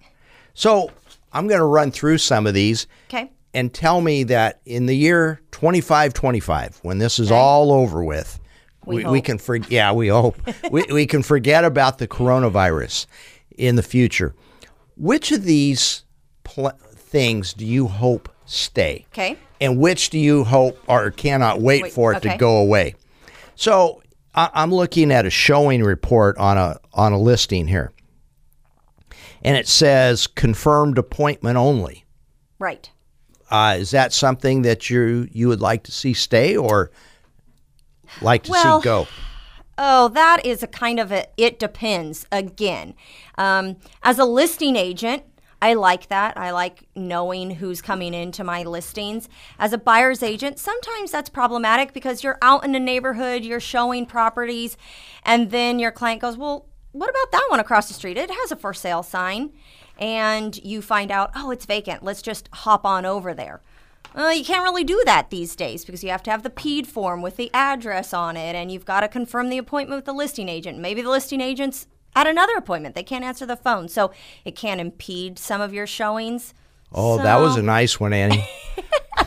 So 0.54 0.92
I'm 1.32 1.48
going 1.48 1.60
to 1.60 1.66
run 1.66 1.92
through 1.92 2.18
some 2.18 2.48
of 2.48 2.54
these 2.54 2.88
Okay. 3.10 3.32
and 3.54 3.74
tell 3.74 4.02
me 4.02 4.24
that 4.24 4.62
in 4.66 4.86
the 4.86 4.96
year 4.96 5.42
2525, 5.52 6.80
when 6.82 6.98
this 6.98 7.20
is 7.20 7.32
all 7.32 7.72
over 7.72 8.04
with, 8.04 8.40
We 8.86 8.98
we, 9.04 9.12
we 9.12 9.22
can 9.22 9.38
forget. 9.38 9.72
Yeah, 9.72 9.92
we 9.94 10.08
hope 10.10 10.38
we, 10.72 10.84
we 10.92 11.06
can 11.06 11.24
forget 11.24 11.64
about 11.66 11.98
the 11.98 12.08
coronavirus 12.08 13.08
in 13.58 13.76
the 13.76 13.84
future. 13.84 14.36
Which 14.98 15.32
of 15.32 15.44
these 15.44 16.04
pl- 16.44 16.78
things 16.94 17.54
do 17.54 17.66
you 17.66 17.88
hope 17.88 18.30
stay? 18.46 19.06
Okay. 19.14 19.38
And 19.60 19.80
which 19.80 20.10
do 20.10 20.20
you 20.20 20.44
hope 20.44 20.78
or 20.88 21.12
cannot 21.12 21.62
wait, 21.62 21.84
Wait, 21.84 21.94
for 21.94 22.14
it 22.14 22.18
okay. 22.18 22.32
to 22.32 22.38
go 22.38 22.58
away? 22.58 22.96
So 23.56 24.02
I, 24.34 24.50
I'm 24.54 24.74
looking 24.74 25.12
at 25.12 25.26
a 25.26 25.30
showing 25.30 25.84
report 25.84 26.38
on 26.38 26.58
a 26.58 26.80
on 26.94 27.14
a 27.14 27.20
listing 27.20 27.68
here, 27.68 27.92
and 29.44 29.56
it 29.58 29.68
says 29.68 30.28
confirmed 30.28 30.98
appointment 30.98 31.58
only. 31.58 32.06
Right. 32.60 32.90
Uh, 33.50 33.78
is 33.80 33.92
that 33.92 34.12
something 34.12 34.64
that 34.64 34.90
you 34.90 35.28
you 35.32 35.48
would 35.48 35.62
like 35.62 35.84
to 35.84 35.92
see 35.92 36.14
stay 36.14 36.58
or 36.58 36.92
like 38.22 38.44
to 38.44 38.52
Well, 38.52 38.82
see 38.82 38.86
go? 38.86 39.08
Oh, 39.78 40.08
that 40.10 40.46
is 40.46 40.64
a 40.64 40.68
kind 40.68 41.00
of 41.00 41.12
a 41.12 41.28
it 41.38 41.60
depends 41.60 42.26
again. 42.32 42.96
Um, 43.38 43.78
as 44.04 44.20
a 44.20 44.26
listing 44.26 44.76
agent, 44.76 45.24
I 45.62 45.74
like 45.74 46.08
that. 46.10 46.38
I 46.38 46.52
like 46.52 46.88
knowing 46.96 47.52
who's 47.52 47.82
coming 47.82 48.14
into 48.14 48.44
my 48.44 48.64
listings. 48.64 49.30
As 49.58 49.74
a 49.74 49.78
buyer's 49.78 50.22
agent, 50.22 50.60
sometimes 50.60 51.12
that's 51.12 51.30
problematic 51.30 51.94
because 51.94 52.24
you're 52.24 52.38
out 52.42 52.64
in 52.66 52.72
the 52.72 52.80
neighborhood, 52.80 53.44
you're 53.44 53.60
showing 53.60 54.06
properties, 54.06 54.78
and 55.24 55.52
then 55.52 55.80
your 55.80 55.92
client 55.92 56.22
goes, 56.22 56.38
Well, 56.38 56.68
what 56.92 57.10
about 57.10 57.32
that 57.32 57.48
one 57.50 57.60
across 57.60 57.88
the 57.88 57.94
street? 57.94 58.18
It 58.18 58.32
has 58.32 58.52
a 58.52 58.56
for 58.56 58.74
sale 58.74 59.04
sign. 59.04 59.52
And 59.98 60.58
you 60.64 60.82
find 60.82 61.12
out, 61.12 61.32
oh, 61.36 61.52
it's 61.52 61.66
vacant. 61.66 62.04
Let's 62.04 62.22
just 62.22 62.50
hop 62.52 62.86
on 62.86 63.06
over 63.06 63.34
there. 63.34 63.62
Well, 64.14 64.34
you 64.34 64.46
can't 64.46 64.64
really 64.64 64.86
do 64.86 65.02
that 65.06 65.30
these 65.30 65.56
days 65.58 65.84
because 65.84 66.04
you 66.04 66.10
have 66.10 66.24
to 66.24 66.32
have 66.32 66.44
the 66.44 66.50
PEAD 66.50 66.88
form 66.88 67.22
with 67.22 67.36
the 67.36 67.52
address 67.54 68.14
on 68.14 68.38
it, 68.38 68.56
and 68.56 68.72
you've 68.72 68.86
got 68.86 69.02
to 69.02 69.10
confirm 69.10 69.50
the 69.50 69.58
appointment 69.58 69.98
with 69.98 70.06
the 70.06 70.14
listing 70.14 70.48
agent. 70.48 70.80
Maybe 70.80 71.02
the 71.02 71.10
listing 71.10 71.42
agent's 71.42 71.88
at 72.16 72.28
another 72.28 72.54
appointment; 72.56 72.96
they 72.96 73.04
can't 73.04 73.24
answer 73.26 73.46
the 73.46 73.56
phone, 73.58 73.88
so 73.90 74.12
it 74.46 74.56
can 74.56 74.80
impede 74.80 75.38
some 75.38 75.62
of 75.62 75.74
your 75.74 75.86
showings. 75.88 76.54
Oh, 76.94 77.18
that 77.22 77.38
was 77.40 77.58
a 77.58 77.62
nice 77.64 78.00
one, 78.00 78.14
Annie. 78.14 78.48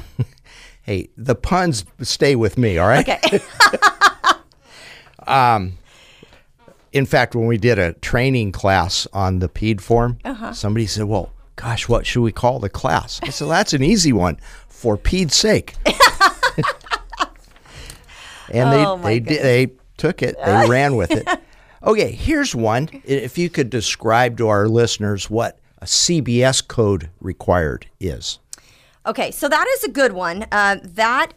hey, 0.82 1.10
the 1.16 1.34
puns 1.34 1.84
stay 2.00 2.34
with 2.34 2.56
me, 2.56 2.78
all 2.78 2.88
right? 2.88 3.06
okay. 3.08 3.40
In 6.90 7.04
fact, 7.04 7.34
when 7.34 7.46
we 7.46 7.58
did 7.58 7.78
a 7.78 7.92
training 7.94 8.52
class 8.52 9.06
on 9.12 9.40
the 9.40 9.48
PEAD 9.48 9.82
form, 9.82 10.18
Uh-huh. 10.24 10.54
somebody 10.54 10.86
said, 10.86 11.04
"Well, 11.04 11.30
gosh, 11.56 11.86
what 11.88 12.06
should 12.06 12.22
we 12.22 12.32
call 12.32 12.58
the 12.60 12.70
class?" 12.70 13.20
I 13.22 13.28
said, 13.28 13.48
"That's 13.48 13.74
an 13.74 13.82
easy 13.82 14.12
one 14.12 14.38
for 14.68 14.96
PEAD's 14.96 15.36
sake." 15.36 15.74
and 18.50 18.72
they 18.72 18.86
Oh, 18.86 18.96
they 18.96 19.20
did, 19.20 19.42
they 19.42 19.72
took 19.98 20.22
it, 20.22 20.36
they 20.42 20.66
ran 20.68 20.96
with 20.96 21.10
it. 21.10 21.28
Okay, 21.82 22.10
here's 22.10 22.54
one. 22.54 22.88
If 23.04 23.38
you 23.38 23.48
could 23.50 23.70
describe 23.70 24.36
to 24.38 24.48
our 24.48 24.68
listeners 24.68 25.30
what 25.30 25.58
a 25.80 25.84
CBS 25.84 26.66
code 26.66 27.10
required 27.20 27.86
is. 28.00 28.40
Okay, 29.06 29.30
so 29.30 29.48
that 29.48 29.66
is 29.76 29.84
a 29.84 29.90
good 29.90 30.12
one. 30.12 30.46
Uh, 30.50 30.78
that 30.82 31.34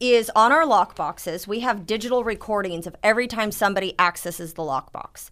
is 0.00 0.30
on 0.34 0.52
our 0.52 0.64
lockboxes. 0.64 1.46
We 1.46 1.60
have 1.60 1.86
digital 1.86 2.24
recordings 2.24 2.86
of 2.86 2.96
every 3.02 3.28
time 3.28 3.52
somebody 3.52 3.98
accesses 3.98 4.54
the 4.54 4.62
lockbox. 4.62 5.30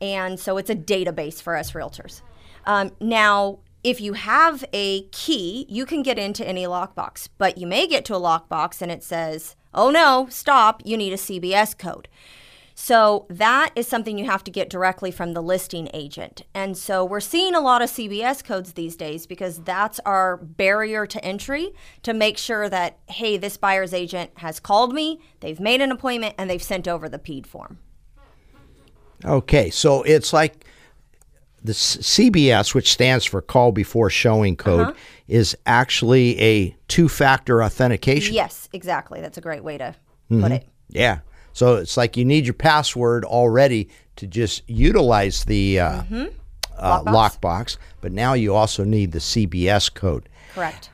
And 0.00 0.38
so 0.38 0.56
it's 0.56 0.70
a 0.70 0.76
database 0.76 1.42
for 1.42 1.56
us 1.56 1.72
realtors. 1.72 2.22
Um, 2.64 2.92
now, 3.00 3.58
if 3.82 4.00
you 4.00 4.14
have 4.14 4.64
a 4.72 5.02
key, 5.08 5.66
you 5.68 5.86
can 5.86 6.02
get 6.02 6.18
into 6.18 6.46
any 6.46 6.64
lockbox, 6.64 7.28
but 7.38 7.58
you 7.58 7.66
may 7.66 7.86
get 7.86 8.04
to 8.06 8.14
a 8.14 8.20
lockbox 8.20 8.82
and 8.82 8.90
it 8.90 9.02
says, 9.02 9.56
oh 9.74 9.90
no, 9.90 10.26
stop, 10.30 10.82
you 10.84 10.96
need 10.96 11.12
a 11.12 11.16
CBS 11.16 11.76
code. 11.76 12.08
So 12.78 13.24
that 13.30 13.70
is 13.74 13.88
something 13.88 14.18
you 14.18 14.26
have 14.26 14.44
to 14.44 14.50
get 14.50 14.68
directly 14.68 15.10
from 15.10 15.32
the 15.32 15.40
listing 15.42 15.88
agent. 15.94 16.42
And 16.54 16.76
so 16.76 17.06
we're 17.06 17.20
seeing 17.20 17.54
a 17.54 17.60
lot 17.60 17.80
of 17.80 17.88
CBS 17.88 18.44
codes 18.44 18.74
these 18.74 18.96
days 18.96 19.26
because 19.26 19.60
that's 19.62 19.98
our 20.00 20.36
barrier 20.36 21.06
to 21.06 21.24
entry 21.24 21.72
to 22.02 22.12
make 22.12 22.36
sure 22.36 22.68
that, 22.68 22.98
hey, 23.08 23.38
this 23.38 23.56
buyer's 23.56 23.94
agent 23.94 24.30
has 24.36 24.60
called 24.60 24.92
me, 24.92 25.20
they've 25.40 25.58
made 25.58 25.80
an 25.80 25.90
appointment, 25.90 26.34
and 26.36 26.50
they've 26.50 26.62
sent 26.62 26.86
over 26.86 27.08
the 27.08 27.18
PEAD 27.18 27.46
form. 27.46 27.78
Okay, 29.24 29.70
so 29.70 30.02
it's 30.02 30.34
like 30.34 30.66
the 31.64 31.72
CBS, 31.72 32.74
which 32.74 32.92
stands 32.92 33.24
for 33.24 33.40
Call 33.40 33.72
Before 33.72 34.10
Showing 34.10 34.54
Code, 34.54 34.88
Uh-huh. 34.88 34.94
is 35.28 35.56
actually 35.64 36.38
a 36.38 36.76
two-factor 36.88 37.62
authentication. 37.64 38.34
Yes, 38.34 38.68
exactly. 38.74 39.22
That's 39.22 39.38
a 39.38 39.40
great 39.40 39.64
way 39.64 39.78
to 39.78 39.94
Mm-hmm. 40.30 40.42
put 40.42 40.52
it. 40.52 40.68
Yeah. 40.88 41.20
So 41.56 41.76
it's 41.76 41.96
like 41.96 42.18
you 42.18 42.24
need 42.26 42.44
your 42.44 42.52
password 42.52 43.24
already 43.24 43.88
to 44.16 44.26
just 44.26 44.62
utilize 44.68 45.44
the 45.44 45.80
uh, 45.80 46.02
Mm-hmm. 46.02 46.24
uh, 46.76 47.02
Lockbox. 47.04 47.40
lockbox, 47.40 47.76
but 48.02 48.12
now 48.12 48.34
you 48.34 48.54
also 48.54 48.84
need 48.84 49.12
the 49.12 49.20
CBS 49.20 49.92
code. 49.92 50.28
Correct. 50.54 50.90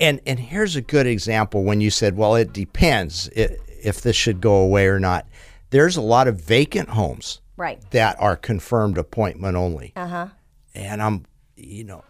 And 0.00 0.20
and 0.26 0.40
here's 0.40 0.74
a 0.74 0.80
good 0.80 1.06
example 1.06 1.62
when 1.62 1.80
you 1.80 1.90
said, 1.90 2.16
well, 2.16 2.34
it 2.34 2.52
depends 2.52 3.28
if 3.36 4.00
this 4.02 4.16
should 4.16 4.40
go 4.40 4.56
away 4.56 4.86
or 4.88 4.98
not. 4.98 5.26
There's 5.70 5.96
a 5.96 6.00
lot 6.02 6.26
of 6.26 6.40
vacant 6.40 6.88
homes 6.88 7.40
Right. 7.56 7.80
that 7.92 8.16
are 8.20 8.34
confirmed 8.36 8.98
appointment 8.98 9.56
only. 9.56 9.92
Uh 9.94 10.06
huh. 10.08 10.26
And 10.74 11.00
I'm, 11.00 11.24
you 11.56 11.84
know, 11.84 12.02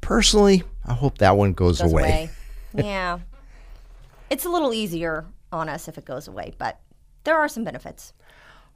personally, 0.00 0.62
I 0.86 0.92
hope 0.94 1.18
that 1.18 1.36
one 1.36 1.52
goes, 1.52 1.80
Goes 1.80 1.90
away. 1.92 2.02
away. 2.04 2.30
yeah. 2.86 3.18
It's 4.30 4.44
a 4.44 4.48
little 4.50 4.72
easier 4.72 5.24
on 5.50 5.68
us 5.68 5.88
if 5.88 5.98
it 5.98 6.04
goes 6.04 6.28
away, 6.28 6.52
but 6.58 6.78
there 7.24 7.36
are 7.38 7.48
some 7.48 7.64
benefits. 7.64 8.12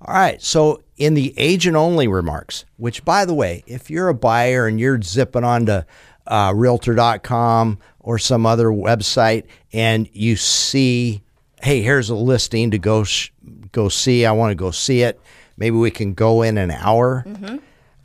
All 0.00 0.14
right. 0.14 0.40
So 0.40 0.82
in 0.96 1.14
the 1.14 1.34
agent 1.36 1.76
only 1.76 2.06
remarks, 2.08 2.64
which 2.76 3.04
by 3.04 3.24
the 3.24 3.34
way, 3.34 3.62
if 3.66 3.90
you're 3.90 4.08
a 4.08 4.14
buyer 4.14 4.66
and 4.66 4.78
you're 4.78 5.00
zipping 5.02 5.44
onto 5.44 5.80
uh, 6.26 6.52
realtor.com 6.54 7.78
or 8.00 8.18
some 8.18 8.46
other 8.46 8.68
website 8.68 9.44
and 9.72 10.08
you 10.12 10.36
see, 10.36 11.22
hey, 11.62 11.82
here's 11.82 12.10
a 12.10 12.14
listing 12.14 12.70
to 12.70 12.78
go 12.78 13.04
sh- 13.04 13.30
go 13.72 13.88
see. 13.88 14.24
I 14.24 14.32
want 14.32 14.50
to 14.52 14.54
go 14.54 14.70
see 14.70 15.02
it. 15.02 15.20
Maybe 15.56 15.76
we 15.76 15.90
can 15.90 16.14
go 16.14 16.42
in 16.42 16.58
an 16.58 16.70
hour. 16.70 17.24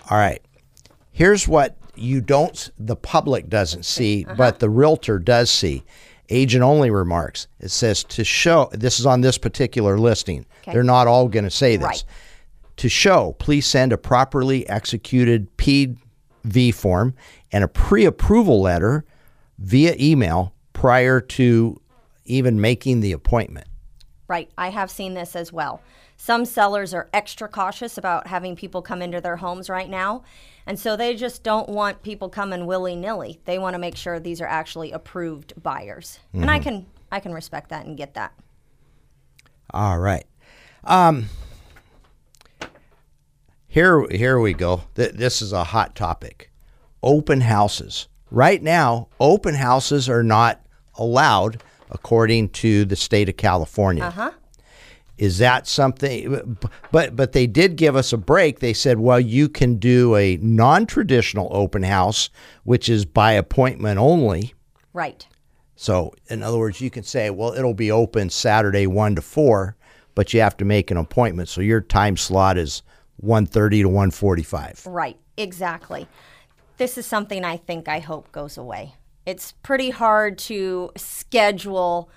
All 0.09 0.17
right. 0.17 0.41
Here's 1.11 1.47
what 1.47 1.77
you 1.95 2.21
don't, 2.21 2.71
the 2.79 2.95
public 2.95 3.49
doesn't 3.49 3.83
see, 3.85 4.25
but 4.35 4.57
the 4.59 4.69
realtor 4.69 5.19
does 5.19 5.51
see. 5.51 5.83
Agent 6.29 6.63
only 6.63 6.89
remarks. 6.89 7.47
It 7.59 7.69
says 7.69 8.03
to 8.05 8.23
show, 8.23 8.69
this 8.71 8.99
is 8.99 9.05
on 9.05 9.21
this 9.21 9.37
particular 9.37 9.97
listing. 9.97 10.45
Okay. 10.61 10.73
They're 10.73 10.83
not 10.83 11.07
all 11.07 11.27
going 11.27 11.43
to 11.43 11.51
say 11.51 11.75
this. 11.75 11.85
Right. 11.85 12.03
To 12.77 12.89
show, 12.89 13.35
please 13.39 13.67
send 13.67 13.93
a 13.93 13.97
properly 13.97 14.67
executed 14.67 15.55
PEAD 15.57 15.97
form 16.73 17.13
and 17.51 17.63
a 17.63 17.67
pre 17.67 18.05
approval 18.05 18.61
letter 18.61 19.05
via 19.59 19.95
email 19.99 20.53
prior 20.73 21.21
to 21.21 21.79
even 22.25 22.59
making 22.59 23.01
the 23.01 23.11
appointment. 23.11 23.67
Right. 24.33 24.49
I 24.57 24.69
have 24.69 24.89
seen 24.89 25.13
this 25.13 25.35
as 25.35 25.53
well. 25.53 25.83
Some 26.17 26.45
sellers 26.45 26.91
are 26.91 27.07
extra 27.13 27.47
cautious 27.47 27.99
about 27.99 28.25
having 28.25 28.55
people 28.55 28.81
come 28.81 29.03
into 29.03 29.21
their 29.21 29.35
homes 29.35 29.69
right 29.69 29.87
now. 29.87 30.23
And 30.65 30.79
so 30.79 30.95
they 30.95 31.15
just 31.15 31.43
don't 31.43 31.69
want 31.69 32.01
people 32.01 32.29
coming 32.29 32.65
willy 32.65 32.95
nilly. 32.95 33.39
They 33.45 33.59
want 33.59 33.75
to 33.75 33.77
make 33.77 33.95
sure 33.95 34.19
these 34.19 34.41
are 34.41 34.47
actually 34.47 34.91
approved 34.91 35.53
buyers. 35.61 36.17
And 36.33 36.49
I 36.49 36.57
can 36.57 36.87
I 37.11 37.19
can 37.19 37.31
respect 37.31 37.69
that 37.69 37.85
and 37.85 37.95
get 37.95 38.15
that. 38.15 38.33
All 39.69 39.99
right. 39.99 40.25
Um, 40.83 41.29
here, 43.67 44.07
here 44.09 44.39
we 44.39 44.53
go. 44.53 44.81
Th- 44.95 45.11
this 45.11 45.43
is 45.43 45.53
a 45.53 45.65
hot 45.65 45.93
topic. 45.93 46.49
Open 47.03 47.41
houses. 47.41 48.07
Right 48.31 48.63
now, 48.63 49.09
open 49.19 49.53
houses 49.53 50.09
are 50.09 50.23
not 50.23 50.65
allowed 50.95 51.61
according 51.93 52.49
to 52.49 52.85
the 52.85 52.95
state 52.95 53.29
of 53.29 53.37
California. 53.37 54.03
Uh-huh. 54.03 54.31
Is 55.17 55.37
that 55.37 55.67
something? 55.67 56.57
But 56.91 57.15
but 57.15 57.33
they 57.33 57.45
did 57.47 57.75
give 57.75 57.95
us 57.95 58.11
a 58.11 58.17
break. 58.17 58.59
They 58.59 58.73
said, 58.73 58.99
well, 58.99 59.19
you 59.19 59.47
can 59.47 59.75
do 59.75 60.15
a 60.15 60.37
non-traditional 60.37 61.49
open 61.51 61.83
house, 61.83 62.29
which 62.63 62.89
is 62.89 63.05
by 63.05 63.33
appointment 63.33 63.99
only. 63.99 64.53
Right. 64.91 65.25
So, 65.75 66.13
in 66.29 66.41
other 66.41 66.57
words, 66.57 66.81
you 66.81 66.89
can 66.89 67.03
say, 67.03 67.29
well, 67.29 67.53
it'll 67.53 67.73
be 67.73 67.91
open 67.91 68.29
Saturday 68.29 68.87
1 68.87 69.15
to 69.15 69.21
4, 69.21 69.75
but 70.15 70.33
you 70.33 70.39
have 70.41 70.57
to 70.57 70.65
make 70.65 70.91
an 70.91 70.97
appointment. 70.97 71.49
So 71.49 71.61
your 71.61 71.81
time 71.81 72.17
slot 72.17 72.57
is 72.57 72.81
1:30 73.23 73.83
to 73.83 73.89
1:45. 73.89 74.87
Right, 74.91 75.17
exactly. 75.37 76.07
This 76.77 76.97
is 76.97 77.05
something 77.05 77.45
I 77.45 77.57
think 77.57 77.87
I 77.87 77.99
hope 77.99 78.31
goes 78.31 78.57
away. 78.57 78.95
It's 79.25 79.53
pretty 79.63 79.89
hard 79.91 80.37
to 80.39 80.91
schedule 80.97 82.09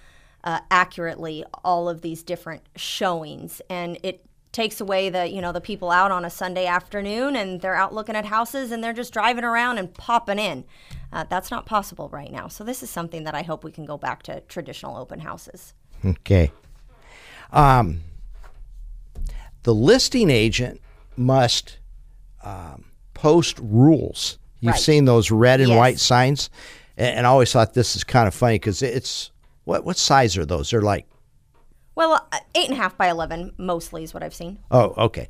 uh, 0.44 0.60
accurately 0.70 1.44
all 1.64 1.88
of 1.88 2.02
these 2.02 2.22
different 2.22 2.62
showings, 2.76 3.60
and 3.70 3.98
it 4.02 4.22
takes 4.52 4.80
away 4.80 5.10
the 5.10 5.28
you 5.30 5.40
know 5.42 5.52
the 5.52 5.60
people 5.60 5.90
out 5.90 6.10
on 6.10 6.24
a 6.24 6.30
Sunday 6.30 6.64
afternoon 6.66 7.36
and 7.36 7.60
they're 7.60 7.74
out 7.74 7.92
looking 7.92 8.16
at 8.16 8.24
houses 8.24 8.70
and 8.72 8.82
they're 8.82 8.94
just 8.94 9.12
driving 9.12 9.44
around 9.44 9.76
and 9.76 9.92
popping 9.92 10.38
in. 10.38 10.64
Uh, 11.12 11.24
that's 11.28 11.50
not 11.50 11.66
possible 11.66 12.08
right 12.08 12.32
now. 12.32 12.48
So 12.48 12.64
this 12.64 12.82
is 12.82 12.88
something 12.88 13.24
that 13.24 13.34
I 13.34 13.42
hope 13.42 13.64
we 13.64 13.70
can 13.70 13.84
go 13.84 13.98
back 13.98 14.22
to 14.24 14.40
traditional 14.42 14.96
open 14.96 15.20
houses. 15.20 15.74
Okay. 16.04 16.52
Um, 17.52 18.00
the 19.64 19.74
listing 19.74 20.30
agent 20.30 20.80
must 21.16 21.78
um, 22.42 22.86
post 23.14 23.58
rules. 23.60 24.38
You've 24.60 24.72
Right. 24.72 24.80
seen 24.80 25.04
those 25.04 25.30
red 25.30 25.60
and 25.60 25.68
Yes. 25.70 25.78
white 25.78 25.98
signs, 26.00 26.48
and, 26.96 27.18
and 27.18 27.26
I 27.26 27.30
always 27.30 27.52
thought 27.52 27.74
this 27.74 27.96
is 27.96 28.04
kind 28.04 28.26
of 28.28 28.34
funny 28.34 28.56
because 28.56 28.82
it's 28.82 29.30
what 29.64 29.84
what 29.84 29.96
size 29.96 30.36
are 30.36 30.44
those? 30.46 30.70
They're 30.70 30.82
like 30.82 31.06
Well, 31.94 32.26
uh, 32.32 32.38
eight 32.54 32.68
and 32.68 32.74
a 32.78 32.80
half 32.80 32.96
by 32.96 33.08
eleven 33.08 33.52
mostly 33.58 34.02
is 34.04 34.12
what 34.14 34.22
I've 34.22 34.34
seen. 34.34 34.58
Oh, 34.70 34.94
okay. 35.06 35.28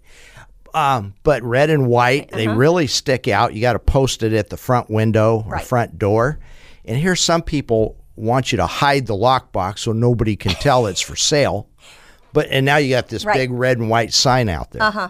Um, 0.74 1.14
but 1.22 1.42
red 1.42 1.70
and 1.70 1.87
white, 1.87 2.31
they 2.33 2.48
really 2.48 2.87
stick 2.87 3.29
out. 3.29 3.55
You 3.55 3.62
got 3.62 3.72
to 3.74 3.79
post 3.79 4.22
it 4.22 4.35
at 4.35 4.50
the 4.50 4.57
front 4.59 4.90
window 4.90 5.37
or 5.37 5.40
Uh-huh. 5.40 5.50
Right. 5.52 5.64
front 5.64 5.98
door. 5.98 6.38
And 6.85 6.98
here's 6.98 7.20
some 7.20 7.42
people 7.42 7.96
want 8.14 8.52
you 8.52 8.57
to 8.57 8.66
hide 8.66 9.07
the 9.07 9.14
lockbox 9.14 9.79
so 9.81 9.92
nobody 9.92 10.37
can 10.37 10.52
tell 10.52 10.87
it's 10.87 11.00
for 11.00 11.16
sale. 11.16 11.68
But 12.33 12.48
and 12.50 12.66
now 12.66 12.76
you 12.76 12.90
got 12.90 13.09
this 13.09 13.24
Right. 13.24 13.35
big 13.37 13.50
red 13.50 13.79
and 13.79 13.88
white 13.88 14.12
sign 14.12 14.48
out 14.50 14.70
there. 14.72 14.83
Uh-huh. 14.83 15.09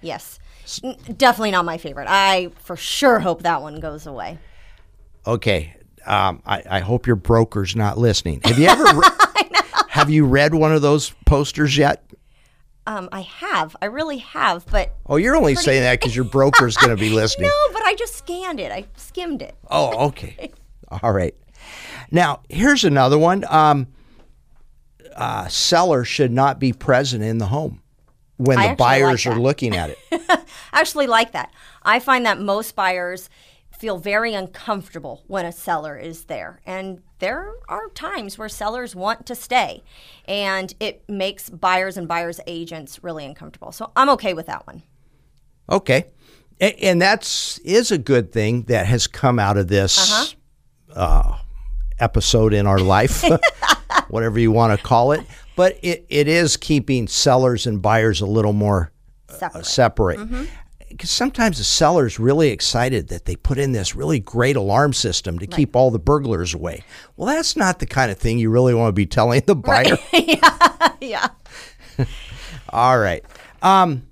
Yes. 0.00 0.38
N- 0.82 0.96
Definitely 1.16 1.52
not 1.52 1.64
my 1.64 1.78
favorite. 1.78 2.06
I 2.10 2.50
for 2.58 2.74
sure 2.76 3.20
hope 3.20 3.42
that 3.42 3.62
one 3.62 3.78
goes 3.78 4.06
away. 4.06 4.38
Okay. 5.26 5.76
Um, 6.06 6.42
I, 6.46 6.62
I 6.70 6.80
hope 6.80 7.06
your 7.06 7.16
broker's 7.16 7.74
not 7.76 7.98
listening. 7.98 8.40
Have 8.44 8.58
you 8.58 8.66
ever 8.68 8.84
re- 9.00 9.08
have 9.88 10.10
you 10.10 10.24
read 10.26 10.54
one 10.54 10.72
of 10.72 10.82
those 10.82 11.10
posters 11.24 11.76
yet? 11.76 12.02
Um, 12.86 13.08
I 13.10 13.22
have. 13.22 13.74
I 13.82 13.86
really 13.86 14.18
have, 14.18 14.64
but 14.70 14.94
Oh, 15.06 15.16
you're 15.16 15.34
only 15.34 15.56
saying 15.56 15.82
that 15.82 15.98
because 16.00 16.14
your 16.14 16.24
broker's 16.24 16.76
going 16.76 16.94
to 16.94 17.00
be 17.00 17.10
listening. 17.14 17.48
no, 17.48 17.72
but 17.72 17.82
I 17.84 17.94
just 17.94 18.14
scanned 18.14 18.60
it. 18.60 18.70
I 18.70 18.84
skimmed 18.96 19.42
it. 19.42 19.56
Oh, 19.70 20.06
okay. 20.08 20.52
All 21.02 21.12
right. 21.12 21.34
Now, 22.12 22.42
here's 22.48 22.84
another 22.84 23.18
one. 23.18 23.44
Um, 23.48 23.88
uh, 25.16 25.48
seller 25.48 26.04
should 26.04 26.30
not 26.30 26.60
be 26.60 26.72
present 26.72 27.24
in 27.24 27.38
the 27.38 27.46
home 27.46 27.82
when 28.36 28.58
I 28.58 28.68
the 28.68 28.76
buyers 28.76 29.26
like 29.26 29.34
are 29.36 29.40
looking 29.40 29.74
at 29.74 29.90
it. 29.90 29.98
I 30.12 30.38
actually 30.72 31.06
like 31.06 31.32
that. 31.32 31.52
I 31.82 31.98
find 32.00 32.26
that 32.26 32.38
most 32.40 32.76
buyers 32.76 33.28
feel 33.78 33.98
very 33.98 34.34
uncomfortable 34.34 35.22
when 35.26 35.44
a 35.44 35.52
seller 35.52 35.96
is 35.96 36.24
there. 36.24 36.60
And 36.66 37.02
there 37.18 37.52
are 37.68 37.88
times 37.90 38.38
where 38.38 38.48
sellers 38.48 38.94
want 38.94 39.26
to 39.26 39.34
stay, 39.34 39.82
and 40.26 40.74
it 40.80 41.08
makes 41.08 41.48
buyers 41.48 41.96
and 41.96 42.06
buyers 42.08 42.40
agents 42.46 43.02
really 43.02 43.24
uncomfortable. 43.24 43.72
So 43.72 43.92
I'm 43.96 44.08
okay 44.10 44.34
with 44.34 44.46
that 44.46 44.66
one. 44.66 44.82
Okay. 45.70 46.06
And 46.60 47.00
that's 47.00 47.58
is 47.58 47.90
a 47.90 47.98
good 47.98 48.32
thing 48.32 48.62
that 48.64 48.86
has 48.86 49.06
come 49.06 49.38
out 49.38 49.58
of 49.58 49.68
this 49.68 50.34
uh-huh. 50.94 51.00
uh 51.00 51.38
episode 51.98 52.52
in 52.52 52.66
our 52.66 52.78
life, 52.78 53.24
whatever 54.08 54.38
you 54.38 54.50
want 54.50 54.78
to 54.78 54.84
call 54.84 55.12
it. 55.12 55.26
But 55.54 55.78
it, 55.82 56.04
it 56.08 56.28
is 56.28 56.56
keeping 56.56 57.08
sellers 57.08 57.66
and 57.66 57.80
buyers 57.80 58.20
a 58.20 58.26
little 58.26 58.52
more 58.52 58.92
uh, 59.28 59.34
Separate. 59.34 59.66
separate. 59.66 60.18
Mm-hmm. 60.20 60.44
Because 60.88 61.10
sometimes 61.10 61.58
the 61.58 61.64
seller's 61.64 62.18
really 62.18 62.50
excited 62.50 63.08
that 63.08 63.24
they 63.24 63.36
put 63.36 63.58
in 63.58 63.72
this 63.72 63.94
really 63.94 64.20
great 64.20 64.56
alarm 64.56 64.92
system 64.92 65.38
to 65.40 65.46
keep 65.46 65.74
all 65.74 65.90
the 65.90 65.98
burglars 65.98 66.54
away. 66.54 66.84
Well, 67.16 67.26
that's 67.26 67.56
not 67.56 67.80
the 67.80 67.86
kind 67.86 68.10
of 68.10 68.18
thing 68.18 68.38
you 68.38 68.50
really 68.50 68.72
want 68.72 68.88
to 68.88 68.92
be 68.92 69.06
telling 69.06 69.42
the 69.46 69.56
buyer. 69.56 69.98
yeah. 71.00 71.28
All 72.70 72.98
right. 72.98 73.24
Um, 73.62 74.06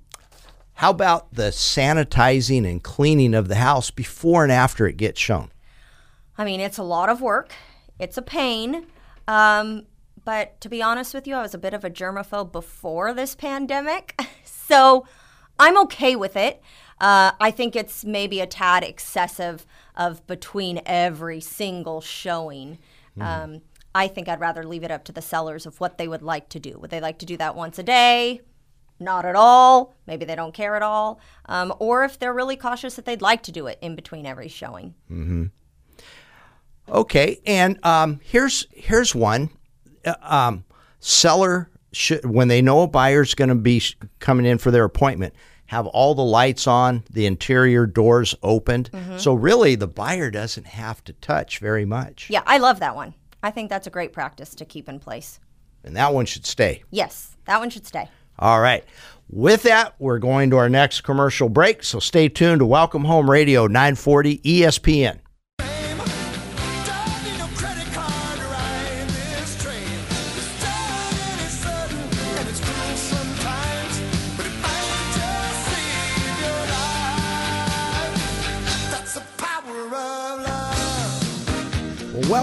how 0.73 0.91
about 0.91 1.33
the 1.33 1.49
sanitizing 1.49 2.69
and 2.69 2.83
cleaning 2.83 3.33
of 3.33 3.47
the 3.47 3.55
house 3.55 3.91
before 3.91 4.43
and 4.43 4.51
after 4.51 4.85
it 4.85 4.97
gets 4.97 5.19
shown? 5.19 5.51
I 6.37 6.43
mean, 6.43 6.59
it's 6.59 6.77
a 6.77 6.83
lot 6.83 7.09
of 7.09 7.21
work. 7.21 7.53
It's 7.99 8.17
a 8.17 8.21
pain. 8.21 8.85
Um, 9.27 9.85
but 10.25 10.59
to 10.61 10.69
be 10.69 10.81
honest 10.81 11.13
with 11.13 11.27
you, 11.27 11.35
I 11.35 11.41
was 11.41 11.53
a 11.53 11.57
bit 11.57 11.73
of 11.73 11.85
a 11.85 11.89
germaphobe 11.89 12.51
before 12.51 13.13
this 13.13 13.35
pandemic. 13.35 14.21
So 14.67 15.05
I'm 15.59 15.77
okay 15.83 16.15
with 16.15 16.35
it. 16.35 16.61
Uh, 16.99 17.31
I 17.39 17.51
think 17.51 17.75
it's 17.75 18.05
maybe 18.05 18.39
a 18.39 18.47
tad 18.47 18.83
excessive 18.83 19.65
of 19.95 20.25
between 20.27 20.81
every 20.85 21.41
single 21.41 22.01
showing. 22.01 22.79
Um, 23.19 23.61
I 23.93 24.07
think 24.07 24.27
I'd 24.27 24.41
rather 24.41 24.63
leave 24.63 24.83
it 24.83 24.91
up 24.91 25.05
to 25.05 25.11
the 25.11 25.21
sellers 25.21 25.65
of 25.65 25.79
what 25.79 25.97
they 25.97 26.07
would 26.07 26.21
like 26.21 26.49
to 26.49 26.59
do. 26.59 26.77
Would 26.79 26.89
they 26.89 26.99
like 26.99 27.17
to 27.19 27.25
do 27.25 27.37
that 27.37 27.55
once 27.55 27.79
a 27.79 27.83
day? 27.83 28.41
not 28.99 29.25
at 29.25 29.35
all, 29.35 29.93
maybe 30.07 30.25
they 30.25 30.35
don't 30.35 30.53
care 30.53 30.75
at 30.75 30.81
all, 30.81 31.19
um, 31.47 31.73
or 31.79 32.03
if 32.03 32.17
they're 32.17 32.33
really 32.33 32.55
cautious 32.55 32.95
that 32.95 33.05
they'd 33.05 33.21
like 33.21 33.43
to 33.43 33.51
do 33.51 33.67
it 33.67 33.77
in 33.81 33.95
between 33.95 34.25
every 34.25 34.47
showing. 34.47 34.93
Okay, 36.87 37.39
and 37.45 37.83
um, 37.83 38.19
here's 38.23 38.67
here's 38.71 39.13
one. 39.13 39.49
Uh, 40.05 40.13
um, 40.21 40.65
seller 40.99 41.69
should 41.95 42.25
when 42.25 42.47
they 42.47 42.61
know 42.61 42.81
a 42.81 42.87
buyer's 42.87 43.33
going 43.33 43.49
to 43.49 43.55
be 43.55 43.79
sh- 43.79 43.95
coming 44.19 44.45
in 44.45 44.57
for 44.57 44.71
their 44.71 44.83
appointment, 44.83 45.33
have 45.67 45.87
all 45.87 46.13
the 46.13 46.23
lights 46.23 46.67
on, 46.67 47.03
the 47.09 47.25
interior 47.25 47.85
doors 47.85 48.35
opened. 48.43 48.91
Mm-hmm. 48.91 49.17
So 49.17 49.33
really, 49.33 49.75
the 49.75 49.87
buyer 49.87 50.29
doesn't 50.29 50.67
have 50.67 51.03
to 51.05 51.13
touch 51.13 51.59
very 51.59 51.85
much, 51.85 52.29
Yeah, 52.29 52.43
I 52.45 52.57
love 52.59 52.79
that 52.81 52.95
one. 52.95 53.13
I 53.41 53.51
think 53.51 53.69
that's 53.69 53.87
a 53.87 53.91
great 53.91 54.11
practice 54.13 54.53
to 54.55 54.65
keep 54.65 54.89
in 54.89 54.99
place. 54.99 55.39
and 55.83 55.95
that 55.95 56.13
one 56.13 56.25
should 56.25 56.45
stay. 56.45 56.83
Yes, 56.91 57.35
that 57.45 57.59
one 57.59 57.69
should 57.69 57.85
stay. 57.87 58.09
All 58.37 58.59
right. 58.59 58.83
With 59.29 59.63
that, 59.63 59.95
we're 59.97 60.19
going 60.19 60.49
to 60.51 60.57
our 60.57 60.69
next 60.69 61.01
commercial 61.01 61.47
break. 61.49 61.83
So 61.83 61.99
stay 61.99 62.27
tuned 62.29 62.59
to 62.59 62.65
Welcome 62.65 63.05
Home 63.05 63.29
Radio 63.29 63.65
940 63.65 64.39
ESPN. 64.39 65.19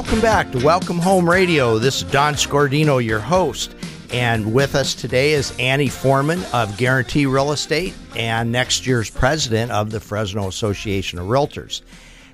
Welcome 0.02 0.20
back 0.20 0.50
to 0.50 0.58
Welcome 0.58 0.98
Home 0.98 1.30
Radio. 1.30 1.78
This 1.78 2.02
is 2.02 2.10
Don 2.10 2.34
Scordino, 2.34 3.02
your 3.02 3.20
host. 3.20 3.76
And 4.12 4.52
with 4.52 4.74
us 4.74 4.96
today 4.96 5.32
is 5.32 5.56
Annie 5.60 5.88
Foreman 5.88 6.42
of 6.52 6.76
Guarantee 6.76 7.24
Real 7.24 7.52
Estate 7.52 7.94
and 8.16 8.50
next 8.50 8.84
year's 8.84 9.08
president 9.08 9.70
of 9.70 9.92
the 9.92 10.00
Fresno 10.00 10.48
Association 10.48 11.20
of 11.20 11.28
Realtors. 11.28 11.82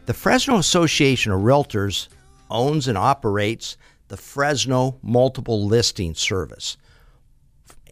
The 0.06 0.14
Fresno 0.14 0.56
Association 0.56 1.30
of 1.30 1.42
Realtors 1.42 2.08
owns 2.50 2.88
and 2.88 2.96
operates 2.96 3.76
the 4.08 4.16
Fresno 4.16 4.98
Multiple 5.02 5.66
Listing 5.66 6.14
Service. 6.14 6.78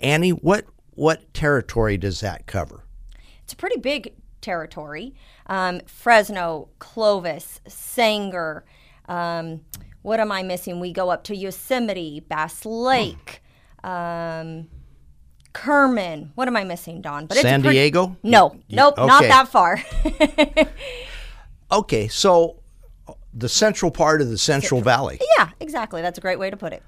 Annie, 0.00 0.30
what 0.30 0.64
what 0.92 1.34
territory 1.34 1.98
does 1.98 2.20
that 2.20 2.46
cover? 2.46 2.82
It's 3.44 3.52
a 3.52 3.56
pretty 3.56 3.78
big 3.78 4.14
territory. 4.40 5.14
Um, 5.48 5.82
Fresno, 5.86 6.70
Clovis, 6.78 7.60
Sanger. 7.68 8.64
Um, 9.08 9.60
what 10.02 10.20
am 10.20 10.30
I 10.32 10.42
missing? 10.42 10.80
We 10.80 10.92
go 10.92 11.10
up 11.10 11.24
to 11.24 11.36
Yosemite, 11.36 12.20
Bass 12.20 12.64
Lake, 12.64 13.42
um, 13.82 14.68
Kerman. 15.52 16.32
What 16.34 16.48
am 16.48 16.56
I 16.56 16.64
missing, 16.64 17.00
Don? 17.00 17.26
But 17.26 17.38
San 17.38 17.62
pretty- 17.62 17.76
Diego? 17.78 18.16
No, 18.22 18.56
nope, 18.70 18.96
not 18.96 19.22
that 19.22 19.48
far. 19.48 19.82
Okay, 21.70 22.06
so 22.08 22.62
the 23.34 23.48
central 23.48 23.90
part 23.90 24.20
of 24.20 24.28
the 24.28 24.38
Central 24.38 24.80
Valley. 24.80 25.20
yeah, 25.36 25.50
exactly. 25.60 26.00
That's 26.00 26.18
a 26.18 26.20
great 26.20 26.38
way 26.38 26.48
to 26.50 26.56
put 26.56 26.72
it. 26.72 26.82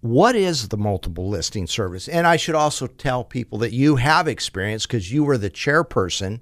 What 0.00 0.36
is 0.36 0.68
the 0.68 0.76
multiple 0.76 1.28
listing 1.28 1.66
service? 1.66 2.06
And 2.06 2.26
I 2.26 2.36
should 2.36 2.54
also 2.54 2.86
tell 2.86 3.24
people 3.24 3.58
that 3.58 3.72
you 3.72 3.96
have 3.96 4.28
experience 4.28 4.86
because 4.86 5.10
you 5.10 5.24
were 5.24 5.38
the 5.38 5.50
chairperson, 5.50 6.40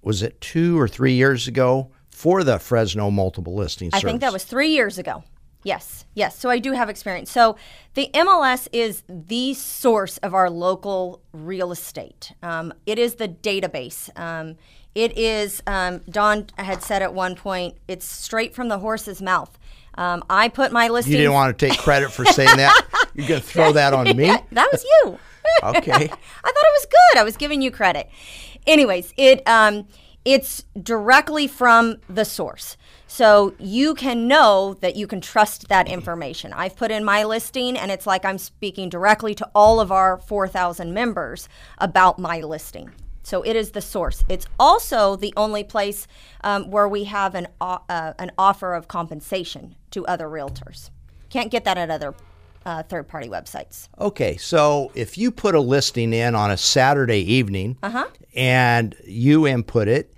was 0.00 0.22
it 0.22 0.40
two 0.40 0.78
or 0.78 0.86
three 0.86 1.12
years 1.14 1.48
ago, 1.48 1.90
for 2.12 2.44
the 2.44 2.58
Fresno 2.58 3.10
multiple 3.10 3.54
listing 3.54 3.90
I 3.92 3.98
service? 3.98 4.10
think 4.10 4.20
that 4.20 4.32
was 4.32 4.44
three 4.44 4.68
years 4.68 4.98
ago. 4.98 5.24
Yes, 5.64 6.04
yes. 6.14 6.38
So 6.38 6.50
I 6.50 6.58
do 6.58 6.72
have 6.72 6.88
experience. 6.88 7.30
So 7.30 7.56
the 7.94 8.10
MLS 8.14 8.68
is 8.72 9.02
the 9.08 9.54
source 9.54 10.18
of 10.18 10.34
our 10.34 10.50
local 10.50 11.22
real 11.32 11.70
estate. 11.70 12.32
Um, 12.42 12.72
it 12.84 12.98
is 12.98 13.14
the 13.14 13.28
database. 13.28 14.10
Um, 14.18 14.56
it 14.94 15.16
is, 15.16 15.62
um, 15.66 16.00
Don 16.10 16.46
had 16.58 16.82
said 16.82 17.00
at 17.00 17.14
one 17.14 17.36
point, 17.36 17.76
it's 17.88 18.04
straight 18.04 18.54
from 18.54 18.68
the 18.68 18.78
horse's 18.80 19.22
mouth. 19.22 19.56
Um, 19.94 20.24
I 20.28 20.48
put 20.48 20.72
my 20.72 20.88
listing. 20.88 21.12
You 21.12 21.18
didn't 21.18 21.32
want 21.34 21.56
to 21.56 21.68
take 21.68 21.78
credit 21.78 22.10
for 22.10 22.24
saying 22.24 22.56
that? 22.56 22.86
You're 23.14 23.28
going 23.28 23.40
to 23.40 23.46
throw 23.46 23.72
that 23.72 23.92
on 23.92 24.04
me? 24.16 24.26
that 24.52 24.68
was 24.72 24.84
you. 24.84 25.18
Okay. 25.62 25.92
I 25.92 26.06
thought 26.06 26.10
it 26.44 26.44
was 26.44 26.86
good. 26.86 27.20
I 27.20 27.24
was 27.24 27.36
giving 27.36 27.62
you 27.62 27.70
credit. 27.70 28.08
Anyways, 28.66 29.12
it 29.16 29.46
um, 29.46 29.86
it's 30.24 30.64
directly 30.80 31.46
from 31.46 31.96
the 32.08 32.24
source. 32.24 32.76
So 33.06 33.54
you 33.58 33.94
can 33.94 34.28
know 34.28 34.74
that 34.80 34.96
you 34.96 35.06
can 35.06 35.20
trust 35.20 35.68
that 35.68 35.88
information. 35.88 36.52
I've 36.52 36.76
put 36.76 36.90
in 36.90 37.04
my 37.04 37.24
listing 37.24 37.76
and 37.76 37.90
it's 37.90 38.06
like 38.06 38.24
I'm 38.24 38.38
speaking 38.38 38.88
directly 38.88 39.34
to 39.34 39.50
all 39.54 39.80
of 39.80 39.92
our 39.92 40.18
4,000 40.18 40.94
members 40.94 41.48
about 41.78 42.18
my 42.18 42.40
listing. 42.40 42.90
So 43.22 43.42
it 43.42 43.54
is 43.54 43.70
the 43.72 43.80
source. 43.80 44.24
It's 44.28 44.46
also 44.58 45.16
the 45.16 45.32
only 45.36 45.62
place 45.64 46.06
um, 46.42 46.70
where 46.70 46.88
we 46.88 47.04
have 47.04 47.34
an, 47.34 47.48
uh, 47.60 47.78
an 48.18 48.32
offer 48.38 48.74
of 48.74 48.88
compensation 48.88 49.76
to 49.90 50.06
other 50.06 50.26
realtors. 50.26 50.90
Can't 51.30 51.50
get 51.50 51.64
that 51.64 51.78
at 51.78 51.90
other 51.90 52.14
uh, 52.66 52.82
third 52.84 53.08
party 53.08 53.28
websites. 53.28 53.88
Okay, 53.98 54.36
so 54.36 54.90
if 54.94 55.16
you 55.18 55.30
put 55.30 55.54
a 55.54 55.60
listing 55.60 56.12
in 56.12 56.34
on 56.34 56.50
a 56.50 56.56
Saturday 56.56 57.20
evening 57.32 57.76
Uh-huh. 57.82 58.06
and 58.34 58.94
you 59.04 59.46
input 59.46 59.88
it, 59.88 60.12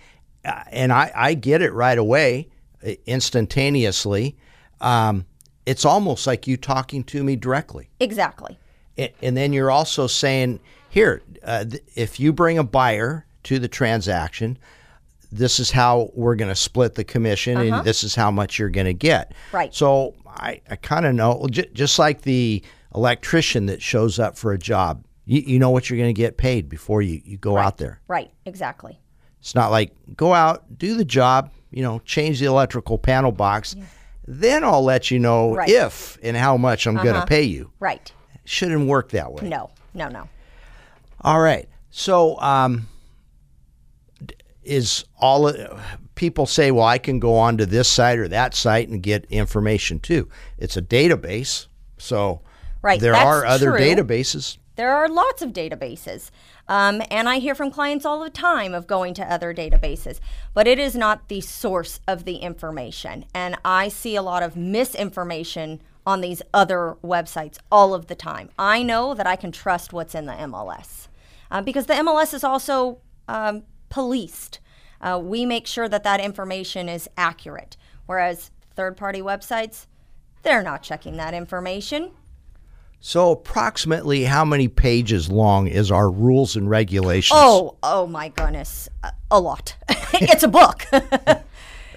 uh, 0.44 0.62
and 0.70 0.92
I, 0.92 1.10
I 1.14 1.34
get 1.34 1.62
it 1.62 1.72
right 1.72 1.96
away, 1.98 2.48
uh, 2.86 2.90
instantaneously, 3.06 4.36
um, 4.80 5.26
it's 5.66 5.84
almost 5.84 6.26
like 6.26 6.46
you 6.46 6.56
talking 6.56 7.04
to 7.04 7.22
me 7.24 7.36
directly. 7.36 7.88
Exactly. 8.00 8.58
A- 8.98 9.14
And 9.22 9.36
then 9.36 9.52
you're 9.52 9.70
also 9.70 10.06
saying, 10.06 10.60
here, 10.90 11.22
uh, 11.42 11.64
th- 11.64 11.82
if 11.94 12.20
you 12.20 12.32
bring 12.32 12.58
a 12.58 12.64
buyer 12.64 13.24
to 13.44 13.58
the 13.58 13.68
transaction, 13.68 14.58
this 15.32 15.58
is 15.58 15.70
how 15.70 16.10
we're 16.14 16.36
going 16.36 16.50
to 16.50 16.54
split 16.54 16.94
the 16.94 17.02
commission, 17.04 17.58
and 17.58 17.84
this 17.84 18.04
is 18.04 18.14
how 18.14 18.30
much 18.30 18.58
you're 18.58 18.68
going 18.70 18.86
to 18.86 18.94
get. 18.94 19.30
Uh-huh. 19.32 19.56
Right. 19.56 19.74
So 19.74 20.14
I, 20.36 20.60
I 20.70 20.76
kind 20.76 21.06
of 21.06 21.14
know, 21.14 21.46
just 21.50 21.98
like 21.98 22.22
the 22.22 22.62
electrician 22.94 23.66
that 23.66 23.82
shows 23.82 24.18
up 24.18 24.36
for 24.36 24.52
a 24.52 24.58
job, 24.58 25.04
you, 25.24 25.40
you 25.40 25.58
know 25.58 25.70
what 25.70 25.88
you're 25.88 25.96
going 25.98 26.14
to 26.14 26.18
get 26.18 26.36
paid 26.36 26.68
before 26.68 27.02
you, 27.02 27.20
you 27.24 27.36
go 27.38 27.56
out 27.56 27.78
there. 27.78 28.00
Right, 28.08 28.30
exactly. 28.44 29.00
It's 29.40 29.54
not 29.54 29.70
like 29.70 29.92
go 30.16 30.32
out, 30.34 30.78
do 30.78 30.96
the 30.96 31.04
job, 31.04 31.50
you 31.70 31.82
know, 31.82 31.98
change 32.00 32.40
the 32.40 32.46
electrical 32.46 32.98
panel 32.98 33.32
box. 33.32 33.76
Then 34.26 34.64
I'll 34.64 34.82
let 34.84 35.10
you 35.10 35.18
know 35.18 35.54
Right. 35.54 35.68
if 35.68 36.18
and 36.22 36.36
how 36.36 36.56
much 36.56 36.86
I'm 36.86 36.94
going 36.94 37.14
to 37.14 37.26
pay 37.26 37.42
you. 37.42 37.70
Right. 37.78 38.10
Shouldn't 38.44 38.86
work 38.86 39.10
that 39.10 39.32
way. 39.32 39.48
No, 39.48 39.70
no, 39.92 40.08
no. 40.08 40.28
All 41.20 41.40
right. 41.40 41.68
So, 41.90 42.38
um, 42.40 42.88
is 44.62 45.04
all 45.18 45.52
people 46.14 46.46
say, 46.46 46.70
well, 46.70 46.86
I 46.86 46.98
can 46.98 47.18
go 47.18 47.36
on 47.36 47.56
to 47.58 47.66
this 47.66 47.88
site 47.88 48.18
or 48.18 48.28
that 48.28 48.54
site 48.54 48.88
and 48.88 49.02
get 49.02 49.24
information 49.26 49.98
too. 49.98 50.28
It's 50.58 50.76
a 50.76 50.82
database. 50.82 51.66
So, 51.98 52.40
Right, 52.82 53.00
there 53.00 53.14
are 53.14 53.44
other 53.44 53.70
true. 53.70 53.80
databases. 53.80 54.58
There 54.76 54.94
are 54.94 55.08
lots 55.08 55.40
of 55.40 55.52
databases. 55.52 56.30
Um, 56.68 57.02
and 57.10 57.28
I 57.28 57.38
hear 57.38 57.54
from 57.54 57.70
clients 57.70 58.04
all 58.04 58.22
the 58.22 58.30
time 58.30 58.74
of 58.74 58.86
going 58.86 59.14
to 59.14 59.32
other 59.32 59.54
databases, 59.54 60.18
but 60.52 60.66
it 60.66 60.78
is 60.78 60.94
not 60.94 61.28
the 61.28 61.40
source 61.40 62.00
of 62.08 62.24
the 62.24 62.36
information. 62.36 63.26
And 63.34 63.56
I 63.64 63.88
see 63.88 64.16
a 64.16 64.22
lot 64.22 64.42
of 64.42 64.56
misinformation 64.56 65.80
on 66.06 66.20
these 66.20 66.42
other 66.52 66.96
websites 67.02 67.58
all 67.70 67.94
of 67.94 68.06
the 68.08 68.14
time. 68.14 68.50
I 68.58 68.82
know 68.82 69.14
that 69.14 69.26
I 69.26 69.36
can 69.36 69.52
trust 69.52 69.92
what's 69.92 70.14
in 70.14 70.26
the 70.26 70.32
MLS 70.32 71.08
uh, 71.50 71.62
because 71.62 71.86
the 71.86 71.94
MLS 71.94 72.34
is 72.34 72.44
also 72.44 72.98
um, 73.28 73.62
policed. 73.90 74.58
Uh, 75.04 75.20
we 75.22 75.46
make 75.46 75.66
sure 75.66 75.88
that 75.88 76.02
that 76.02 76.20
information 76.20 76.88
is 76.88 77.08
accurate, 77.16 77.76
whereas 78.06 78.50
third 78.74 78.96
party 78.96 79.20
websites, 79.20 79.86
they're 80.42 80.62
not 80.62 80.82
checking 80.82 81.16
that 81.18 81.34
information. 81.34 82.10
So, 83.00 83.32
approximately 83.32 84.24
how 84.24 84.44
many 84.46 84.66
pages 84.66 85.30
long 85.30 85.68
is 85.68 85.92
our 85.92 86.10
rules 86.10 86.56
and 86.56 86.68
regulations? 86.68 87.38
Oh, 87.38 87.76
oh 87.82 88.06
my 88.06 88.30
goodness, 88.30 88.88
a, 89.02 89.12
a 89.30 89.38
lot. 89.38 89.76
it's 90.14 90.42
a 90.42 90.48
book. 90.48 90.86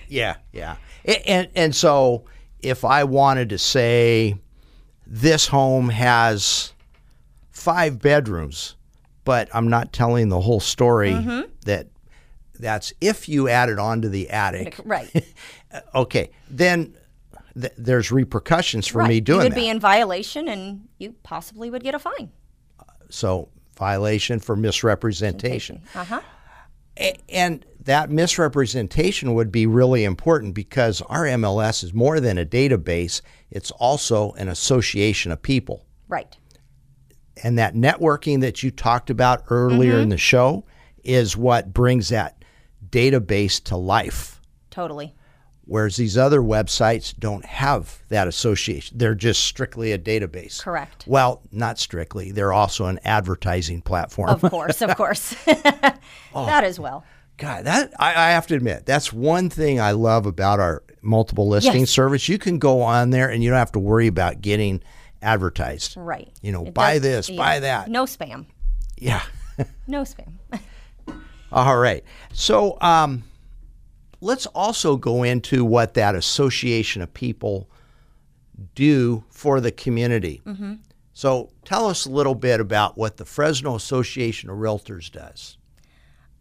Yeah, 0.08 0.36
yeah. 0.52 0.78
And 1.06 1.50
and 1.56 1.76
so 1.76 2.26
if 2.62 2.84
I 2.84 3.04
wanted 3.04 3.50
to 3.50 3.58
say 3.58 4.38
this 5.06 5.48
home 5.48 5.90
has 5.90 6.74
five 7.52 8.02
bedrooms, 8.02 8.76
but 9.24 9.50
I'm 9.54 9.70
not 9.70 9.94
telling 9.94 10.30
the 10.30 10.42
whole 10.42 10.60
story 10.60 11.14
that 11.66 11.88
that's 12.58 12.94
if 13.02 13.28
you 13.30 13.48
add 13.50 13.70
it 13.70 13.80
onto 13.80 14.10
the 14.10 14.30
attic. 14.30 14.80
right. 14.86 15.10
Okay, 15.94 16.32
then 16.50 16.96
th- 17.60 17.74
there's 17.78 18.10
repercussions 18.12 18.88
for 18.88 19.00
right. 19.00 19.10
me 19.10 19.20
doing 19.20 19.42
it. 19.42 19.44
you 19.44 19.46
would 19.46 19.52
that. 19.52 19.56
be 19.60 19.68
in 19.70 19.80
violation, 19.82 20.48
and 20.48 20.88
you 20.98 21.14
possibly 21.24 21.70
would 21.70 21.84
get 21.84 21.94
a 21.94 22.00
fine. 22.00 22.32
so 23.10 23.50
violation 23.78 24.40
for 24.40 24.56
misrepresentation. 24.56 25.82
Uh 25.94 26.04
huh. 26.06 26.22
A- 27.00 27.18
And 27.30 27.66
that 27.84 28.10
misrepresentation 28.10 29.34
would 29.36 29.52
be 29.52 29.68
really 29.68 30.04
important 30.06 30.54
because 30.56 31.02
our 31.04 31.26
MLS 31.26 31.84
is 31.84 31.94
more 31.94 32.20
than 32.22 32.38
a 32.38 32.46
database, 32.46 33.22
it's 33.52 33.72
also 33.72 34.32
an 34.34 34.48
association 34.48 35.32
of 35.32 35.42
people. 35.42 35.86
Right. 36.08 36.36
and 37.44 37.58
that 37.60 37.76
networking 37.76 38.40
that 38.42 38.64
you 38.64 38.72
talked 38.72 39.10
about 39.10 39.44
earlier 39.50 40.00
in 40.00 40.08
the 40.10 40.18
show 40.18 40.66
is 41.04 41.36
what 41.38 41.74
brings 41.74 42.08
that 42.10 42.37
database 42.92 43.64
to 43.66 43.78
life. 43.78 44.42
Totally. 44.70 45.14
Whereas 45.66 45.98
these 45.98 46.18
other 46.18 46.40
websites 46.40 47.14
don't 47.18 47.44
have 47.44 48.00
that 48.08 48.28
association. 48.30 48.98
They're 48.98 49.16
just 49.16 49.44
strictly 49.44 49.92
a 49.92 49.98
database. 50.00 50.62
Correct. 50.62 51.04
Well, 51.06 51.42
not 51.52 51.78
strictly. 51.78 52.32
They're 52.32 52.54
also 52.54 52.86
an 52.86 53.00
advertising 53.04 53.82
platform. 53.82 54.30
Of 54.30 54.42
course, 54.42 54.82
of 54.82 54.96
course. 54.98 55.36
Oh. 56.34 56.46
That 56.46 56.64
as 56.64 56.80
well. 56.80 57.04
God, 57.38 57.66
that 57.66 57.94
I, 58.00 58.10
I 58.12 58.30
have 58.32 58.48
to 58.48 58.56
admit, 58.56 58.86
that's 58.86 59.12
one 59.12 59.50
thing 59.50 59.80
I 59.80 59.92
love 59.92 60.26
about 60.26 60.60
our 60.60 60.84
multiple 61.02 61.48
listing 61.48 61.82
Yes. 61.82 61.90
service. 61.90 62.30
You 62.30 62.38
can 62.38 62.60
go 62.60 62.82
on 62.82 63.10
there 63.10 63.30
and 63.30 63.44
you 63.44 63.50
don't 63.50 63.60
have 63.60 63.72
to 63.74 63.80
worry 63.80 64.08
about 64.08 64.42
getting 64.42 64.82
advertised. 65.22 65.96
Right. 65.98 66.32
You 66.42 66.52
know, 66.52 66.66
It 66.66 66.74
buy 66.74 66.94
does- 66.94 67.02
this, 67.02 67.30
yeah. 67.30 67.38
buy 67.38 67.60
that. 67.62 67.90
No 67.90 68.06
spam. 68.06 68.46
Yeah. 68.98 69.22
No 69.88 70.02
spam. 70.04 70.34
All 71.52 71.78
right. 71.78 72.04
So 72.34 72.78
um, 72.82 73.24
let's 74.22 74.46
also 74.48 74.98
go 74.98 75.24
into 75.24 75.64
what 75.64 75.94
that 75.94 76.16
association 76.16 77.02
of 77.02 77.14
people 77.14 77.70
do 78.76 79.24
for 79.30 79.62
the 79.62 79.72
community. 79.72 80.42
So 81.14 81.50
tell 81.66 81.88
us 81.88 82.06
a 82.06 82.12
little 82.12 82.36
bit 82.36 82.60
about 82.60 82.98
what 82.98 83.18
the 83.18 83.26
Fresno 83.26 83.76
Association 83.76 84.50
of 84.50 84.58
Realtors 84.58 85.12
does. 85.12 85.58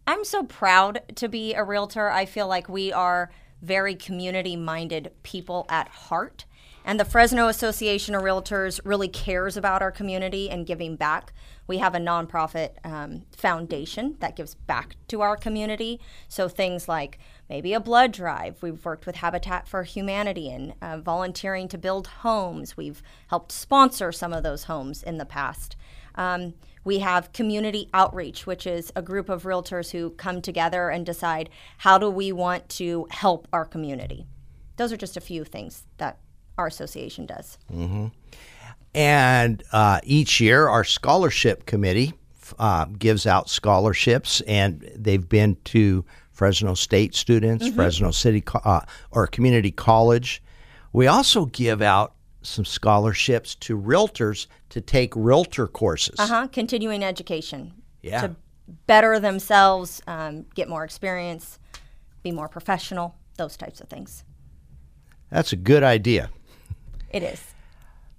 I'm 0.05 0.23
so 0.23 0.43
proud 0.43 1.01
to 1.15 1.27
be 1.27 1.53
a 1.53 1.63
realtor. 1.63 2.09
I 2.09 2.25
feel 2.25 2.47
like 2.47 2.69
we 2.69 2.93
are 2.93 3.31
very 3.61 3.95
community 3.95 4.55
minded 4.55 5.11
people 5.23 5.65
at 5.67 5.87
heart. 5.87 6.45
And 6.85 6.99
the 6.99 7.05
Fresno 7.05 7.47
Association 7.49 8.15
of 8.15 8.21
Realtors 8.21 8.79
really 8.85 9.09
cares 9.09 9.57
about 9.57 9.81
our 9.81 9.91
community 9.91 10.49
and 10.49 10.65
giving 10.65 10.95
back. 10.95 11.33
We 11.67 11.77
have 11.79 11.93
a 11.93 11.99
nonprofit 11.99 12.71
um, 12.83 13.23
foundation 13.35 14.15
that 14.19 14.35
gives 14.35 14.55
back 14.55 14.95
to 15.09 15.21
our 15.21 15.35
community. 15.35 15.99
So 16.27 16.47
things 16.47 16.87
like 16.87 17.19
maybe 17.49 17.73
a 17.73 17.79
blood 17.79 18.13
drive. 18.13 18.61
We've 18.61 18.83
worked 18.83 19.05
with 19.05 19.17
Habitat 19.17 19.67
for 19.67 19.83
Humanity 19.83 20.49
and 20.49 20.73
uh, 20.81 20.97
volunteering 20.97 21.67
to 21.69 21.77
build 21.77 22.07
homes. 22.07 22.77
We've 22.77 23.03
helped 23.27 23.51
sponsor 23.51 24.11
some 24.11 24.33
of 24.33 24.43
those 24.43 24.63
homes 24.65 25.03
in 25.03 25.17
the 25.17 25.25
past. 25.25 25.75
Um, 26.15 26.53
we 26.83 26.99
have 26.99 27.33
community 27.33 27.89
outreach, 27.93 28.47
which 28.47 28.65
is 28.65 28.91
a 28.95 29.01
group 29.01 29.27
of 29.27 29.43
realtors 29.43 29.91
who 29.91 30.11
come 30.11 30.41
together 30.41 30.89
and 30.89 31.05
decide 31.05 31.49
how 31.79 31.97
do 31.97 32.09
we 32.09 32.31
want 32.31 32.69
to 32.69 33.07
help 33.11 33.47
our 33.51 33.65
community. 33.65 34.25
Those 34.77 34.93
are 34.93 34.97
just 34.97 35.17
a 35.17 35.21
few 35.21 35.43
things 35.43 35.83
that 35.97 36.17
our 36.57 36.67
association 36.67 37.25
does. 37.25 37.57
And 38.93 39.63
uh, 39.71 39.99
each 40.03 40.39
year, 40.39 40.67
our 40.67 40.83
scholarship 40.83 41.65
committee 41.65 42.13
uh, 42.57 42.85
gives 42.85 43.27
out 43.27 43.49
scholarships, 43.49 44.41
and 44.41 44.89
they've 44.95 45.27
been 45.27 45.57
to 45.65 46.05
Fresno 46.31 46.73
State 46.73 47.15
students, 47.15 47.67
Fresno 47.69 48.11
City 48.11 48.41
co- 48.41 48.61
uh, 48.63 48.81
or 49.11 49.27
community 49.27 49.71
college. 49.71 50.41
We 50.93 51.07
also 51.07 51.45
give 51.45 51.81
out 51.81 52.13
some 52.41 52.65
scholarships 52.65 53.55
to 53.55 53.77
realtors 53.77 54.47
to 54.69 54.81
take 54.81 55.15
realtor 55.15 55.67
courses. 55.67 56.19
Uh 56.19 56.27
huh. 56.27 56.47
Continuing 56.47 57.03
education. 57.03 57.73
Yeah. 58.01 58.21
To 58.21 58.35
better 58.85 59.19
themselves, 59.19 60.01
um, 60.07 60.45
get 60.55 60.69
more 60.69 60.83
experience, 60.83 61.59
be 62.23 62.31
more 62.31 62.47
professional, 62.47 63.15
those 63.37 63.57
types 63.57 63.81
of 63.81 63.89
things. 63.89 64.23
That's 65.29 65.51
a 65.51 65.55
good 65.57 65.83
idea. 65.83 66.29
It 67.09 67.23
is. 67.23 67.43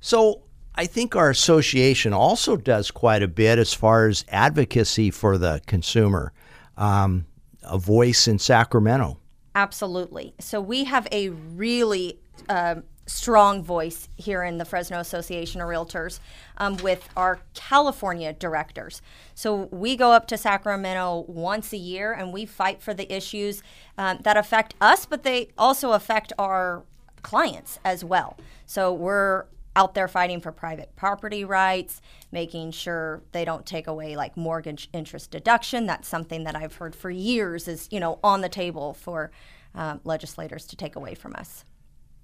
So 0.01 0.43
I 0.79 0.87
think 0.87 1.17
our 1.17 1.29
association 1.29 2.13
also 2.13 2.57
does 2.57 2.93
quite 2.93 3.21
a 3.25 3.27
bit 3.27 3.59
as 3.59 3.75
far 3.75 4.07
as 4.07 4.25
advocacy 4.29 5.11
for 5.11 5.37
the 5.37 5.61
consumer, 5.67 6.33
um, 6.77 7.27
a 7.65 7.77
voice 7.77 8.29
in 8.29 8.39
Sacramento. 8.39 9.19
Absolutely. 9.57 10.35
So 10.39 10.61
we 10.61 10.85
have 10.85 11.09
a 11.11 11.31
really 11.31 12.21
um 12.49 12.85
strong 13.07 13.63
voice 13.63 14.09
here 14.17 14.43
in 14.43 14.59
the 14.59 14.65
Fresno 14.67 15.01
Association 15.01 15.61
of 15.63 15.69
Realtors 15.69 16.21
um, 16.59 16.77
with 16.77 17.09
our 17.17 17.41
California 17.55 18.35
directors. 18.35 19.01
So 19.35 19.69
we 19.73 19.97
go 19.97 20.13
up 20.13 20.27
to 20.29 20.37
Sacramento 20.37 21.25
once 21.27 21.73
a 21.73 21.79
year 21.79 22.13
and 22.13 22.35
we 22.35 22.45
fight 22.45 22.83
for 22.83 22.93
the 22.93 23.11
issues 23.11 23.63
um, 23.97 24.19
that 24.25 24.37
affect 24.37 24.75
us, 24.81 25.07
but 25.07 25.23
they 25.23 25.49
also 25.57 25.93
affect 25.93 26.35
our 26.39 26.85
clients 27.23 27.79
as 27.83 28.05
well. 28.05 28.37
So 28.67 28.93
we're 28.93 29.47
out 29.79 29.95
there 29.95 30.09
fighting 30.09 30.41
for 30.41 30.51
private 30.51 30.95
property 30.97 31.45
rights, 31.45 32.03
making 32.33 32.73
sure 32.73 33.23
they 33.31 33.45
don't 33.45 33.65
take 33.65 33.87
away 33.87 34.17
like 34.17 34.37
mortgage 34.37 34.91
interest 34.93 35.31
deduction. 35.31 35.87
That's 35.87 36.09
something 36.09 36.43
that 36.45 36.57
I've 36.57 36.75
heard 36.75 36.97
for 36.97 37.11
years 37.11 37.69
is 37.69 37.89
you 37.93 38.01
know 38.01 38.19
on 38.25 38.41
the 38.41 38.49
table 38.49 38.93
for 38.93 39.31
um, 39.77 40.01
legislators 40.03 40.67
to 40.67 40.77
take 40.77 40.97
away 40.97 41.15
from 41.15 41.37
us. 41.37 41.65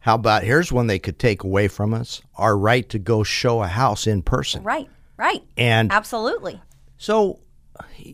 How 0.00 0.16
about 0.16 0.42
here's 0.42 0.72
one 0.72 0.88
they 0.88 0.98
could 0.98 1.20
take 1.20 1.44
away 1.44 1.68
from 1.68 1.94
us 1.94 2.20
our 2.34 2.58
right 2.58 2.86
to 2.88 2.98
go 2.98 3.22
show 3.22 3.62
a 3.62 3.68
house 3.68 4.08
in 4.08 4.22
person. 4.22 4.64
Right, 4.64 4.88
right, 5.16 5.44
And 5.56 5.92
absolutely. 5.92 6.60
so 6.98 7.38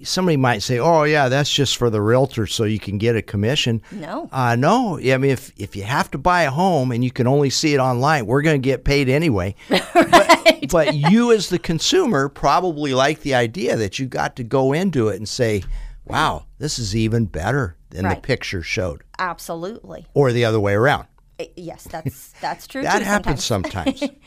somebody 0.04 0.36
might 0.36 0.62
say, 0.62 0.78
oh, 0.78 1.04
yeah, 1.04 1.28
that's 1.28 1.52
just 1.52 1.76
for 1.76 1.90
the 1.90 2.00
realtor 2.00 2.46
so 2.46 2.64
you 2.64 2.78
can 2.78 2.98
get 2.98 3.16
a 3.16 3.22
commission. 3.22 3.82
No. 3.90 4.28
Uh, 4.32 4.56
no. 4.56 4.98
I 4.98 5.16
mean, 5.18 5.30
if, 5.30 5.52
if 5.56 5.76
you 5.76 5.82
have 5.82 6.10
to 6.12 6.18
buy 6.18 6.42
a 6.42 6.50
home 6.50 6.92
and 6.92 7.04
you 7.04 7.10
can 7.10 7.26
only 7.26 7.50
see 7.50 7.74
it 7.74 7.78
online, 7.78 8.26
we're 8.26 8.42
going 8.42 8.60
to 8.60 8.64
get 8.64 8.84
paid 8.84 9.08
anyway. 9.08 9.54
but, 9.68 10.68
but 10.70 10.94
you, 10.94 11.32
as 11.32 11.48
the 11.48 11.58
consumer, 11.58 12.28
probably 12.28 12.94
like 12.94 13.20
the 13.20 13.34
idea 13.34 13.76
that 13.76 13.98
you 13.98 14.06
got 14.06 14.36
to 14.36 14.44
go 14.44 14.72
into 14.72 15.08
it 15.08 15.16
and 15.16 15.28
say, 15.28 15.62
wow, 16.04 16.46
this 16.58 16.78
is 16.78 16.96
even 16.96 17.26
better 17.26 17.76
than 17.90 18.08
the 18.08 18.16
picture 18.16 18.62
showed, 18.62 19.02
Absolutely. 19.18 20.06
or 20.14 20.32
the 20.32 20.44
other 20.44 20.60
way 20.60 20.74
around. 20.74 21.06
Uh, 21.38 21.44
Yes, 21.56 21.84
that's 21.84 22.32
that's 22.40 22.66
true. 22.66 22.82
That 22.82 23.02
happens 23.02 23.44
sometimes. 23.44 24.00
sometimes. 24.00 24.18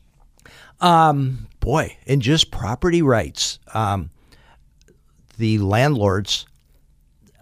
um, 0.80 1.48
boy, 1.60 1.96
and 2.06 2.22
just 2.22 2.50
property 2.50 3.02
rights. 3.02 3.58
Um, 3.72 4.10
the 5.36 5.58
landlords 5.58 6.46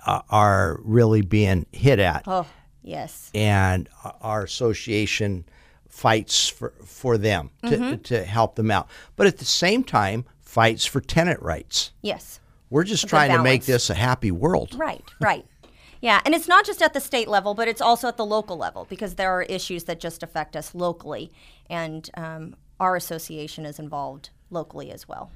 uh, 0.06 0.22
are 0.30 0.80
really 0.82 1.22
being 1.22 1.66
hit 1.72 1.98
at, 1.98 2.24
Oh, 2.26 2.46
yes. 2.82 3.30
and 3.34 3.88
our 4.20 4.42
association 4.42 5.44
fights 5.88 6.48
for, 6.48 6.72
for 6.84 7.18
them 7.18 7.50
to, 7.62 7.68
Mm-hmm. 7.76 8.02
to 8.02 8.24
help 8.24 8.54
them 8.56 8.70
out. 8.70 8.88
But 9.16 9.26
at 9.26 9.38
the 9.38 9.44
same 9.44 9.84
time, 9.84 10.24
fights 10.40 10.84
for 10.86 11.00
tenant 11.00 11.40
rights. 11.42 11.92
Yes. 12.02 12.40
We're 12.70 12.84
just 12.84 13.04
It's 13.04 13.10
trying 13.10 13.30
to 13.32 13.42
make 13.42 13.64
this 13.66 13.90
a 13.90 13.94
happy 13.94 14.30
world. 14.30 14.74
Right, 14.74 15.04
right. 15.20 15.44
Yeah, 16.00 16.20
and 16.24 16.34
it's 16.34 16.48
not 16.48 16.66
just 16.66 16.82
at 16.82 16.94
the 16.94 17.00
state 17.00 17.28
level, 17.28 17.54
but 17.54 17.68
it's 17.68 17.80
also 17.80 18.08
at 18.08 18.16
the 18.16 18.26
local 18.26 18.56
level 18.56 18.88
because 18.90 19.14
there 19.14 19.30
are 19.30 19.42
issues 19.42 19.84
that 19.84 20.00
just 20.00 20.24
affect 20.24 20.56
us 20.56 20.74
locally, 20.74 21.30
and 21.70 22.10
um, 22.14 22.56
our 22.80 22.96
association 22.96 23.64
is 23.64 23.78
involved 23.78 24.30
locally 24.50 24.90
as 24.90 25.06
well. 25.06 25.30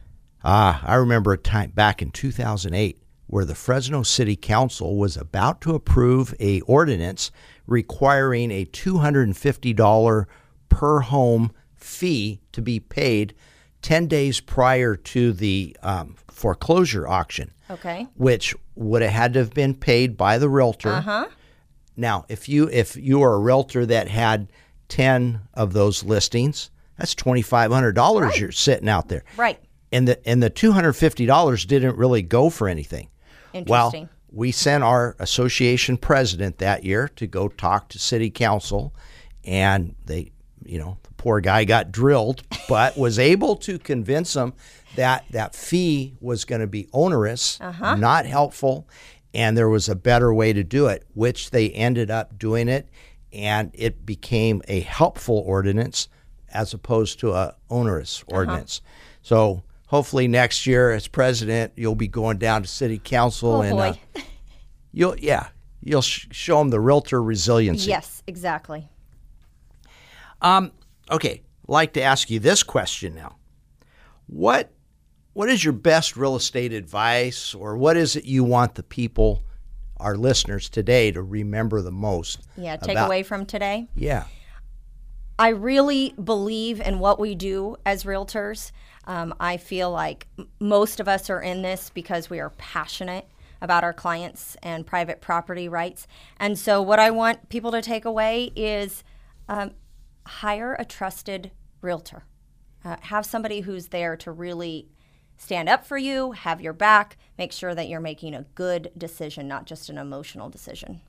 Ah, 0.45 0.83
I 0.85 0.95
remember 0.97 1.33
a 1.33 1.39
time 1.39 1.71
back 1.71 2.03
in 2.03 2.11
2008 2.11 2.99
where 3.27 3.45
the 3.45 3.55
Fresno 3.57 4.03
City 4.05 4.37
Council 4.37 4.97
was 4.97 5.17
about 5.17 5.61
to 5.63 5.75
approve 5.75 6.33
a 6.39 6.61
ordinance 6.63 7.33
requiring 7.67 8.53
a 8.53 8.65
$250 8.67 10.27
per 10.69 11.01
home 11.01 11.53
fee 11.75 12.41
to 12.53 12.63
be 12.63 12.79
paid 12.79 13.35
10 13.83 14.07
days 14.07 14.41
prior 14.41 14.95
to 14.97 15.33
the 15.33 15.77
um, 15.83 16.17
foreclosure 16.29 17.07
auction, 17.09 17.51
Okay. 17.71 18.07
which 18.15 18.55
would 18.77 19.03
have 19.03 19.11
had 19.13 19.33
to 19.35 19.41
have 19.41 19.55
been 19.55 19.75
paid 19.75 20.17
by 20.17 20.39
the 20.39 20.49
realtor. 20.49 20.91
Uh-huh. 20.93 21.27
Now, 21.97 22.27
if 22.29 22.49
you 22.49 22.69
if 22.69 22.95
you 22.97 23.23
are 23.23 23.35
a 23.35 23.39
realtor 23.39 23.87
that 23.87 24.07
had 24.09 24.53
10 24.89 25.41
of 25.55 25.73
those 25.73 26.05
listings, 26.05 26.71
that's 26.99 27.15
$2500 27.15 28.39
you're 28.39 28.53
sitting 28.53 28.89
out 28.89 29.09
there 29.09 29.25
Right. 29.37 29.59
And 29.93 30.09
the 30.09 30.29
and 30.29 30.43
the 30.43 30.51
two 30.51 30.73
hundred 30.73 30.95
fifty 30.95 31.27
dollars 31.27 31.65
didn't 31.65 31.97
really 31.97 32.23
go 32.23 32.51
for 32.51 32.69
anything. 32.69 33.09
Well, 33.67 33.93
we 34.31 34.53
sent 34.53 34.85
our 34.85 35.17
association 35.19 35.97
president 35.97 36.59
that 36.59 36.85
year 36.85 37.09
to 37.17 37.27
go 37.27 37.49
talk 37.49 37.89
to 37.91 37.99
city 37.99 38.31
council, 38.31 38.95
and 39.45 39.95
they, 40.05 40.33
you 40.65 40.79
know, 40.79 40.99
the 41.05 41.15
poor 41.15 41.41
guy 41.41 41.65
got 41.65 41.91
drilled, 41.91 42.43
but 42.69 42.99
was 42.99 43.19
able 43.19 43.57
to 43.57 43.79
convince 43.79 44.35
them 44.35 44.53
that 44.97 45.25
that 45.31 45.55
fee 45.55 46.15
was 46.21 46.45
going 46.45 46.61
to 46.61 46.67
be 46.67 46.89
onerous, 46.93 47.59
uh-huh. 47.61 47.97
not 47.97 48.27
helpful, 48.27 48.87
and 49.33 49.57
there 49.57 49.69
was 49.69 49.89
a 49.89 49.95
better 49.95 50.35
way 50.35 50.53
to 50.53 50.65
do 50.65 50.87
it, 50.87 51.05
which 51.15 51.51
they 51.51 51.71
ended 51.71 52.11
up 52.11 52.39
doing 52.39 52.69
it, 52.69 52.89
and 53.33 53.71
it 53.75 54.05
became 54.05 54.61
a 54.69 54.81
helpful 54.81 55.43
ordinance 55.47 56.09
as 56.53 56.75
opposed 56.75 57.21
to 57.21 57.33
a 57.33 57.55
onerous 57.71 58.23
uh-huh. 58.23 58.37
ordinance. 58.37 58.81
So 59.23 59.63
hopefully 59.87 60.29
next 60.29 60.67
year, 60.67 60.91
as 60.93 61.09
president, 61.09 61.73
you'll 61.77 61.95
be 61.95 62.09
going 62.09 62.39
down 62.39 62.63
to 62.63 62.69
city 62.69 62.99
council 63.03 63.57
Oh 63.57 63.61
and 63.63 63.79
uh, 63.79 63.95
you'll 64.93 65.17
yeah 65.19 65.49
you'll 65.83 66.03
sh- 66.03 66.27
show 66.31 66.59
them 66.59 66.71
the 66.71 66.81
realtor 66.81 67.23
resiliency. 67.23 67.89
yes, 67.91 68.23
exactly. 68.27 68.89
Okay, 71.11 71.43
like 71.69 71.93
to 71.95 72.03
ask 72.03 72.31
you 72.31 72.39
this 72.41 72.63
question 72.63 73.15
now. 73.15 73.37
what 74.27 74.73
what 75.35 75.49
is 75.51 75.63
your 75.63 75.73
best 75.75 76.17
real 76.17 76.35
estate 76.37 76.73
advice 76.73 77.55
or 77.55 77.77
what 77.77 77.97
is 77.97 78.17
it 78.17 78.25
you 78.25 78.43
want 78.43 78.75
the 78.75 78.83
people 78.83 79.43
our 79.99 80.17
listeners 80.17 80.69
today 80.69 81.11
to 81.13 81.23
remember 81.23 81.81
the 81.83 81.91
most 81.93 82.41
Yeah, 82.57 82.77
take 82.77 82.93
about- 82.93 83.07
away 83.07 83.23
from 83.23 83.47
today. 83.47 83.89
yeah 83.95 84.25
I 85.39 85.49
really 85.51 86.15
believe 86.23 86.81
in 86.81 86.99
what 86.99 87.21
we 87.21 87.35
do 87.35 87.77
as 87.85 88.05
realtors. 88.05 88.73
Um, 89.07 89.35
I 89.39 89.57
feel 89.57 89.91
like 89.91 90.27
most 90.59 91.01
of 91.01 91.09
us 91.09 91.31
are 91.31 91.41
in 91.41 91.63
this 91.63 91.91
because 91.91 92.29
we 92.29 92.41
are 92.41 92.51
passionate 92.51 93.29
about 93.61 93.85
our 93.85 93.93
clients 93.93 94.57
and 94.63 94.87
private 94.87 95.21
property 95.21 95.69
rights. 95.69 96.07
And 96.39 96.59
so, 96.59 96.83
what 96.83 96.99
I 96.99 97.11
want 97.11 97.49
people 97.49 97.71
to 97.73 97.83
take 97.83 98.05
away 98.05 98.53
is 98.57 99.05
um, 99.49 99.73
hire 100.27 100.75
a 100.79 100.85
trusted 100.85 101.51
realtor. 101.81 102.25
Uh, 102.85 102.97
have 103.03 103.25
somebody 103.25 103.61
who's 103.61 103.89
there 103.89 104.17
to 104.17 104.31
really 104.31 104.89
stand 105.39 105.69
up 105.69 105.85
for 105.85 105.99
you, 105.99 106.33
have 106.33 106.61
your 106.61 106.73
back, 106.73 107.17
make 107.39 107.53
sure 107.53 107.75
that 107.75 107.89
you're 107.89 108.01
making 108.01 108.35
a 108.35 108.43
good 108.55 108.91
decision, 108.97 109.49
not 109.49 109.67
just 109.67 109.89
an 109.89 109.99
emotional 109.99 110.49
decision. 110.49 111.01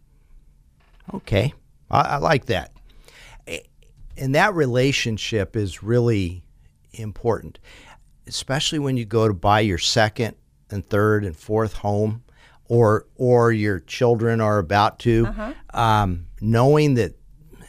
Okay, 1.13 1.53
I, 1.89 2.01
I 2.01 2.17
like 2.17 2.45
that. 2.45 2.71
And 4.17 4.33
that 4.33 4.55
relationship 4.55 5.55
is 5.55 5.83
really 5.83 6.43
important, 6.93 7.59
especially 8.27 8.79
when 8.79 8.97
you 8.97 9.05
go 9.05 9.27
to 9.27 9.33
buy 9.33 9.61
your 9.61 9.77
second 9.77 10.35
and 10.69 10.85
third 10.85 11.23
and 11.25 11.35
fourth 11.35 11.73
home, 11.73 12.23
or 12.65 13.05
or 13.15 13.51
your 13.51 13.79
children 13.79 14.41
are 14.41 14.59
about 14.59 14.99
to. 14.99 15.53
Um, 15.73 16.27
knowing 16.41 16.95
that 16.95 17.15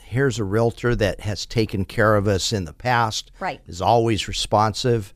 here's 0.03 0.39
a 0.39 0.45
realtor 0.45 0.95
that 0.97 1.21
has 1.21 1.45
taken 1.47 1.85
care 1.85 2.17
of 2.17 2.27
us 2.27 2.53
in 2.53 2.65
the 2.65 2.73
past, 2.73 3.31
Right. 3.41 3.61
is 3.67 3.81
always 3.83 4.27
responsive. 4.27 5.13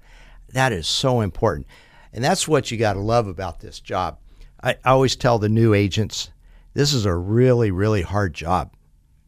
That 0.53 0.72
is 0.72 0.86
so 0.86 1.20
important. 1.22 1.66
And 2.12 2.22
that's 2.22 2.47
what 2.47 2.70
you 2.70 2.76
got 2.76 2.93
to 2.93 3.01
love 3.01 3.26
about 3.26 3.61
this 3.61 3.80
job. 3.80 4.18
I, 4.62 4.72
I 4.84 4.90
always 4.90 5.16
tell 5.16 5.38
the 5.38 5.49
new 5.49 5.72
agents 5.72 6.30
this 6.74 6.93
is 6.93 7.07
a 7.07 7.14
really, 7.14 7.70
really 7.70 8.03
hard 8.03 8.34
job, 8.34 8.74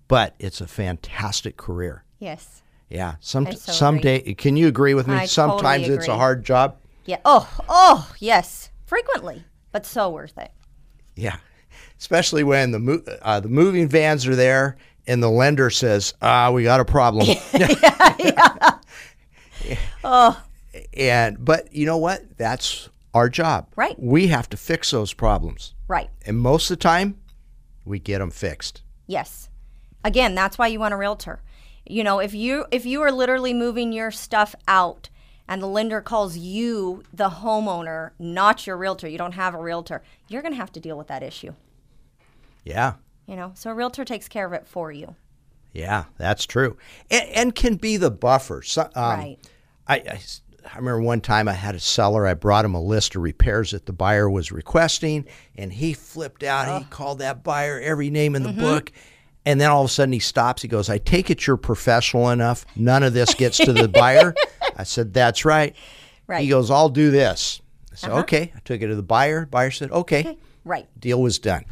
but 0.07 0.35
it's 0.39 0.61
a 0.61 0.67
fantastic 0.67 1.57
career. 1.57 2.05
Yes. 2.19 2.63
Yeah. 2.89 3.15
Some, 3.21 3.51
so 3.53 3.73
someday, 3.73 4.35
can 4.35 4.57
you 4.57 4.69
agree 4.69 4.95
with 4.95 5.07
me? 5.09 5.15
I 5.15 5.27
Sometimes 5.27 5.83
totally 5.85 5.99
it's 5.99 6.09
a 6.09 6.17
hard 6.17 6.45
job. 6.45 6.77
Yeah. 7.05 7.19
Oh, 7.25 7.49
oh, 7.69 8.13
yes. 8.19 8.71
Frequently, 8.87 9.45
but 9.73 9.85
so 9.87 10.11
worth 10.11 10.37
it. 10.39 10.53
Yeah. 11.17 11.37
Especially 11.99 12.45
when 12.45 12.71
the, 12.71 12.79
mo- 12.79 13.03
uh, 13.23 13.41
the 13.41 13.49
moving 13.49 13.89
vans 13.89 14.27
are 14.27 14.37
there 14.37 14.77
and 15.07 15.23
the 15.23 15.31
lender 15.31 15.71
says, 15.71 16.15
ah, 16.23 16.51
we 16.51 16.63
got 16.63 16.81
a 16.81 16.85
problem. 16.85 17.27
Yeah. 17.53 18.15
Yeah. 18.19 18.71
Oh, 20.05 20.43
and, 20.93 21.43
but 21.43 21.73
you 21.75 21.87
know 21.87 21.97
what? 21.97 22.37
That's 22.37 22.91
our 23.15 23.31
job. 23.31 23.69
Right. 23.77 23.95
We 23.99 24.27
have 24.27 24.51
to 24.51 24.57
fix 24.59 24.91
those 24.91 25.15
problems. 25.15 25.75
right. 25.89 26.11
And 26.27 26.39
most 26.39 26.71
of 26.71 26.77
the 26.79 26.83
time, 26.83 27.19
we 27.87 27.99
get 27.99 28.19
them 28.19 28.31
fixed. 28.31 28.83
Yes. 29.07 29.49
Again, 30.05 30.35
that's 30.35 30.59
why 30.59 30.67
you 30.67 30.79
want 30.81 30.93
a 30.93 30.99
realtor. 30.99 31.41
You 31.87 32.03
know, 32.05 32.19
if 32.19 32.35
you 32.35 32.67
if 32.71 32.87
you 32.87 33.03
are 33.03 33.13
literally 33.13 33.53
moving 33.55 33.93
your 33.93 34.11
stuff 34.11 34.55
out 34.67 35.11
and 35.47 35.61
the 35.61 35.67
lender 35.67 36.01
calls 36.01 36.37
you 36.39 37.03
the 37.13 37.29
homeowner, 37.29 38.11
not 38.19 38.67
your 38.67 38.77
realtor, 38.77 39.09
you 39.09 39.19
don't 39.19 39.33
have 39.33 39.55
a 39.55 39.59
realtor, 39.59 40.03
you're 40.29 40.41
going 40.43 40.53
to 40.55 40.57
have 40.61 40.73
to 40.73 40.81
deal 40.81 40.97
with 40.97 41.09
that 41.09 41.23
issue. 41.23 41.53
Yeah. 42.65 42.95
You 43.27 43.37
know, 43.37 43.53
so 43.55 43.71
a 43.71 43.75
realtor 43.75 44.05
takes 44.05 44.29
care 44.29 44.47
of 44.47 44.53
it 44.53 44.67
for 44.67 44.93
you. 44.93 45.17
Yeah, 45.73 46.05
that's 46.19 46.47
true, 46.47 46.77
and, 47.11 47.29
and 47.31 47.55
can 47.55 47.75
be 47.77 47.97
the 47.97 48.11
buffer. 48.11 48.63
So, 48.63 48.83
um, 48.95 49.19
Right. 49.19 49.39
I, 49.89 49.97
I 49.97 50.21
I 50.73 50.77
remember 50.79 51.01
one 51.03 51.21
time 51.21 51.49
I 51.49 51.53
had 51.53 51.75
a 51.75 51.81
seller. 51.81 52.27
I 52.27 52.35
brought 52.35 52.65
him 52.65 52.75
a 52.75 52.81
list 52.81 53.17
of 53.17 53.23
repairs 53.23 53.73
that 53.73 53.85
the 53.85 53.93
buyer 53.93 54.31
was 54.31 54.53
requesting, 54.53 55.27
and 55.57 55.73
he 55.73 55.93
flipped 55.93 56.43
out. 56.45 56.79
He 56.79 56.85
called 56.89 57.19
that 57.19 57.43
buyer 57.43 57.81
every 57.81 58.09
name 58.09 58.35
in 58.37 58.45
the 58.45 58.49
Mm-hmm. 58.51 58.61
book, 58.61 58.93
and 59.47 59.61
then 59.61 59.71
all 59.71 59.83
of 59.83 59.91
a 59.91 59.93
sudden 59.93 60.13
he 60.13 60.19
stops. 60.19 60.63
He 60.63 60.69
goes, 60.69 60.89
"I 60.89 60.99
take 60.99 61.31
it 61.31 61.47
you're 61.47 61.57
professional 61.57 62.31
enough. 62.31 62.65
None 62.77 63.03
of 63.03 63.13
this 63.13 63.35
gets 63.35 63.59
to 63.59 63.73
the 63.73 63.89
buyer." 63.89 64.35
I 64.77 64.85
said, 64.85 65.15
"That's 65.15 65.45
right." 65.45 65.75
Right. 66.27 66.37
Uh-huh. 66.37 66.43
He 66.43 66.49
goes, 66.49 66.71
"I'll 66.71 66.89
do 66.89 67.11
this." 67.11 67.61
I 67.93 67.97
said, 67.97 68.11
"Okay." 68.11 68.53
I 68.55 68.59
took 68.65 68.81
it 68.81 68.87
to 68.89 68.97
the 68.97 69.03
buyer. 69.03 69.47
Buyer 69.47 69.71
said, 69.71 69.91
"Okay." 69.91 70.39
Right. 70.65 70.89
Deal 70.99 71.21
was 71.21 71.39
done. 71.39 71.65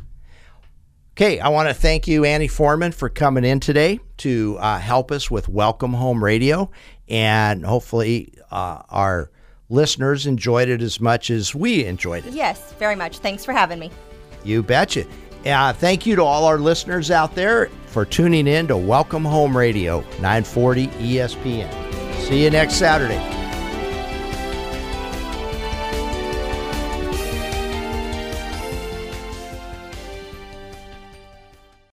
Okay, 1.15 1.41
I 1.41 1.49
want 1.51 1.69
to 1.69 1.75
thank 1.75 2.09
you, 2.09 2.25
Annie 2.25 2.49
Foreman, 2.49 2.91
for 2.91 3.11
coming 3.11 3.45
in 3.45 3.61
today 3.61 4.01
to 4.19 4.57
uh, 4.59 4.79
help 4.79 5.13
us 5.13 5.31
with 5.31 5.47
Welcome 5.47 5.93
Home 5.93 6.25
Radio. 6.25 6.71
And 7.07 7.67
hopefully, 7.67 8.33
uh, 8.51 8.81
our 8.89 9.31
listeners 9.69 10.27
enjoyed 10.27 10.71
it 10.71 10.81
as 10.81 11.01
much 11.01 11.31
as 11.31 11.55
we 11.55 11.85
enjoyed 11.85 12.25
it. 12.25 12.33
Yes, 12.33 12.73
very 12.79 12.97
much. 12.97 13.19
Thanks 13.19 13.45
for 13.45 13.53
having 13.53 13.79
me. 13.79 13.91
You 14.43 14.63
betcha. 14.63 15.05
Uh, 15.45 15.73
thank 15.73 16.07
you 16.07 16.17
to 16.17 16.23
all 16.23 16.45
our 16.45 16.59
listeners 16.59 17.11
out 17.11 17.35
there 17.35 17.67
for 17.87 18.05
tuning 18.05 18.47
in 18.47 18.69
to 18.69 18.77
Welcome 18.77 19.25
Home 19.25 19.57
Radio, 19.57 20.01
940 20.21 20.87
ESPN. 20.89 22.17
See 22.23 22.45
you 22.45 22.51
next 22.51 22.75
Saturday. 22.75 23.42